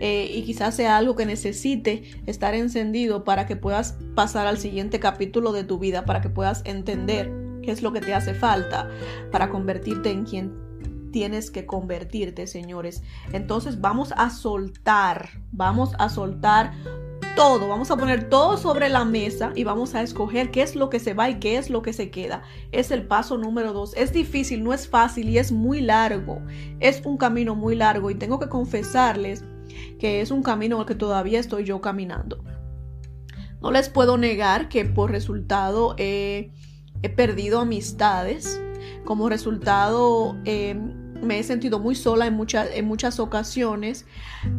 Eh, 0.00 0.30
y 0.32 0.42
quizás 0.42 0.74
sea 0.74 0.96
algo 0.96 1.16
que 1.16 1.26
necesite 1.26 2.02
estar 2.26 2.54
encendido 2.54 3.24
para 3.24 3.46
que 3.46 3.56
puedas 3.56 3.96
pasar 4.14 4.46
al 4.46 4.58
siguiente 4.58 5.00
capítulo 5.00 5.52
de 5.52 5.64
tu 5.64 5.78
vida, 5.78 6.04
para 6.04 6.20
que 6.20 6.28
puedas 6.28 6.62
entender 6.64 7.32
qué 7.62 7.70
es 7.70 7.82
lo 7.82 7.92
que 7.92 8.00
te 8.00 8.14
hace 8.14 8.34
falta 8.34 8.90
para 9.32 9.48
convertirte 9.48 10.10
en 10.10 10.24
quien 10.24 10.52
tienes 11.14 11.50
que 11.50 11.64
convertirte, 11.64 12.46
señores. 12.46 13.02
Entonces 13.32 13.80
vamos 13.80 14.12
a 14.16 14.30
soltar, 14.30 15.28
vamos 15.52 15.92
a 15.98 16.08
soltar 16.08 16.72
todo, 17.36 17.68
vamos 17.68 17.90
a 17.90 17.96
poner 17.96 18.28
todo 18.28 18.56
sobre 18.56 18.88
la 18.88 19.04
mesa 19.04 19.52
y 19.54 19.64
vamos 19.64 19.94
a 19.94 20.02
escoger 20.02 20.50
qué 20.50 20.62
es 20.62 20.76
lo 20.76 20.90
que 20.90 21.00
se 21.00 21.14
va 21.14 21.30
y 21.30 21.38
qué 21.38 21.56
es 21.56 21.70
lo 21.70 21.82
que 21.82 21.92
se 21.92 22.10
queda. 22.10 22.42
Es 22.72 22.90
el 22.90 23.06
paso 23.06 23.38
número 23.38 23.72
dos. 23.72 23.94
Es 23.96 24.12
difícil, 24.12 24.62
no 24.62 24.72
es 24.72 24.88
fácil 24.88 25.28
y 25.28 25.38
es 25.38 25.52
muy 25.52 25.80
largo. 25.80 26.42
Es 26.80 27.02
un 27.04 27.16
camino 27.16 27.54
muy 27.54 27.76
largo 27.76 28.10
y 28.10 28.14
tengo 28.16 28.38
que 28.38 28.48
confesarles 28.48 29.44
que 29.98 30.20
es 30.20 30.30
un 30.30 30.42
camino 30.42 30.80
el 30.80 30.86
que 30.86 30.94
todavía 30.94 31.40
estoy 31.40 31.64
yo 31.64 31.80
caminando. 31.80 32.44
No 33.60 33.70
les 33.70 33.88
puedo 33.88 34.18
negar 34.18 34.68
que 34.68 34.84
por 34.84 35.10
resultado 35.10 35.94
he 35.98 36.50
perdido 37.16 37.60
amistades, 37.60 38.60
como 39.04 39.28
resultado 39.28 40.36
em, 40.44 41.04
me 41.22 41.38
he 41.38 41.42
sentido 41.42 41.78
muy 41.78 41.94
sola 41.94 42.26
en, 42.26 42.38
en 42.74 42.84
muchas 42.86 43.18
ocasiones, 43.18 44.06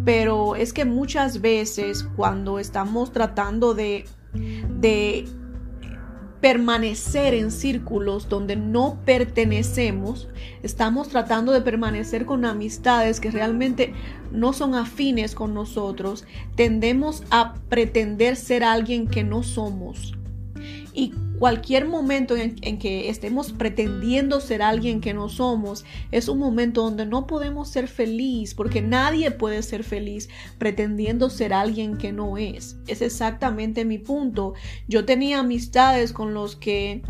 pero 0.03 0.55
es 0.55 0.73
que 0.73 0.85
muchas 0.85 1.41
veces 1.41 2.03
cuando 2.15 2.59
estamos 2.59 3.11
tratando 3.11 3.73
de, 3.73 4.05
de 4.79 5.27
permanecer 6.41 7.33
en 7.33 7.51
círculos 7.51 8.29
donde 8.29 8.55
no 8.55 8.99
pertenecemos, 9.05 10.27
estamos 10.63 11.09
tratando 11.09 11.51
de 11.51 11.61
permanecer 11.61 12.25
con 12.25 12.45
amistades 12.45 13.19
que 13.19 13.31
realmente 13.31 13.93
no 14.31 14.53
son 14.53 14.75
afines 14.75 15.35
con 15.35 15.53
nosotros, 15.53 16.25
tendemos 16.55 17.23
a 17.31 17.55
pretender 17.69 18.35
ser 18.35 18.63
alguien 18.63 19.07
que 19.07 19.23
no 19.23 19.43
somos. 19.43 20.15
Y 20.95 21.11
cualquier 21.37 21.87
momento 21.87 22.37
en, 22.37 22.79
que 22.79 23.09
estemos 23.09 23.51
pretendiendo 23.51 24.39
ser 24.39 24.61
alguien 24.61 25.01
que 25.01 25.13
no 25.13 25.27
somos 25.27 25.83
es 26.11 26.29
un 26.29 26.39
momento 26.39 26.83
donde 26.83 27.05
no 27.05 27.27
podemos 27.27 27.67
ser 27.67 27.89
feliz, 27.89 28.55
porque 28.55 28.81
nadie 28.81 29.29
puede 29.31 29.61
ser 29.61 29.83
feliz 29.83 30.29
pretendiendo 30.57 31.29
ser 31.29 31.53
alguien 31.53 31.97
que 31.97 32.13
no 32.13 32.37
es. 32.37 32.77
Es 32.87 33.01
exactamente 33.01 33.83
mi 33.83 33.97
punto. 33.97 34.53
Yo 34.87 35.03
tenía 35.03 35.39
amistades 35.39 36.13
con 36.13 36.33
los 36.33 36.55
que 36.55 37.03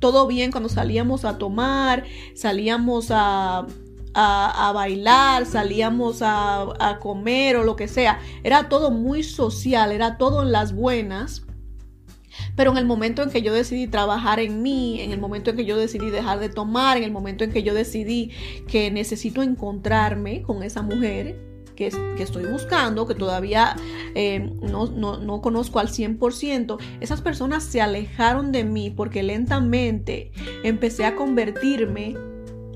todo 0.00 0.26
bien 0.26 0.50
cuando 0.50 0.68
salíamos 0.68 1.24
a 1.24 1.38
tomar, 1.38 2.04
salíamos 2.34 3.12
a, 3.12 3.66
a, 4.14 4.72
bailar, 4.72 5.46
salíamos 5.46 6.22
a, 6.22 6.62
a, 6.80 6.98
comer 6.98 7.56
o 7.56 7.62
lo 7.62 7.76
que 7.76 7.86
sea. 7.86 8.18
Era 8.42 8.68
todo 8.68 8.90
muy 8.90 9.22
social, 9.22 9.92
era 9.92 10.18
todo 10.18 10.42
en 10.42 10.50
las 10.50 10.74
buenas. 10.74 11.44
Pero 12.56 12.72
en 12.72 12.78
el 12.78 12.84
momento 12.84 13.22
en 13.22 13.30
que 13.30 13.42
yo 13.42 13.52
decidí 13.52 13.86
trabajar 13.86 14.40
en 14.40 14.62
mí, 14.62 15.00
en 15.00 15.12
el 15.12 15.20
momento 15.20 15.50
en 15.50 15.56
que 15.56 15.64
yo 15.64 15.76
decidí 15.76 16.10
dejar 16.10 16.38
de 16.38 16.48
tomar, 16.48 16.96
en 16.96 17.04
el 17.04 17.10
momento 17.10 17.44
en 17.44 17.52
que 17.52 17.62
yo 17.62 17.74
decidí 17.74 18.30
que 18.66 18.90
necesito 18.90 19.42
encontrarme 19.42 20.42
con 20.42 20.62
esa 20.62 20.82
mujer, 20.82 21.48
que, 21.78 21.86
estoy 22.18 22.44
buscando, 22.46 23.06
que 23.06 23.14
todavía 23.14 23.76
eh, 24.16 24.50
no, 24.62 24.86
no, 24.86 25.18
no, 25.18 25.40
conozco 25.40 25.78
al 25.78 25.88
100%, 25.88 26.76
esas 27.00 27.22
personas 27.22 27.62
se 27.62 27.80
alejaron 27.80 28.50
de 28.50 28.64
mí 28.64 28.90
porque 28.90 29.22
lentamente 29.22 30.32
empecé 30.64 31.04
a 31.04 31.14
convertirme 31.14 32.16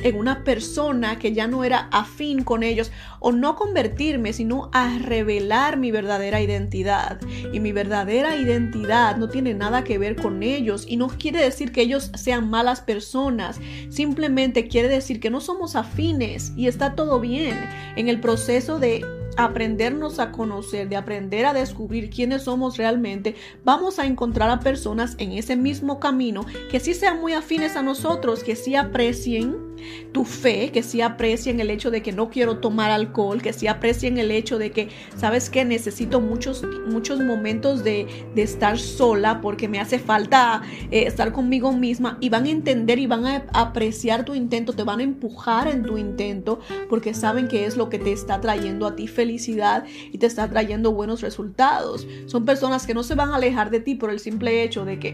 en 0.02 0.16
una 0.16 0.44
persona 0.44 1.18
que 1.18 1.32
ya 1.32 1.46
no 1.46 1.64
era 1.64 1.88
afín 1.90 2.44
con 2.44 2.62
ellos 2.62 2.90
o 3.20 3.32
no 3.32 3.56
convertirme, 3.56 4.32
sino 4.32 4.70
a 4.72 4.98
revelar 4.98 5.76
mi 5.76 5.90
verdadera 5.90 6.40
identidad. 6.40 7.20
Y 7.52 7.60
mi 7.60 7.72
verdadera 7.72 8.36
identidad 8.36 9.16
no 9.16 9.28
tiene 9.28 9.54
nada 9.54 9.84
que 9.84 9.98
ver 9.98 10.16
con 10.16 10.42
ellos 10.42 10.84
y 10.88 10.96
no 10.96 11.08
quiere 11.08 11.40
decir 11.40 11.72
que 11.72 11.82
ellos 11.82 12.10
sean 12.14 12.50
malas 12.50 12.80
personas, 12.80 13.60
simplemente 13.90 14.68
quiere 14.68 14.88
decir 14.88 15.20
que 15.20 15.30
no 15.30 15.40
somos 15.40 15.76
afines 15.76 16.52
y 16.56 16.66
está 16.66 16.94
todo 16.94 17.20
bien 17.20 17.58
en 17.96 18.08
el 18.08 18.20
proceso 18.20 18.78
de 18.78 19.21
aprendernos 19.36 20.18
a 20.18 20.32
conocer, 20.32 20.88
de 20.88 20.96
aprender 20.96 21.46
a 21.46 21.52
descubrir 21.52 22.10
quiénes 22.10 22.42
somos 22.42 22.76
realmente, 22.76 23.34
vamos 23.64 23.98
a 23.98 24.06
encontrar 24.06 24.50
a 24.50 24.60
personas 24.60 25.14
en 25.18 25.32
ese 25.32 25.56
mismo 25.56 26.00
camino 26.00 26.44
que 26.70 26.80
sí 26.80 26.94
sean 26.94 27.20
muy 27.20 27.32
afines 27.32 27.76
a 27.76 27.82
nosotros, 27.82 28.44
que 28.44 28.56
sí 28.56 28.74
aprecien 28.74 29.72
tu 30.12 30.24
fe, 30.24 30.70
que 30.70 30.82
sí 30.82 31.00
aprecien 31.00 31.60
el 31.60 31.70
hecho 31.70 31.90
de 31.90 32.02
que 32.02 32.12
no 32.12 32.30
quiero 32.30 32.58
tomar 32.58 32.90
alcohol, 32.90 33.42
que 33.42 33.52
sí 33.52 33.66
aprecien 33.66 34.18
el 34.18 34.30
hecho 34.30 34.58
de 34.58 34.70
que, 34.70 34.88
sabes 35.16 35.50
que 35.50 35.64
necesito 35.64 36.20
muchos, 36.20 36.64
muchos 36.86 37.20
momentos 37.20 37.82
de, 37.84 38.06
estar 38.42 38.76
sola 38.76 39.40
porque 39.40 39.68
me 39.68 39.78
hace 39.78 40.00
falta 40.00 40.62
eh, 40.90 41.04
estar 41.06 41.32
conmigo 41.32 41.72
misma 41.72 42.18
y 42.20 42.28
van 42.28 42.46
a 42.46 42.50
entender 42.50 42.98
y 42.98 43.06
van 43.06 43.24
a 43.24 43.44
apreciar 43.52 44.24
tu 44.24 44.34
intento, 44.34 44.72
te 44.72 44.82
van 44.82 44.98
a 44.98 45.04
empujar 45.04 45.68
en 45.68 45.84
tu 45.84 45.96
intento 45.96 46.58
porque 46.90 47.14
saben 47.14 47.46
que 47.46 47.66
es 47.66 47.76
lo 47.76 47.88
que 47.88 48.00
te 48.00 48.10
está 48.10 48.40
trayendo 48.40 48.86
a 48.86 48.96
ti 48.96 49.06
felicidad 49.22 49.84
y 50.10 50.18
te 50.18 50.26
está 50.26 50.48
trayendo 50.50 50.92
buenos 50.92 51.20
resultados. 51.20 52.08
Son 52.26 52.44
personas 52.44 52.86
que 52.86 52.94
no 52.94 53.04
se 53.04 53.14
van 53.14 53.30
a 53.30 53.36
alejar 53.36 53.70
de 53.70 53.78
ti 53.78 53.94
por 53.94 54.10
el 54.10 54.18
simple 54.18 54.64
hecho 54.64 54.84
de 54.84 54.98
que 54.98 55.10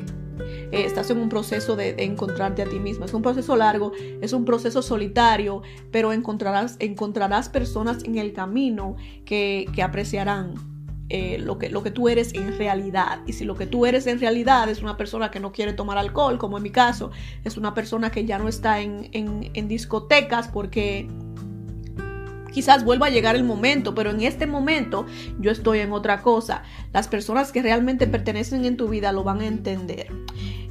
eh, 0.73 0.85
estás 0.87 1.11
en 1.11 1.19
un 1.19 1.29
proceso 1.29 1.77
de, 1.77 1.95
encontrarte 1.99 2.63
a 2.63 2.65
ti 2.67 2.79
misma. 2.79 3.05
Es 3.05 3.13
un 3.13 3.21
proceso 3.21 3.55
largo, 3.55 3.93
es 4.23 4.33
un 4.33 4.47
proceso 4.47 4.81
solitario, 4.81 5.63
pero 5.91 6.15
encontrarás, 6.15 6.77
encontrarás 6.79 7.51
personas 7.51 8.03
en 8.05 8.17
el 8.17 8.33
camino 8.33 8.97
que, 9.27 9.67
apreciarán 9.83 10.55
eh, 11.11 11.39
lo, 11.39 11.59
que, 11.59 11.69
lo 11.69 11.83
que 11.83 11.91
tú 11.91 12.09
eres 12.09 12.33
en 12.33 12.57
realidad. 12.57 13.21
Y 13.27 13.35
si 13.35 13.45
lo 13.45 13.57
que 13.57 13.67
tú 13.67 13.85
eres 13.85 14.07
en 14.07 14.21
realidad 14.21 14.71
es 14.71 14.81
una 14.81 14.97
persona 14.97 15.31
que 15.31 15.39
no 15.39 15.53
quiere 15.53 15.75
tomar 15.75 15.99
alcohol, 15.99 16.39
como 16.39 16.57
en 16.57 16.63
mi 16.63 16.71
caso, 16.71 17.11
es 17.45 17.59
una 17.59 17.75
persona 17.75 18.11
que 18.11 18.25
ya 18.25 18.39
no 18.39 18.49
está 18.49 18.81
en, 18.81 19.11
en 19.13 19.69
discotecas 19.69 20.49
porque 20.49 21.09
quizás 22.53 22.85
vuelva 22.85 23.07
a 23.07 23.11
llegar 23.11 23.37
el 23.37 23.45
momento, 23.45 23.95
pero 23.95 24.11
en 24.11 24.23
este 24.23 24.47
momento 24.47 25.07
yo 25.39 25.51
estoy 25.51 25.81
en 25.81 25.93
otra 25.93 26.23
cosa. 26.23 26.63
Las 26.93 27.09
personas 27.09 27.53
que 27.53 27.63
realmente 27.63 28.07
pertenecen 28.07 28.65
en 28.65 28.77
tu 28.77 28.89
vida 28.89 29.13
lo 29.13 29.25
van 29.25 29.41
a 29.41 29.47
entender, 29.47 30.09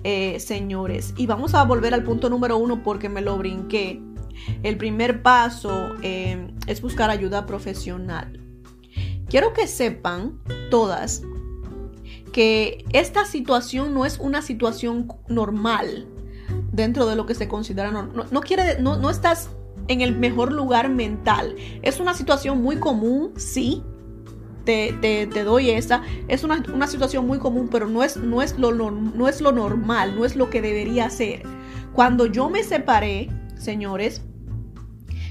eh, 0.04 0.40
señores. 0.40 1.14
Y 1.18 1.28
vamos 1.28 1.54
a 1.54 1.64
volver 1.64 1.94
al 1.94 2.04
punto 2.04 2.30
número 2.30 2.58
uno 2.58 2.84
porque 2.84 3.10
me 3.10 3.22
lo 3.22 3.38
brinqué. 3.38 4.02
El 4.64 4.78
primer 4.78 5.22
paso 5.22 5.96
eh, 6.02 6.52
es 6.68 6.82
buscar 6.82 7.10
ayuda 7.10 7.46
profesional. 7.46 8.40
Quiero 9.30 9.54
que 9.54 9.68
sepan 9.68 10.40
todas 10.70 11.22
que 12.32 12.86
esta 12.94 13.26
situación 13.26 13.94
no 13.94 14.06
es 14.06 14.20
una 14.20 14.42
situación 14.42 15.12
normal 15.28 16.08
dentro 16.72 17.06
de 17.08 17.16
lo 17.16 17.26
que 17.26 17.36
se 17.36 17.48
considera 17.48 17.92
normal. 17.92 18.28
No, 18.32 18.42
quiere, 18.42 18.80
no, 18.80 18.98
no 18.98 19.10
estás 19.10 19.50
en 19.88 20.02
el 20.02 20.16
mejor 20.18 20.52
lugar 20.52 20.90
mental. 20.90 21.56
Es 21.82 22.00
una 22.00 22.14
situación 22.14 22.62
muy 22.62 22.78
común, 22.78 23.34
sí. 23.38 23.84
Te, 24.66 24.92
te, 25.00 25.44
doy 25.46 25.70
esa. 25.70 26.02
Es 26.28 26.44
una, 26.44 26.88
situación 26.88 27.26
muy 27.26 27.40
común, 27.40 27.70
pero 27.72 27.88
no 27.88 28.04
es, 28.04 28.18
no, 28.18 28.42
es 28.42 28.60
lo, 28.60 28.74
no 28.74 29.30
es 29.30 29.40
lo 29.40 29.54
normal, 29.54 30.14
no 30.18 30.26
es 30.26 30.36
lo 30.36 30.50
que 30.50 30.62
debería 30.62 31.10
ser. 31.10 31.44
Cuando 31.94 32.26
yo 32.26 32.50
me 32.50 32.64
separé, 32.64 33.30
señores, 33.56 34.24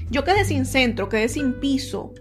yo 0.09 0.23
quedé 0.23 0.43
sin 0.43 0.65
centro, 0.65 1.07
quedé 1.07 1.29
sin 1.29 1.53
piso, 1.59 2.13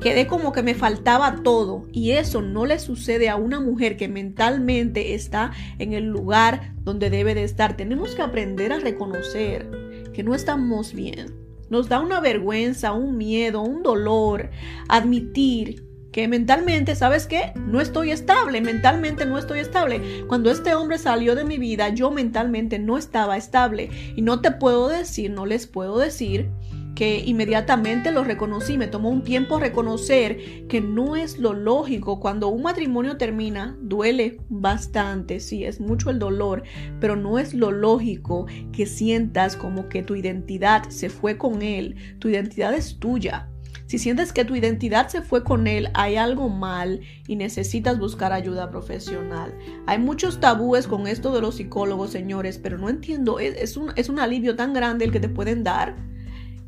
quedé 0.00 0.26
como 0.26 0.52
que 0.52 0.62
me 0.62 0.74
faltaba 0.74 1.42
todo 1.42 1.86
y 1.90 2.12
eso 2.12 2.42
no 2.42 2.66
le 2.66 2.78
sucede 2.78 3.28
a 3.28 3.36
una 3.36 3.58
mujer 3.58 3.96
que 3.96 4.06
mentalmente 4.06 5.14
está 5.14 5.52
en 5.78 5.94
el 5.94 6.04
lugar 6.04 6.74
donde 6.82 7.10
debe 7.10 7.34
de 7.34 7.44
estar. 7.44 7.76
Tenemos 7.76 8.14
que 8.14 8.22
aprender 8.22 8.72
a 8.72 8.78
reconocer 8.78 9.68
que 10.12 10.22
no 10.22 10.34
estamos 10.34 10.94
bien. 10.94 11.45
Nos 11.68 11.88
da 11.88 12.00
una 12.00 12.20
vergüenza, 12.20 12.92
un 12.92 13.16
miedo, 13.16 13.60
un 13.60 13.82
dolor 13.82 14.50
admitir 14.88 15.84
que 16.16 16.28
mentalmente, 16.28 16.96
¿sabes 16.96 17.26
qué? 17.26 17.52
No 17.56 17.78
estoy 17.78 18.10
estable, 18.10 18.62
mentalmente 18.62 19.26
no 19.26 19.36
estoy 19.36 19.58
estable. 19.58 20.24
Cuando 20.26 20.50
este 20.50 20.74
hombre 20.74 20.96
salió 20.96 21.34
de 21.34 21.44
mi 21.44 21.58
vida, 21.58 21.90
yo 21.90 22.10
mentalmente 22.10 22.78
no 22.78 22.96
estaba 22.96 23.36
estable. 23.36 23.90
Y 24.16 24.22
no 24.22 24.40
te 24.40 24.50
puedo 24.50 24.88
decir, 24.88 25.30
no 25.30 25.44
les 25.44 25.66
puedo 25.66 25.98
decir 25.98 26.48
que 26.96 27.22
inmediatamente 27.24 28.10
lo 28.10 28.24
reconocí. 28.24 28.76
Me 28.76 28.88
tomó 28.88 29.10
un 29.10 29.22
tiempo 29.22 29.60
reconocer 29.60 30.66
que 30.66 30.80
no 30.80 31.14
es 31.14 31.38
lo 31.38 31.52
lógico. 31.52 32.18
Cuando 32.18 32.48
un 32.48 32.62
matrimonio 32.62 33.18
termina, 33.18 33.76
duele 33.80 34.40
bastante, 34.48 35.38
sí, 35.38 35.64
es 35.64 35.78
mucho 35.78 36.10
el 36.10 36.18
dolor, 36.18 36.64
pero 36.98 37.14
no 37.14 37.38
es 37.38 37.54
lo 37.54 37.70
lógico 37.70 38.46
que 38.72 38.86
sientas 38.86 39.54
como 39.56 39.88
que 39.88 40.02
tu 40.02 40.16
identidad 40.16 40.88
se 40.88 41.10
fue 41.10 41.36
con 41.36 41.62
él. 41.62 41.94
Tu 42.18 42.30
identidad 42.30 42.74
es 42.74 42.98
tuya. 42.98 43.48
Si 43.84 43.98
sientes 43.98 44.32
que 44.32 44.44
tu 44.44 44.56
identidad 44.56 45.08
se 45.08 45.22
fue 45.22 45.44
con 45.44 45.66
él, 45.66 45.90
hay 45.94 46.16
algo 46.16 46.48
mal 46.48 47.02
y 47.28 47.36
necesitas 47.36 47.98
buscar 47.98 48.32
ayuda 48.32 48.70
profesional. 48.70 49.54
Hay 49.86 49.98
muchos 49.98 50.40
tabúes 50.40 50.88
con 50.88 51.06
esto 51.06 51.32
de 51.32 51.42
los 51.42 51.56
psicólogos, 51.56 52.10
señores, 52.10 52.58
pero 52.58 52.78
no 52.78 52.88
entiendo, 52.88 53.38
es, 53.38 53.76
un, 53.76 53.92
es 53.94 54.08
un 54.08 54.18
alivio 54.18 54.56
tan 54.56 54.72
grande 54.72 55.04
el 55.04 55.12
que 55.12 55.20
te 55.20 55.28
pueden 55.28 55.62
dar 55.62 55.94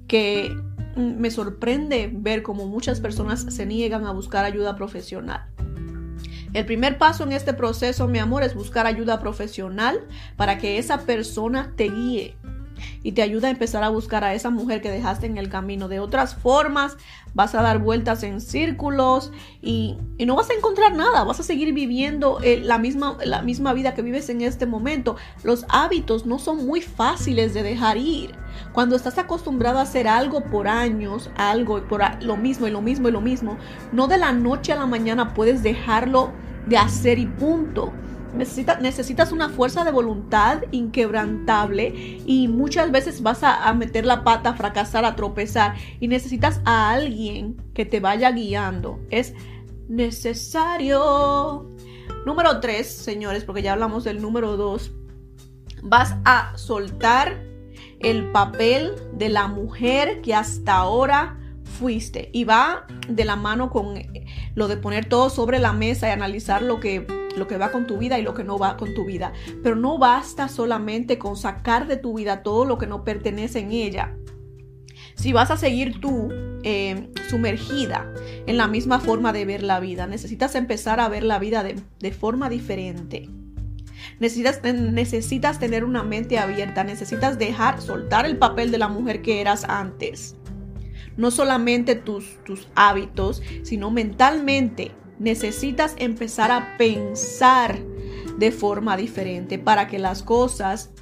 que 0.09 0.56
me 0.96 1.30
sorprende 1.30 2.11
ver 2.12 2.42
cómo 2.42 2.66
muchas 2.66 3.00
personas 3.00 3.46
se 3.48 3.66
niegan 3.66 4.04
a 4.06 4.12
buscar 4.12 4.44
ayuda 4.44 4.74
profesional. 4.74 5.46
El 6.54 6.64
primer 6.64 6.96
paso 6.96 7.24
en 7.24 7.32
este 7.32 7.52
proceso, 7.52 8.09
mi 8.09 8.18
amor, 8.18 8.42
es 8.42 8.54
buscar 8.54 8.86
ayuda 8.86 9.20
profesional 9.20 10.00
para 10.36 10.59
que 10.59 10.78
esa 10.78 11.00
persona 11.02 11.74
te 11.76 11.90
guíe 11.90 12.38
y 13.02 13.12
te 13.12 13.22
ayude 13.22 13.46
a 13.46 13.50
empezar 13.50 13.84
a 13.84 13.88
buscar 13.88 14.24
a 14.24 14.34
esa 14.34 14.50
mujer 14.50 14.80
que 14.80 14.90
dejaste 14.90 15.26
en 15.26 15.38
el 15.38 15.48
camino. 15.48 15.88
De 15.88 16.00
otras 16.00 16.34
formas, 16.34 16.96
vas 17.34 17.54
a 17.54 17.62
dar 17.62 17.78
vueltas 17.78 18.22
en 18.22 18.40
círculos 18.40 19.32
y, 19.62 19.96
no 20.26 20.36
vas 20.36 20.50
a 20.50 20.54
encontrar 20.54 20.94
nada, 20.94 21.24
vas 21.24 21.40
a 21.40 21.42
seguir 21.42 21.72
viviendo 21.72 22.40
eh, 22.42 22.60
la, 22.62 22.78
misma, 22.78 23.16
la 23.24 23.42
misma 23.42 23.72
vida 23.72 23.94
que 23.94 24.02
vives 24.02 24.28
en 24.28 24.42
este 24.42 24.66
momento. 24.66 25.16
Los 25.42 25.64
hábitos 25.68 26.26
no 26.26 26.38
son 26.38 26.66
muy 26.66 26.82
fáciles 26.82 27.54
de 27.54 27.62
dejar 27.62 27.96
ir. 27.96 28.34
Cuando 28.72 28.96
estás 28.96 29.18
acostumbrado 29.18 29.78
a 29.78 29.82
hacer 29.82 30.08
algo 30.08 30.44
por 30.44 30.68
años, 30.68 31.30
algo 31.36 31.82
por 31.88 32.02
lo 32.22 32.36
mismo 32.36 32.66
y 32.66 32.70
lo 32.70 32.82
mismo 32.82 33.08
y 33.08 33.12
lo 33.12 33.20
mismo, 33.20 33.56
no 33.92 34.08
de 34.08 34.18
la 34.18 34.32
noche 34.32 34.72
a 34.72 34.76
la 34.76 34.86
mañana 34.86 35.34
puedes 35.34 35.62
dejarlo 35.62 36.32
de 36.66 36.76
hacer 36.76 37.18
y 37.18 37.26
punto. 37.26 37.92
Necesitas 38.34 39.32
una 39.32 39.48
fuerza 39.48 39.84
de 39.84 39.90
voluntad 39.90 40.62
inquebrantable 40.70 42.22
y 42.26 42.48
muchas 42.48 42.90
veces 42.90 43.22
vas 43.22 43.42
a, 43.42 43.72
meter 43.74 44.04
la 44.06 44.24
pata, 44.24 44.50
a 44.50 44.54
fracasar, 44.54 45.04
a 45.04 45.16
tropezar 45.16 45.74
y 46.00 46.08
necesitas 46.08 46.60
a 46.64 46.90
alguien 46.90 47.56
que 47.74 47.84
te 47.84 48.00
vaya 48.00 48.30
guiando. 48.30 49.00
Es 49.10 49.34
necesario. 49.88 51.70
Número 52.26 52.60
tres, 52.60 52.86
señores, 52.94 53.44
porque 53.44 53.62
ya 53.62 53.72
hablamos 53.72 54.04
del 54.04 54.20
número 54.20 54.56
dos. 54.56 54.92
Vas 55.82 56.16
a 56.24 56.56
soltar 56.56 57.42
el 58.00 58.30
papel 58.30 58.94
de 59.14 59.28
la 59.28 59.48
mujer 59.48 60.20
que 60.20 60.34
hasta 60.34 60.74
ahora 60.74 61.38
fuiste. 61.78 62.30
Y 62.32 62.44
va 62.44 62.86
de 63.08 63.24
la 63.24 63.36
mano 63.36 63.70
con 63.70 63.94
lo 64.54 64.68
de 64.68 64.76
poner 64.76 65.06
todo 65.06 65.30
sobre 65.30 65.58
la 65.58 65.72
mesa 65.72 66.08
y 66.08 66.12
analizar 66.12 66.62
lo 66.62 66.80
que, 66.80 67.06
lo 67.36 67.46
que 67.46 67.56
va 67.56 67.70
con 67.70 67.86
tu 67.86 67.98
vida 67.98 68.18
y 68.18 68.22
lo 68.22 68.34
que 68.34 68.44
no 68.44 68.58
va 68.58 68.76
con 68.76 68.94
tu 68.94 69.04
vida. 69.04 69.32
Pero 69.62 69.76
no 69.76 69.98
basta 69.98 70.48
solamente 70.48 71.18
con 71.18 71.36
sacar 71.36 71.86
de 71.86 71.96
tu 71.96 72.14
vida 72.14 72.42
todo 72.42 72.64
lo 72.64 72.78
que 72.78 72.86
no 72.86 73.04
pertenece 73.04 73.60
en 73.60 73.72
ella. 73.72 74.16
Si 75.14 75.32
vas 75.32 75.50
a 75.50 75.56
seguir 75.56 76.00
tú 76.00 76.28
eh, 76.62 77.08
sumergida 77.28 78.12
en 78.46 78.56
la 78.56 78.68
misma 78.68 79.00
forma 79.00 79.32
de 79.32 79.44
ver 79.44 79.62
la 79.62 79.80
vida, 79.80 80.06
necesitas 80.06 80.54
empezar 80.54 81.00
a 81.00 81.08
ver 81.08 81.24
la 81.24 81.38
vida 81.38 81.62
de, 81.62 81.80
de 81.98 82.12
forma 82.12 82.48
diferente. 82.48 83.28
Necesitas, 84.20 84.62
necesitas 84.62 85.58
tener 85.58 85.84
una 85.84 86.02
mente 86.02 86.38
abierta, 86.38 86.84
necesitas 86.84 87.38
dejar, 87.38 87.80
soltar 87.80 88.26
el 88.26 88.36
papel 88.36 88.70
de 88.70 88.78
la 88.78 88.88
mujer 88.88 89.22
que 89.22 89.40
eras 89.40 89.64
antes. 89.64 90.36
No 91.18 91.30
solamente 91.30 91.94
tus, 91.94 92.42
tus 92.44 92.68
hábitos, 92.74 93.42
sino 93.62 93.90
mentalmente. 93.90 94.92
Necesitas 95.18 95.94
empezar 95.98 96.50
a 96.50 96.78
pensar 96.78 97.78
de 98.38 98.52
forma 98.52 98.96
diferente 98.96 99.58
para 99.58 99.86
que 99.88 99.98
las 99.98 100.22
cosas 100.22 100.92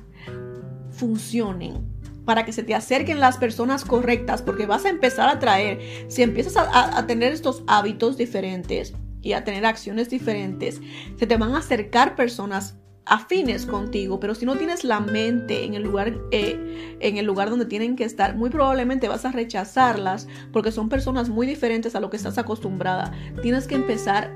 funcionen 0.91 1.97
para 2.27 2.45
que 2.45 2.53
se 2.53 2.65
te 2.65 2.75
acerquen 2.75 3.21
las 3.21 3.39
personas 3.39 3.85
correctas, 3.85 4.43
porque 4.43 4.67
vas 4.67 4.85
a 4.85 4.91
empezar 4.91 5.29
a 5.29 5.39
traer, 5.39 5.81
si 6.09 6.23
empiezas 6.23 6.57
a, 6.57 7.07
tener 7.07 7.33
estos 7.33 7.63
hábitos 7.69 8.19
diferentes 8.19 8.93
y 9.23 9.33
a 9.33 9.45
tener 9.45 9.65
acciones 9.65 10.11
diferentes, 10.11 10.81
se 11.17 11.27
te 11.27 11.37
van 11.37 11.55
a 11.55 11.59
acercar 11.59 12.17
personas 12.17 12.77
afines 13.07 13.67
contigo, 13.67 14.19
pero 14.21 14.35
si 14.35 14.45
no 14.45 14.57
tienes 14.57 14.85
la 14.85 15.01
mente 15.01 15.65
en 15.65 15.75
el 15.75 15.85
lugar 15.85 16.19
eh, 16.33 16.97
en 17.01 17.17
el 17.17 17.25
lugar 17.25 17.51
donde 17.51 17.65
tienen 17.65 17.97
que 17.97 18.05
estar, 18.05 18.37
muy 18.37 18.51
probablemente 18.51 19.09
vas 19.09 19.25
a 19.25 19.33
rechazarlas 19.33 20.27
porque 20.53 20.73
son 20.73 20.89
personas 20.89 21.29
muy 21.29 21.47
diferentes 21.47 21.95
a 21.95 22.01
lo 22.01 22.11
que 22.11 22.17
estás 22.17 22.37
acostumbrada. 22.37 23.13
Tienes 23.43 23.67
que 23.67 23.77
empezar 23.77 24.33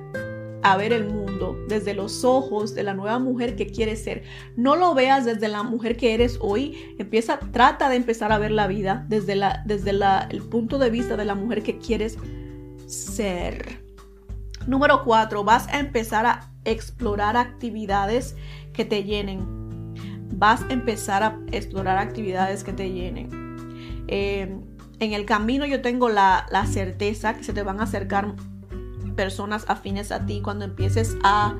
a 0.62 0.76
ver 0.76 0.92
el 0.92 1.06
mundo 1.06 1.56
desde 1.68 1.94
los 1.94 2.24
ojos 2.24 2.74
de 2.74 2.82
la 2.82 2.94
nueva 2.94 3.18
mujer 3.18 3.56
que 3.56 3.66
quieres 3.66 4.04
ser. 4.04 4.22
No 4.56 4.76
lo 4.76 4.94
veas 4.94 5.24
desde 5.24 5.48
la 5.48 5.62
mujer 5.62 5.96
que 5.96 6.14
eres 6.14 6.38
hoy. 6.40 6.94
Empieza, 6.98 7.38
trata 7.38 7.88
de 7.88 7.96
empezar 7.96 8.30
a 8.30 8.38
ver 8.38 8.50
la 8.50 8.66
vida 8.66 9.04
desde 9.08 9.34
la, 9.34 9.62
desde 9.66 9.92
la, 9.92 10.28
el 10.30 10.42
punto 10.42 10.78
de 10.78 10.90
vista 10.90 11.16
de 11.16 11.24
la 11.24 11.34
mujer 11.34 11.62
que 11.62 11.78
quieres 11.78 12.18
ser. 12.86 13.82
Número 14.66 15.02
cuatro, 15.04 15.42
vas 15.42 15.66
a 15.68 15.80
empezar 15.80 16.26
a 16.26 16.52
explorar 16.64 17.36
actividades 17.36 18.36
que 18.80 18.86
te 18.86 19.04
llenen. 19.04 19.46
Vas 20.36 20.62
a 20.62 20.72
empezar 20.72 21.22
a 21.22 21.38
explorar 21.52 21.98
actividades 21.98 22.64
que 22.64 22.72
te 22.72 22.90
llenen. 22.90 23.28
Eh, 24.08 24.58
en 25.00 25.12
el 25.12 25.26
camino 25.26 25.66
yo 25.66 25.82
tengo 25.82 26.08
la, 26.08 26.46
la 26.50 26.64
certeza 26.64 27.34
que 27.34 27.44
se 27.44 27.52
te 27.52 27.62
van 27.62 27.80
a 27.80 27.82
acercar 27.82 28.34
personas 29.16 29.66
afines 29.68 30.12
a 30.12 30.24
ti 30.24 30.40
cuando 30.40 30.64
empieces 30.64 31.18
a 31.22 31.58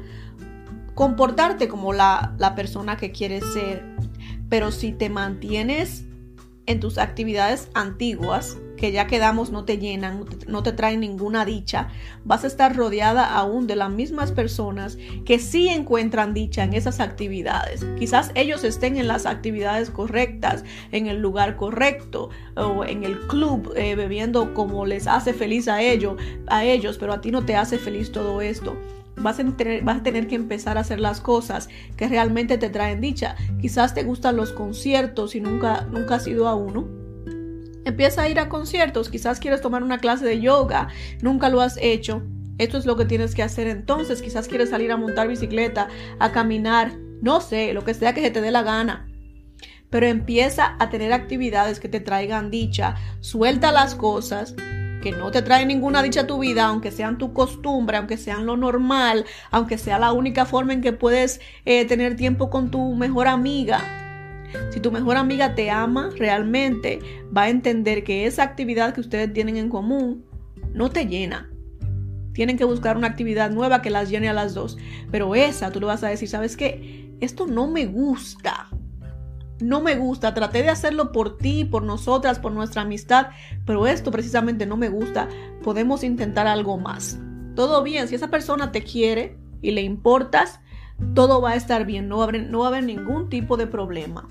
comportarte 0.95 1.69
como 1.69 1.93
la, 1.93 2.35
la 2.39 2.55
persona 2.55 2.97
que 2.97 3.13
quieres 3.13 3.45
ser. 3.53 3.85
Pero 4.49 4.73
si 4.73 4.93
te 4.93 5.11
mantienes 5.11 6.07
en 6.65 6.81
tus 6.81 6.97
actividades 6.97 7.69
antiguas, 7.75 8.57
que 8.81 8.93
ya 8.93 9.07
quedamos 9.07 9.51
no 9.51 9.65
te 9.65 9.77
llenan, 9.77 10.25
no 10.49 10.63
te 10.63 10.73
traen 10.73 11.01
ninguna 11.01 11.45
dicha, 11.45 11.89
vas 12.25 12.45
a 12.45 12.47
estar 12.47 12.75
rodeada 12.75 13.37
aún 13.37 13.67
de 13.67 13.77
las 13.77 13.91
mismas 13.91 14.33
personas 14.33 14.97
que 15.27 15.39
sí 15.39 15.69
encuentran 15.69 16.33
dicha 16.33 16.65
en 16.65 16.73
esas 16.73 16.99
actividades. 16.99 17.85
Quizás 17.99 18.33
ellos 18.35 18.65
estén 18.65 18.97
en 18.97 19.07
las 19.07 19.27
actividades 19.27 19.91
correctas, 19.91 20.65
en 20.93 21.09
el 21.09 21.21
lugar 21.21 21.57
correcto 21.57 22.31
o 22.57 22.85
en 22.87 23.05
el 23.05 23.19
club 23.27 23.71
eh, 23.77 23.97
bebiendo 23.97 24.55
como 24.55 24.87
les 24.87 25.07
hace 25.07 25.35
feliz 25.35 25.69
a 25.69 25.83
ellos, 25.83 26.17
a 26.47 26.65
ellos, 26.65 26.97
pero 26.97 27.13
a 27.13 27.21
ti 27.21 27.31
no 27.31 27.45
te 27.45 27.57
hace 27.57 27.77
feliz 27.77 28.11
todo 28.13 28.41
esto. 28.41 28.75
Vas 29.17 29.39
a, 29.39 29.45
tener, 29.45 29.85
vas 29.85 29.99
a, 29.99 30.03
tener, 30.03 30.27
que 30.27 30.37
empezar 30.37 30.79
a 30.79 30.81
hacer 30.81 31.01
las 31.01 31.21
cosas 31.21 31.69
que 31.99 32.09
realmente 32.09 32.57
te 32.57 32.71
traen 32.71 33.03
dicha. 33.03 33.37
Quizás 33.61 33.93
te 33.93 34.05
gustan 34.05 34.37
los 34.37 34.53
conciertos 34.53 35.35
y 35.35 35.41
nunca, 35.43 35.87
nunca 35.91 36.15
has 36.15 36.27
ido 36.27 36.49
a 36.49 36.55
uno 36.55 37.00
Empieza 37.85 38.23
a 38.23 38.29
ir 38.29 38.39
a 38.39 38.49
conciertos, 38.49 39.09
quizás 39.09 39.41
quieres 39.41 39.61
tomar 39.61 39.83
una 39.83 39.99
clase 39.99 40.27
de 40.27 40.41
yoga, 40.41 40.89
nunca 41.23 41.49
lo 41.49 41.61
has 41.61 41.79
hecho. 41.81 42.23
Esto 42.59 42.77
es 42.77 42.85
lo 42.85 42.95
que 42.97 43.07
tienes 43.07 43.35
que 43.35 43.43
hacer 43.43 43.69
entonces. 43.69 44.21
Quizás 44.21 44.47
quieres 44.47 44.69
salir 44.69 44.93
a 44.93 44.99
montar 44.99 45.29
bicicleta, 45.29 45.89
a 46.19 46.31
caminar, 46.31 46.93
no 47.23 47.41
sé, 47.41 47.73
lo 47.73 47.85
que 47.85 47.95
sea 47.95 48.13
que 48.13 48.21
se 48.21 48.31
te 48.31 48.43
dé 48.43 48.51
la 48.51 48.63
gana. 48.63 49.09
Pero 49.89 50.07
empieza 50.07 50.77
a 50.79 50.91
tener 50.91 51.15
actividades 51.15 51.81
que 51.81 51.89
te 51.89 52.01
traigan 52.01 52.51
dicha. 52.51 52.97
Suelta 53.21 53.73
las 53.73 53.95
cosas 53.95 54.55
que 55.03 55.13
no 55.13 55.31
te 55.31 55.41
traen 55.41 55.69
ninguna 55.69 56.03
dicha 56.03 56.21
a 56.21 56.27
tu 56.27 56.39
vida, 56.39 56.67
aunque 56.67 56.91
sean 56.91 57.17
tu 57.17 57.33
costumbre, 57.33 57.97
aunque 57.97 58.19
sean 58.19 58.45
lo 58.45 58.59
normal, 58.59 59.25
aunque 59.51 59.79
sea 59.79 59.99
la 59.99 60.13
única 60.13 60.45
forma 60.45 60.75
en 60.75 60.83
que 60.83 60.93
puedes 60.93 61.41
eh, 61.65 61.87
tener 61.87 62.15
tiempo 62.15 62.51
con 62.51 62.71
tu 62.71 62.95
mejor 62.95 63.27
amiga 63.27 64.00
si 64.71 64.81
tu 64.81 64.93
mejor 64.93 65.17
amiga 65.17 65.55
te 65.55 65.71
ama 65.71 66.11
realmente, 66.17 67.01
va 67.37 67.43
a 67.43 67.51
entender 67.51 68.05
que 68.05 68.27
esa 68.27 68.43
actividad 68.43 68.95
que 68.95 69.01
ustedes 69.01 69.33
tienen 69.33 69.57
en 69.57 69.69
común 69.69 70.25
no 70.73 70.91
te 70.91 71.07
llena. 71.07 71.51
Tienen 72.33 72.57
que 72.57 72.65
buscar 72.65 72.97
una 72.97 73.09
actividad 73.09 73.51
nueva 73.51 73.83
que 73.83 73.91
las 73.91 74.09
llene 74.09 74.29
a 74.29 74.33
las 74.33 74.55
dos. 74.55 74.79
Pero 75.11 75.35
esa, 75.35 75.73
tú 75.73 75.81
le 75.81 75.87
vas 75.87 76.05
a 76.05 76.09
decir, 76.09 76.29
¿sabes 76.29 76.57
qué? 76.57 77.11
Esto 77.21 77.47
no 77.47 77.67
me 77.67 77.87
gusta. 77.87 78.69
No 79.61 79.81
me 79.81 79.97
gusta. 79.97 80.33
Traté 80.33 80.63
de 80.63 80.71
hacerlo 80.71 81.13
por 81.13 81.37
ti, 81.37 81.65
por 81.65 81.83
nosotras, 81.83 82.39
por 82.39 82.53
nuestra 82.53 82.83
amistad. 82.83 83.29
Pero 83.67 83.87
esto 83.87 84.11
precisamente 84.11 84.65
no 84.65 84.77
me 84.77 84.89
gusta. 84.89 85.29
Podemos 85.63 86.05
intentar 86.05 86.47
algo 86.47 86.79
más. 86.79 87.19
Todo 87.57 87.83
bien. 87.83 88.09
Si 88.09 88.15
esa 88.15 88.29
persona 88.29 88.73
te 88.73 88.83
quiere 88.83 89.37
y 89.61 89.73
le 89.73 89.83
importas, 89.83 90.61
todo 91.15 91.41
va 91.41 91.51
a 91.51 91.57
estar 91.57 91.85
bien. 91.85 92.09
No 92.09 92.19
va 92.19 92.25
a 92.25 92.29
haber, 92.29 92.51
no 92.51 92.59
va 92.61 92.81
ningún 92.81 93.29
tipo 93.29 93.57
de 93.57 93.67
problema. 93.67 94.29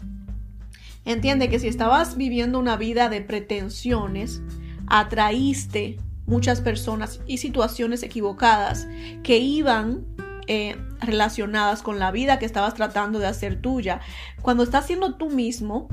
Entiende 1.05 1.49
que 1.49 1.59
si 1.59 1.67
estabas 1.67 2.17
viviendo 2.17 2.59
una 2.59 2.77
vida 2.77 3.09
de 3.09 3.21
pretensiones, 3.21 4.41
atraíste 4.87 5.97
muchas 6.25 6.61
personas 6.61 7.21
y 7.25 7.37
situaciones 7.37 8.03
equivocadas 8.03 8.87
que 9.23 9.39
iban 9.39 10.05
eh, 10.47 10.75
relacionadas 10.99 11.81
con 11.81 11.99
la 11.99 12.11
vida 12.11 12.39
que 12.39 12.45
estabas 12.45 12.75
tratando 12.75 13.19
de 13.19 13.27
hacer 13.27 13.61
tuya. 13.61 14.01
Cuando 14.41 14.63
estás 14.63 14.85
siendo 14.87 15.15
tú 15.15 15.29
mismo, 15.29 15.87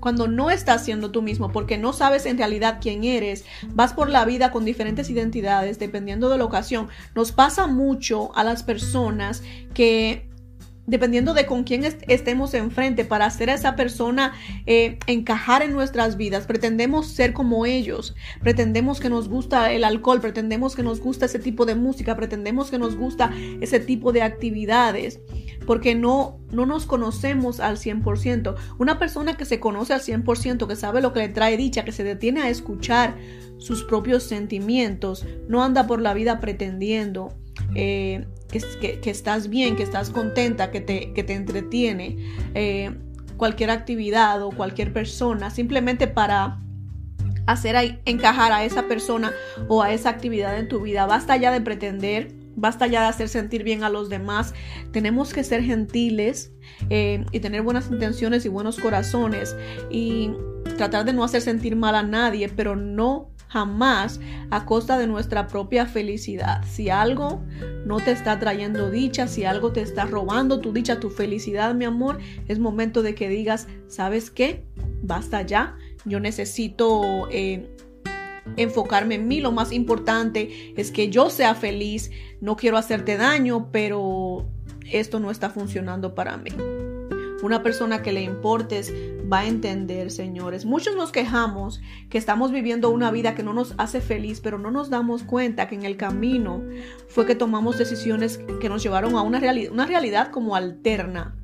cuando 0.00 0.26
no 0.26 0.50
estás 0.50 0.84
siendo 0.84 1.10
tú 1.10 1.22
mismo 1.22 1.52
porque 1.52 1.78
no 1.78 1.92
sabes 1.92 2.26
en 2.26 2.38
realidad 2.38 2.78
quién 2.80 3.04
eres, 3.04 3.44
vas 3.68 3.92
por 3.92 4.10
la 4.10 4.24
vida 4.24 4.50
con 4.50 4.64
diferentes 4.64 5.10
identidades 5.10 5.78
dependiendo 5.78 6.28
de 6.28 6.38
la 6.38 6.44
ocasión. 6.44 6.88
Nos 7.14 7.32
pasa 7.32 7.66
mucho 7.66 8.34
a 8.36 8.44
las 8.44 8.62
personas 8.62 9.42
que 9.74 10.30
dependiendo 10.90 11.34
de 11.34 11.46
con 11.46 11.62
quién 11.62 11.84
estemos 11.84 12.52
enfrente, 12.52 13.04
para 13.04 13.26
hacer 13.26 13.48
a 13.48 13.54
esa 13.54 13.76
persona 13.76 14.32
eh, 14.66 14.98
encajar 15.06 15.62
en 15.62 15.72
nuestras 15.72 16.16
vidas. 16.16 16.46
Pretendemos 16.46 17.06
ser 17.06 17.32
como 17.32 17.64
ellos, 17.64 18.16
pretendemos 18.42 18.98
que 18.98 19.08
nos 19.08 19.28
gusta 19.28 19.72
el 19.72 19.84
alcohol, 19.84 20.20
pretendemos 20.20 20.74
que 20.74 20.82
nos 20.82 21.00
gusta 21.00 21.26
ese 21.26 21.38
tipo 21.38 21.64
de 21.64 21.76
música, 21.76 22.16
pretendemos 22.16 22.72
que 22.72 22.78
nos 22.78 22.96
gusta 22.96 23.32
ese 23.60 23.78
tipo 23.78 24.12
de 24.12 24.22
actividades, 24.22 25.20
porque 25.70 25.94
no, 25.94 26.40
no 26.50 26.66
nos 26.66 26.84
conocemos 26.84 27.60
al 27.60 27.76
100%. 27.76 28.56
Una 28.78 28.98
persona 28.98 29.36
que 29.36 29.44
se 29.44 29.60
conoce 29.60 29.92
al 29.92 30.00
100%, 30.00 30.66
que 30.66 30.74
sabe 30.74 31.00
lo 31.00 31.12
que 31.12 31.20
le 31.20 31.28
trae 31.28 31.56
dicha, 31.56 31.84
que 31.84 31.92
se 31.92 32.02
detiene 32.02 32.42
a 32.42 32.48
escuchar 32.48 33.14
sus 33.58 33.84
propios 33.84 34.24
sentimientos, 34.24 35.24
no 35.46 35.62
anda 35.62 35.86
por 35.86 36.02
la 36.02 36.12
vida 36.12 36.40
pretendiendo. 36.40 37.32
Eh, 37.76 38.26
que, 38.50 38.98
estás 39.04 39.48
bien, 39.48 39.76
que 39.76 39.84
estás 39.84 40.10
contenta, 40.10 40.72
que 40.72 40.80
te, 40.80 41.12
te 41.14 41.34
entretiene, 41.34 42.16
eh, 42.56 42.90
cualquier 43.36 43.70
actividad 43.70 44.42
o 44.42 44.50
cualquier 44.50 44.92
persona, 44.92 45.50
simplemente 45.50 46.08
para 46.08 46.58
hacer 47.46 48.00
encajar 48.06 48.50
a 48.50 48.64
esa 48.64 48.88
persona 48.88 49.30
o 49.68 49.84
a 49.84 49.92
esa 49.92 50.10
actividad 50.10 50.58
en 50.58 50.66
tu 50.66 50.80
vida. 50.80 51.06
Basta 51.06 51.36
ya 51.36 51.52
de 51.52 51.60
pretender, 51.60 52.39
basta 52.60 52.86
ya 52.86 53.02
de 53.02 53.08
hacer 53.08 53.28
sentir 53.28 53.64
bien 53.64 53.82
a 53.82 53.88
los 53.88 54.08
demás. 54.08 54.54
Tenemos 54.92 55.32
que 55.32 55.42
ser 55.42 55.62
gentiles 55.62 56.52
eh, 56.90 57.24
y 57.32 57.40
tener 57.40 57.62
buenas 57.62 57.90
intenciones 57.90 58.44
y 58.44 58.48
buenos 58.48 58.78
corazones 58.78 59.56
y 59.90 60.30
tratar 60.76 61.04
de 61.04 61.14
no 61.14 61.24
hacer 61.24 61.40
sentir 61.40 61.74
mal 61.74 61.94
a 61.94 62.02
nadie, 62.02 62.48
pero 62.48 62.76
no 62.76 63.30
jamás 63.48 64.20
a 64.50 64.64
costa 64.64 64.98
de 64.98 65.06
nuestra 65.06 65.48
propia 65.48 65.86
felicidad. 65.86 66.62
Si 66.70 66.90
algo 66.90 67.42
no 67.84 67.96
te 67.98 68.12
está 68.12 68.38
trayendo 68.38 68.90
dicha, 68.90 69.26
si 69.26 69.44
algo 69.44 69.72
te 69.72 69.80
está 69.80 70.04
robando 70.04 70.60
tu 70.60 70.72
dicha, 70.72 71.00
tu 71.00 71.10
felicidad, 71.10 71.74
mi 71.74 71.86
amor, 71.86 72.18
es 72.46 72.58
momento 72.60 73.02
de 73.02 73.14
que 73.14 73.28
digas, 73.28 73.66
¿sabes 73.88 74.30
qué? 74.30 74.64
Basta 75.02 75.42
ya, 75.42 75.76
yo 76.04 76.20
necesito... 76.20 77.26
Eh, 77.30 77.74
enfocarme 78.56 79.16
en 79.16 79.28
mí. 79.28 79.40
Lo 79.40 79.52
más 79.52 79.72
importante 79.72 80.74
es 80.76 80.90
que 80.90 81.10
yo 81.10 81.30
sea 81.30 81.54
feliz. 81.54 82.10
No 82.40 82.56
quiero 82.56 82.76
hacerte 82.76 83.16
daño, 83.16 83.68
pero 83.72 84.46
esto 84.90 85.20
no 85.20 85.30
está 85.30 85.50
funcionando 85.50 86.14
para 86.14 86.36
mí. 86.36 86.50
Una 87.42 87.62
persona 87.62 88.02
que 88.02 88.12
le 88.12 88.22
importes 88.22 88.92
va 89.30 89.40
a 89.40 89.46
entender, 89.46 90.10
señores. 90.10 90.64
Muchos 90.64 90.94
nos 90.94 91.10
quejamos 91.10 91.80
que 92.10 92.18
estamos 92.18 92.52
viviendo 92.52 92.90
una 92.90 93.10
vida 93.10 93.34
que 93.34 93.42
no 93.42 93.54
nos 93.54 93.74
hace 93.78 94.00
feliz, 94.00 94.40
pero 94.40 94.58
no 94.58 94.70
nos 94.70 94.90
damos 94.90 95.22
cuenta 95.22 95.66
que 95.66 95.74
en 95.74 95.84
el 95.84 95.96
camino 95.96 96.62
fue 97.08 97.24
que 97.26 97.34
tomamos 97.34 97.78
decisiones 97.78 98.40
que 98.60 98.68
nos 98.68 98.82
llevaron 98.82 99.16
a 99.16 99.22
una, 99.22 99.40
una 99.70 99.86
realidad 99.86 100.30
como 100.30 100.54
alterna. 100.54 101.39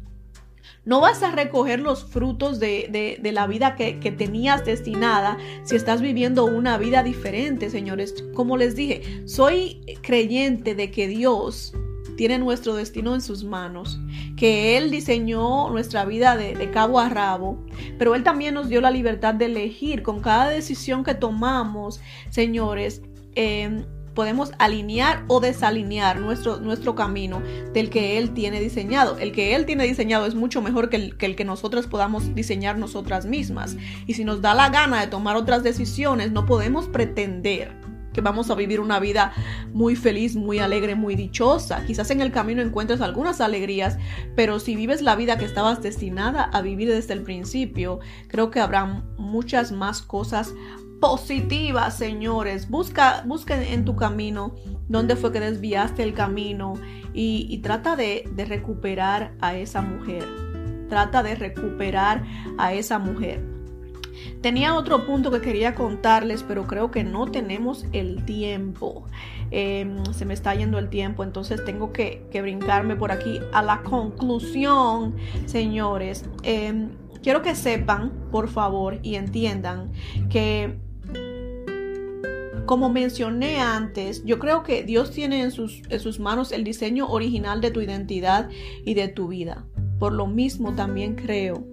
No 0.85 1.01
vas 1.01 1.23
a 1.23 1.31
recoger 1.31 1.81
los 1.81 2.05
frutos 2.05 2.61
de, 2.61 3.19
la 3.23 3.47
vida 3.47 3.77
que, 3.77 3.99
que, 3.99 4.13
tenías 4.13 4.65
destinada 4.65 5.37
si 5.65 5.77
estás 5.77 6.01
viviendo 6.01 6.45
una 6.45 6.79
vida 6.79 7.03
diferente, 7.03 7.71
señores. 7.71 8.15
Como 8.35 8.57
les 8.57 8.77
dije, 8.77 9.23
soy 9.27 9.81
creyente 10.03 10.75
de 10.75 10.91
que 10.91 11.09
Dios 11.09 11.73
tiene 12.17 12.39
nuestro 12.39 12.75
destino 12.75 13.15
en 13.15 13.21
sus 13.21 13.45
manos, 13.45 14.01
que 14.37 14.77
Él 14.77 14.91
diseñó 14.91 15.71
nuestra 15.71 16.05
vida 16.05 16.37
de, 16.37 16.71
cabo 16.71 16.99
a 16.99 17.09
rabo, 17.09 17.65
pero 17.99 18.15
Él 18.15 18.25
también 18.25 18.55
nos 18.55 18.69
dio 18.69 18.81
la 18.81 18.91
libertad 18.91 19.35
de 19.35 19.47
elegir 19.47 20.03
con 20.03 20.21
cada 20.21 20.49
decisión 20.49 21.05
que 21.05 21.15
tomamos, 21.15 22.01
señores. 22.31 23.03
Em, 23.35 23.85
podemos 24.17 24.51
alinear 24.59 25.23
o 25.29 25.39
desalinear 25.39 26.19
nuestro, 26.19 26.59
nuestro 26.59 26.97
camino 26.97 27.41
del 27.73 27.91
que 27.91 28.19
Él 28.19 28.35
tiene 28.35 28.61
diseñado. 28.61 29.19
El 29.19 29.31
que 29.31 29.55
Él 29.55 29.67
tiene 29.67 29.85
diseñado 29.85 30.27
es 30.27 30.35
mucho 30.35 30.61
mejor 30.63 30.89
que 30.89 30.97
el, 30.97 31.17
que 31.17 31.27
el 31.27 31.37
que 31.37 31.45
nosotros 31.45 31.87
podamos 31.87 32.35
diseñar 32.35 32.79
nosotras 32.79 33.27
mismas. 33.27 33.77
Y 34.07 34.15
si 34.15 34.25
nos 34.25 34.41
da 34.41 34.55
la 34.55 34.71
gana 34.71 35.01
de 35.01 35.07
tomar 35.07 35.37
otras 35.37 35.63
decisiones, 35.63 36.33
no 36.33 36.47
podemos 36.47 36.87
pretender 36.89 37.87
que 38.17 38.23
vamos 38.23 38.51
a 38.51 38.55
vivir 38.55 38.81
una 38.81 38.99
vida 38.99 39.35
muy 39.75 39.95
feliz, 39.95 40.37
muy 40.37 40.59
alegre, 40.59 40.95
muy 40.95 41.17
dichosa. 41.17 41.85
Quizás 41.85 42.11
en 42.11 42.23
el 42.23 42.33
camino 42.33 42.63
encuentres 42.63 43.03
algunas 43.03 43.43
alegrías, 43.43 43.99
pero 44.35 44.59
si 44.59 44.75
vives 44.75 45.03
la 45.03 45.17
vida 45.17 45.37
que 45.37 45.45
estabas 45.45 45.83
destinada 45.83 46.45
a 46.45 46.63
vivir 46.63 46.89
desde 46.89 47.13
el 47.13 47.23
principio, 47.23 48.01
creo 48.29 48.51
que 48.51 48.61
habrá 48.61 49.05
muchas 49.19 49.71
más 49.71 50.01
cosas 50.01 50.55
positivas, 51.01 51.97
señores. 51.97 52.69
Busca, 52.69 53.23
busca 53.27 53.63
en 53.63 53.85
tu 53.85 53.97
camino 53.97 54.55
dónde 54.89 55.17
fue 55.17 55.33
que 55.33 55.41
desviaste 55.41 56.03
el 56.03 56.15
camino 56.15 56.75
y, 57.13 57.59
trata 57.59 57.97
de, 57.97 58.29
recuperar 58.49 59.33
a 59.41 59.57
esa 59.57 59.81
mujer. 59.81 60.25
Trata 60.89 61.23
de 61.23 61.35
recuperar 61.35 62.25
a 62.59 62.75
esa 62.75 62.99
mujer. 62.99 63.43
Tenía 64.41 64.75
otro 64.75 65.07
punto 65.07 65.31
que 65.31 65.41
quería 65.41 65.75
contarles, 65.75 66.43
pero 66.43 66.67
creo 66.67 66.91
que 66.91 67.05
no 67.05 67.27
tenemos 67.27 67.87
el 67.93 68.25
tiempo. 68.25 69.07
Em, 69.51 70.05
se 70.13 70.25
me 70.25 70.35
está 70.35 70.55
yendo 70.55 70.79
el 70.79 70.89
tiempo, 70.89 71.25
entonces 71.25 71.65
tengo 71.65 71.93
que, 71.93 72.27
brincarme 72.33 72.97
por 72.97 73.13
aquí 73.13 73.41
a 73.53 73.63
la 73.63 73.83
conclusión, 73.83 75.17
señores. 75.47 76.25
Em, 76.43 76.91
quiero 77.23 77.43
que 77.43 77.55
sepan, 77.55 78.13
por 78.31 78.49
favor, 78.49 78.99
y 79.03 79.17
entiendan 79.17 79.91
que 80.31 80.79
como 82.67 82.91
mencioné 82.91 83.61
antes, 83.61 84.25
yo 84.25 84.39
creo 84.39 84.63
que 84.63 84.83
Dios 84.83 85.13
tiene 85.13 85.43
en 85.43 85.53
sus, 85.53 86.21
manos 86.21 86.53
el 86.53 86.65
diseño 86.65 87.09
original 87.09 87.61
de 87.61 87.71
tu 87.71 87.81
identidad 87.81 88.51
y 88.85 88.95
de 88.95 89.09
tu 89.09 89.29
vida. 89.29 89.65
Por 89.99 90.13
lo 90.13 90.27
mismo 90.27 90.75
también 90.75 91.15
creo 91.15 91.65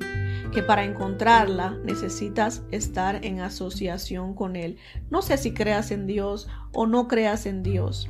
que 0.53 0.61
para 0.61 0.85
encontrarla 0.85 1.77
necesitas 1.83 2.63
estar 2.71 3.25
en 3.25 3.39
asociación 3.39 4.35
con 4.35 4.55
Él. 4.55 4.77
No 5.09 5.23
sé 5.23 5.37
si 5.37 5.53
creas 5.53 5.89
en 5.89 6.05
Dios 6.05 6.47
o 6.71 6.85
no 6.85 7.07
creas 7.07 7.47
en 7.47 7.63
Dios, 7.63 8.07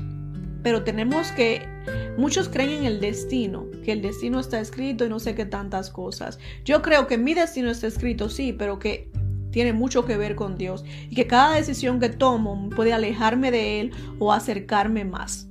pero 0.62 0.84
tenemos 0.84 1.32
que, 1.32 1.66
muchos 2.18 2.50
creen 2.50 2.72
en 2.72 2.86
el 2.86 3.00
destino, 3.00 3.66
que 3.84 3.94
el 3.94 4.02
destino 4.02 4.40
está 4.40 4.60
escrito 4.60 5.06
y 5.06 5.10
no 5.10 5.20
sé 5.20 5.36
qué 5.36 5.46
tantas 5.46 5.90
cosas. 5.90 6.38
Yo 6.66 6.82
creo 6.82 7.08
que 7.08 7.18
mi 7.18 7.34
destino 7.34 7.72
está 7.72 7.88
escrito, 7.88 8.30
sí, 8.30 8.54
pero 8.54 8.78
que 8.78 9.10
tiene 9.54 9.72
mucho 9.72 10.04
que 10.04 10.18
ver 10.18 10.36
con 10.36 10.58
Dios 10.58 10.84
y 11.10 11.16
que 11.16 11.28
cada 11.28 11.56
decisión 11.56 12.02
que 12.02 12.10
tomo 12.10 12.70
puede 12.72 12.92
alejarme 12.92 13.52
de 13.52 13.80
Él 13.80 13.92
o 14.20 14.34
acercarme 14.34 15.06
más. 15.06 15.48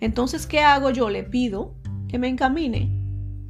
Entonces, 0.00 0.46
¿qué 0.46 0.60
hago 0.60 0.90
yo? 0.90 1.08
Le 1.08 1.22
pido 1.22 1.74
que 2.08 2.18
me 2.18 2.28
encamine 2.28 3.04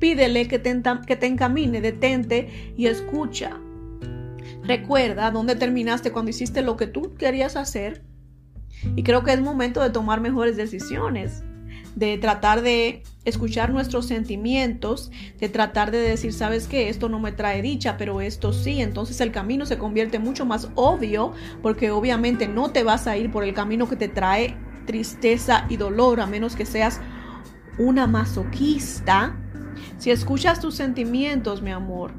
Pídele 0.04 0.48
que 0.48 0.58
te, 0.58 0.82
que 1.06 1.16
te 1.16 1.26
encamine, 1.26 1.80
detente 1.80 2.74
y 2.76 2.86
escucha. 2.86 3.58
Recuerda 4.62 5.30
dónde 5.30 5.56
terminaste 5.56 6.12
cuando 6.12 6.30
hiciste 6.30 6.60
lo 6.60 6.76
que 6.76 6.86
tú 6.86 7.14
querías 7.14 7.56
hacer. 7.56 8.02
Y 8.96 9.02
creo 9.02 9.24
que 9.24 9.32
es 9.32 9.40
momento 9.40 9.82
de 9.82 9.88
tomar 9.88 10.20
mejores 10.20 10.58
decisiones, 10.58 11.42
de 11.94 12.18
tratar 12.18 12.60
de 12.60 13.02
escuchar 13.24 13.72
nuestros 13.72 14.06
sentimientos, 14.06 15.10
de 15.38 15.48
tratar 15.48 15.90
de 15.90 15.98
decir, 15.98 16.32
sabes 16.32 16.66
que 16.66 16.88
esto 16.88 17.08
no 17.08 17.18
me 17.18 17.32
trae 17.32 17.62
dicha, 17.62 17.96
pero 17.96 18.20
esto 18.20 18.52
sí. 18.52 18.80
Entonces 18.80 19.20
el 19.20 19.32
camino 19.32 19.66
se 19.66 19.78
convierte 19.78 20.18
mucho 20.18 20.44
más 20.46 20.68
obvio 20.74 21.32
porque 21.62 21.90
obviamente 21.90 22.48
no 22.48 22.70
te 22.70 22.82
vas 22.82 23.06
a 23.06 23.16
ir 23.16 23.30
por 23.30 23.44
el 23.44 23.54
camino 23.54 23.88
que 23.88 23.96
te 23.96 24.08
trae 24.08 24.56
tristeza 24.86 25.66
y 25.68 25.76
dolor, 25.76 26.20
a 26.20 26.26
menos 26.26 26.56
que 26.56 26.66
seas 26.66 27.00
una 27.78 28.06
masoquista 28.06 29.36
si 29.98 30.10
escuchas 30.10 30.60
tus 30.60 30.74
sentimientos, 30.74 31.62
mi 31.62 31.70
amor, 31.70 32.12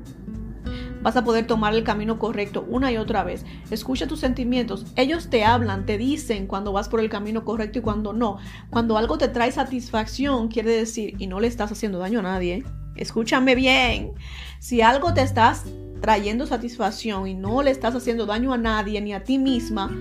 vas 1.06 1.16
a 1.16 1.24
poder 1.24 1.46
tomar 1.46 1.76
el 1.76 1.84
camino 1.84 2.18
correcto 2.18 2.66
una 2.68 2.92
y 2.92 2.98
otra 2.98 3.24
vez. 3.24 3.46
Escucha 3.70 4.08
tus 4.08 4.22
sentimientos. 4.22 4.88
Ellos 4.96 5.30
te 5.30 5.46
hablan, 5.46 5.86
te 5.86 6.00
dicen 6.00 6.48
cuando 6.48 6.74
vas 6.74 6.90
por 6.90 7.00
el 7.00 7.10
camino 7.10 7.46
correcto 7.46 7.78
y 7.78 7.84
cuando 7.84 8.12
no. 8.12 8.40
Cuando 8.72 8.98
algo 8.98 9.20
te 9.20 9.28
trae 9.28 9.52
satisfacción, 9.52 10.48
quiere 10.48 10.72
decir, 10.72 11.14
y 11.20 11.28
no 11.28 11.40
le 11.40 11.46
estás 11.46 11.72
haciendo 11.72 12.00
daño 12.00 12.22
a 12.22 12.24
nadie. 12.24 12.64
Escúchame 12.96 13.54
bien. 13.54 14.14
Si 14.58 14.82
algo 14.82 15.14
te 15.14 15.22
estás 15.22 15.66
trayendo 16.02 16.48
satisfacción 16.48 17.28
y 17.28 17.36
no 17.36 17.62
le 17.62 17.70
estás 17.70 17.94
haciendo 17.94 18.26
daño 18.26 18.52
a 18.52 18.58
nadie 18.58 19.00
ni 19.00 19.14
a 19.14 19.24
ti 19.24 19.38
misma, 19.38 19.96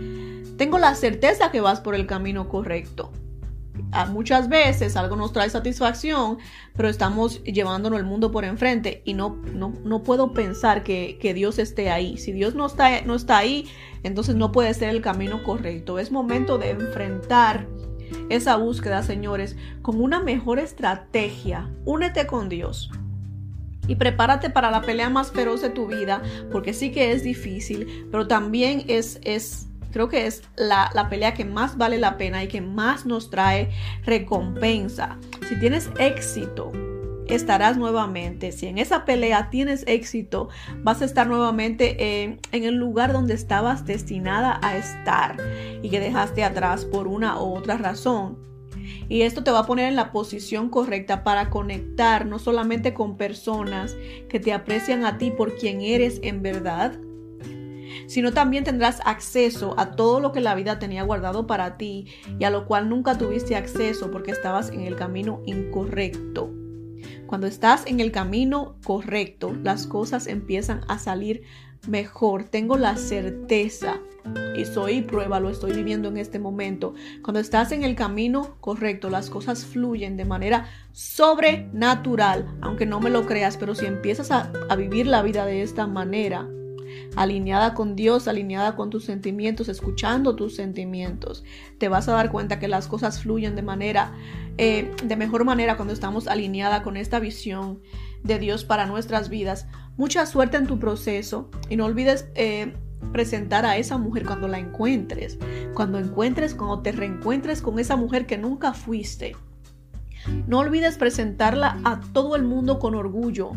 tengo 0.56 0.78
la 0.78 0.94
certeza 0.94 1.50
que 1.50 1.60
vas 1.60 1.82
por 1.82 1.94
el 1.94 2.06
camino 2.06 2.48
correcto 2.48 3.12
muchas 4.10 4.48
veces 4.48 4.96
algo 4.96 5.16
nos 5.16 5.32
trae 5.32 5.48
satisfacción, 5.50 6.38
pero 6.76 6.88
estamos 6.88 7.42
llevándonos 7.44 7.98
el 7.98 8.04
mundo 8.04 8.30
por 8.30 8.44
enfrente 8.44 9.02
y 9.04 9.14
no, 9.14 9.36
no, 9.52 10.02
puedo 10.02 10.32
pensar 10.32 10.82
que, 10.82 11.32
Dios 11.34 11.58
esté 11.58 11.90
ahí. 11.90 12.18
Si 12.18 12.32
Dios 12.32 12.54
no 12.54 12.66
está, 12.66 13.02
no 13.02 13.14
está 13.14 13.38
ahí, 13.38 13.66
entonces 14.02 14.34
no 14.34 14.52
puede 14.52 14.74
ser 14.74 14.90
el 14.90 15.00
camino 15.00 15.42
correcto. 15.42 15.98
Es 15.98 16.12
momento 16.12 16.58
de 16.58 16.70
enfrentar 16.70 17.66
esa 18.28 18.56
búsqueda, 18.56 19.02
señores, 19.02 19.56
con 19.82 20.00
una 20.00 20.20
mejor 20.20 20.58
estrategia. 20.58 21.70
Únete 21.84 22.26
con 22.26 22.48
Dios. 22.48 22.90
Y 23.86 23.96
prepárate 23.96 24.50
para 24.50 24.70
la 24.70 24.80
pelea 24.80 25.10
más 25.10 25.30
feroz 25.30 25.60
de 25.60 25.70
tu 25.70 25.86
vida, 25.86 26.22
porque 26.50 26.72
sí 26.72 26.90
que 26.90 27.12
es 27.12 27.22
difícil, 27.22 28.06
pero 28.10 28.26
también 28.26 28.84
es, 28.88 29.20
es 29.24 29.68
creo 29.94 30.08
que 30.08 30.26
es 30.26 30.42
la, 30.56 30.90
pelea 31.08 31.34
que 31.34 31.44
más 31.44 31.78
vale 31.78 31.98
la 31.98 32.16
pena 32.16 32.42
y 32.42 32.48
que 32.48 32.60
más 32.60 33.06
nos 33.06 33.30
trae 33.30 33.70
recompensa. 34.04 35.18
Si 35.48 35.56
tienes 35.60 35.88
éxito, 36.00 36.72
estarás 37.28 37.76
nuevamente. 37.76 38.50
Si 38.50 38.66
en 38.66 38.78
esa 38.78 39.04
pelea 39.04 39.50
tienes 39.50 39.84
éxito, 39.86 40.48
vas 40.78 41.00
a 41.00 41.04
estar 41.04 41.28
nuevamente 41.28 42.24
en 42.24 42.40
el 42.50 42.74
lugar 42.74 43.12
donde 43.12 43.34
estabas 43.34 43.86
destinada 43.86 44.58
a 44.64 44.76
estar 44.76 45.36
y 45.80 45.88
que 45.88 46.00
dejaste 46.00 46.42
atrás 46.42 46.84
por 46.84 47.06
una 47.06 47.40
u 47.40 47.54
otra 47.54 47.76
razón. 47.76 48.36
Y 49.08 49.22
esto 49.22 49.44
te 49.44 49.52
va 49.52 49.60
a 49.60 49.66
poner 49.66 49.86
en 49.86 49.96
la 49.96 50.10
posición 50.10 50.70
correcta 50.70 51.22
para 51.22 51.50
conectar 51.50 52.26
no 52.26 52.40
solamente 52.40 52.94
con 52.94 53.16
personas 53.16 53.96
que 54.28 54.40
te 54.40 54.52
aprecian 54.52 55.04
a 55.04 55.18
ti 55.18 55.30
por 55.30 55.54
quien 55.54 55.82
eres 55.82 56.18
en 56.24 56.42
verdad, 56.42 56.98
sino 58.06 58.32
también 58.32 58.64
tendrás 58.64 59.00
acceso 59.04 59.74
a 59.78 59.92
todo 59.92 60.20
lo 60.20 60.32
que 60.32 60.40
la 60.40 60.54
vida 60.54 60.78
tenía 60.78 61.02
guardado 61.02 61.46
para 61.46 61.76
ti 61.76 62.06
y 62.38 62.44
a 62.44 62.50
lo 62.50 62.66
cual 62.66 62.88
nunca 62.88 63.18
tuviste 63.18 63.56
acceso 63.56 64.10
porque 64.10 64.30
estabas 64.30 64.70
en 64.70 64.80
el 64.80 64.96
camino 64.96 65.42
incorrecto. 65.46 66.50
Cuando 67.26 67.46
estás 67.46 67.86
en 67.86 68.00
el 68.00 68.12
camino 68.12 68.76
correcto, 68.84 69.54
las 69.62 69.86
cosas 69.86 70.26
empiezan 70.26 70.82
a 70.88 70.98
salir 70.98 71.42
mejor. 71.88 72.44
Tengo 72.44 72.76
la 72.76 72.96
certeza 72.96 74.00
y 74.56 74.64
soy 74.64 75.02
prueba, 75.02 75.40
lo 75.40 75.50
estoy 75.50 75.72
viviendo 75.72 76.08
en 76.08 76.16
este 76.16 76.38
momento. 76.38 76.94
Cuando 77.22 77.40
estás 77.40 77.72
en 77.72 77.82
el 77.82 77.94
camino 77.94 78.56
correcto, 78.60 79.10
las 79.10 79.30
cosas 79.30 79.64
fluyen 79.64 80.16
de 80.16 80.24
manera 80.24 80.68
sobrenatural, 80.92 82.46
aunque 82.60 82.86
no 82.86 83.00
me 83.00 83.10
lo 83.10 83.26
creas, 83.26 83.56
pero 83.56 83.74
si 83.74 83.86
empiezas 83.86 84.30
a, 84.30 84.52
a 84.68 84.76
vivir 84.76 85.06
la 85.06 85.22
vida 85.22 85.44
de 85.44 85.62
esta 85.62 85.86
manera, 85.86 86.48
alineada 87.16 87.74
con 87.74 87.96
Dios, 87.96 88.28
alineada 88.28 88.76
con 88.76 88.90
tus 88.90 89.04
sentimientos, 89.04 89.68
escuchando 89.68 90.36
tus 90.36 90.56
sentimientos, 90.56 91.44
te 91.78 91.88
vas 91.88 92.08
a 92.08 92.12
dar 92.12 92.30
cuenta 92.30 92.58
que 92.58 92.68
las 92.68 92.88
cosas 92.88 93.20
fluyen 93.20 93.56
de 93.56 93.62
manera, 93.62 94.12
eh, 94.58 94.90
de 95.04 95.16
mejor 95.16 95.44
manera 95.44 95.76
cuando 95.76 95.94
estamos 95.94 96.28
alineada 96.28 96.82
con 96.82 96.96
esta 96.96 97.20
visión 97.20 97.80
de 98.22 98.38
Dios 98.38 98.64
para 98.64 98.86
nuestras 98.86 99.28
vidas. 99.28 99.66
Mucha 99.96 100.26
suerte 100.26 100.56
en 100.56 100.66
tu 100.66 100.78
proceso 100.78 101.50
y 101.68 101.76
no 101.76 101.84
olvides 101.84 102.28
eh, 102.34 102.74
presentar 103.12 103.64
a 103.66 103.76
esa 103.76 103.98
mujer 103.98 104.24
cuando 104.24 104.48
la 104.48 104.58
encuentres, 104.58 105.38
cuando 105.74 105.98
encuentres, 105.98 106.54
cuando 106.54 106.80
te 106.80 106.92
reencuentres 106.92 107.62
con 107.62 107.78
esa 107.78 107.96
mujer 107.96 108.26
que 108.26 108.38
nunca 108.38 108.72
fuiste. 108.72 109.36
No 110.46 110.60
olvides 110.60 110.96
presentarla 110.96 111.78
a 111.84 112.00
todo 112.00 112.34
el 112.34 112.44
mundo 112.44 112.78
con 112.78 112.94
orgullo, 112.94 113.52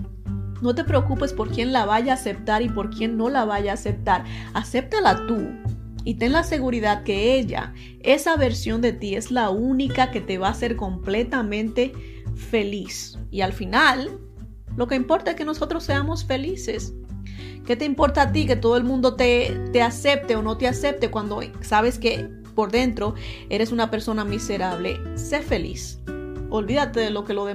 no 0.62 0.76
te 0.76 0.84
preocupes 0.84 1.34
por 1.34 1.50
quién 1.50 1.72
la 1.72 1.86
vaya 1.86 2.14
a 2.14 2.16
aceptar 2.16 2.62
y 2.62 2.70
por 2.70 2.90
quién 2.90 3.18
no 3.18 3.30
la 3.30 3.46
vaya 3.46 3.72
a 3.72 3.74
aceptar. 3.76 4.24
Acéptala 4.54 5.26
tú 5.28 5.50
y 6.04 6.16
ten 6.16 6.32
la 6.32 6.44
seguridad 6.44 7.04
que 7.04 7.38
ella, 7.38 7.74
esa 8.00 8.38
versión 8.38 8.82
de 8.82 8.94
ti, 8.94 9.16
es 9.16 9.30
la 9.30 9.50
única 9.50 10.10
que 10.10 10.22
te 10.22 10.38
va 10.38 10.48
a 10.48 10.52
hacer 10.52 10.76
completamente 10.78 11.92
feliz. 12.36 13.20
Y 13.30 13.42
al 13.42 13.52
final, 13.52 14.20
lo 14.78 14.88
que 14.88 14.96
importa 14.96 15.32
es 15.32 15.38
que 15.38 15.44
nosotros 15.44 15.84
seamos 15.84 16.24
felices. 16.24 16.94
¿Qué 17.66 17.76
te 17.76 17.84
importa 17.84 18.22
a 18.22 18.32
ti 18.32 18.46
que 18.46 18.56
todo 18.56 18.78
el 18.78 18.86
mundo 18.86 19.16
te, 19.16 19.60
te 19.74 19.82
acepte 19.82 20.38
o 20.38 20.42
no 20.42 20.58
te 20.58 20.70
acepte 20.70 21.12
cuando 21.12 21.42
sabes 21.60 22.00
que 22.00 22.30
por 22.56 22.72
dentro 22.72 23.14
eres 23.50 23.74
una 23.74 23.92
persona 23.92 24.24
miserable? 24.24 24.98
Sé 25.16 25.42
feliz. 25.42 26.00
Olvídate 26.50 27.00
de 27.00 27.10
lo 27.10 27.26
que 27.26 27.34
los 27.34 27.48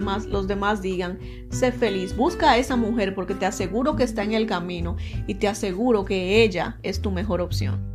demás 0.49 0.82
digan. 0.82 1.18
Sé 1.51 1.72
feliz. 1.72 2.16
Busca 2.16 2.53
a 2.53 2.59
esa 2.59 2.76
mujer 2.76 3.14
porque 3.14 3.34
te 3.34 3.47
aseguro 3.47 3.97
que 3.97 4.05
está 4.05 4.22
en 4.22 4.32
el 4.32 4.47
camino 4.47 4.97
y 5.26 5.34
te 5.36 5.49
aseguro 5.49 6.05
que 6.05 6.43
ella 6.43 6.78
es 6.82 7.01
tu 7.01 7.11
mejor 7.11 7.40
opción. 7.40 7.93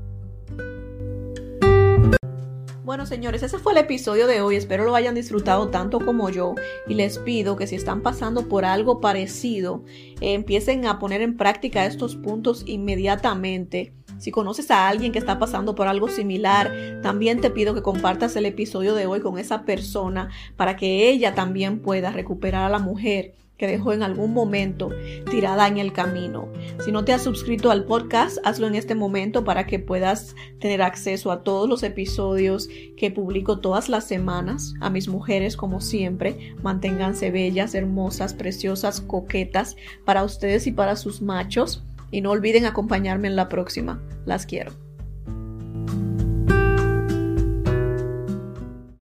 Bueno, 2.88 3.06
señores, 3.06 3.44
ese 3.44 3.60
fue 3.60 3.74
el 3.74 3.80
episodio 3.80 4.28
de 4.28 4.40
hoy. 4.40 4.56
Espero 4.56 4.86
lo 4.86 4.96
hayan 4.96 5.14
disfrutado 5.14 5.68
tanto 5.68 6.00
como 6.00 6.30
yo. 6.30 6.56
Y 6.88 6.94
les 6.94 7.20
pido 7.20 7.58
que 7.58 7.68
si 7.68 7.76
están 7.76 8.02
pasando 8.02 8.48
por 8.48 8.64
algo 8.64 9.02
parecido, 9.02 9.84
empiecen 10.22 10.86
a 10.86 10.98
poner 10.98 11.22
en 11.22 11.36
práctica 11.36 11.86
estos 11.86 12.16
puntos 12.16 12.64
inmediatamente. 12.66 13.97
Si 14.18 14.32
conoces 14.32 14.72
a 14.72 14.88
alguien 14.88 15.12
que 15.12 15.20
está 15.20 15.40
pasando 15.40 15.76
por 15.76 15.88
algo 15.88 16.08
similar, 16.10 17.00
también 17.02 17.42
te 17.42 17.50
pido 17.50 17.74
que 17.74 17.82
compartas 17.82 18.36
el 18.36 18.46
episodio 18.46 18.96
de 18.96 19.06
hoy 19.06 19.22
con 19.22 19.38
esa 19.38 19.64
persona 19.64 20.30
para 20.56 20.76
que 20.76 21.10
ella 21.10 21.36
también 21.36 21.80
pueda 21.80 22.12
recuperar 22.12 22.64
a 22.64 22.70
la 22.70 22.80
mujer 22.80 23.36
que 23.58 23.68
dejó 23.68 23.92
en 23.92 24.04
algún 24.04 24.34
momento 24.34 24.92
tirada 25.30 25.68
en 25.68 25.78
el 25.78 25.92
camino. 25.92 26.48
Si 26.84 26.92
no 26.92 27.04
te 27.04 27.14
has 27.14 27.24
suscrito 27.24 27.72
al 27.72 27.86
podcast, 27.86 28.38
hazlo 28.44 28.68
en 28.68 28.76
este 28.76 28.96
momento 28.96 29.44
para 29.44 29.66
que 29.66 29.80
puedas 29.80 30.36
tener 30.60 30.82
acceso 30.82 31.32
a 31.32 31.44
todos 31.44 31.68
los 31.68 31.84
episodios 31.84 32.70
que 32.96 33.12
publico 33.12 33.60
todas 33.60 33.90
las 33.90 34.08
semanas. 34.08 34.74
A 34.80 34.90
mis 34.90 35.08
mujeres, 35.08 35.58
como 35.58 35.82
siempre, 35.82 36.56
manténganse 36.62 37.32
bellas, 37.32 37.74
hermosas, 37.74 38.34
preciosas, 38.34 39.02
coquetas 39.02 39.76
para 40.06 40.24
ustedes 40.24 40.68
y 40.68 40.72
para 40.72 40.96
sus 40.96 41.22
machos. 41.22 41.84
Y 42.12 42.22
no 42.22 42.32
olviden 42.32 42.66
acompañarme 42.66 43.28
en 43.28 43.36
la 43.36 43.50
próxima. 43.50 44.02
Las 44.26 44.46
quiero. 44.46 44.87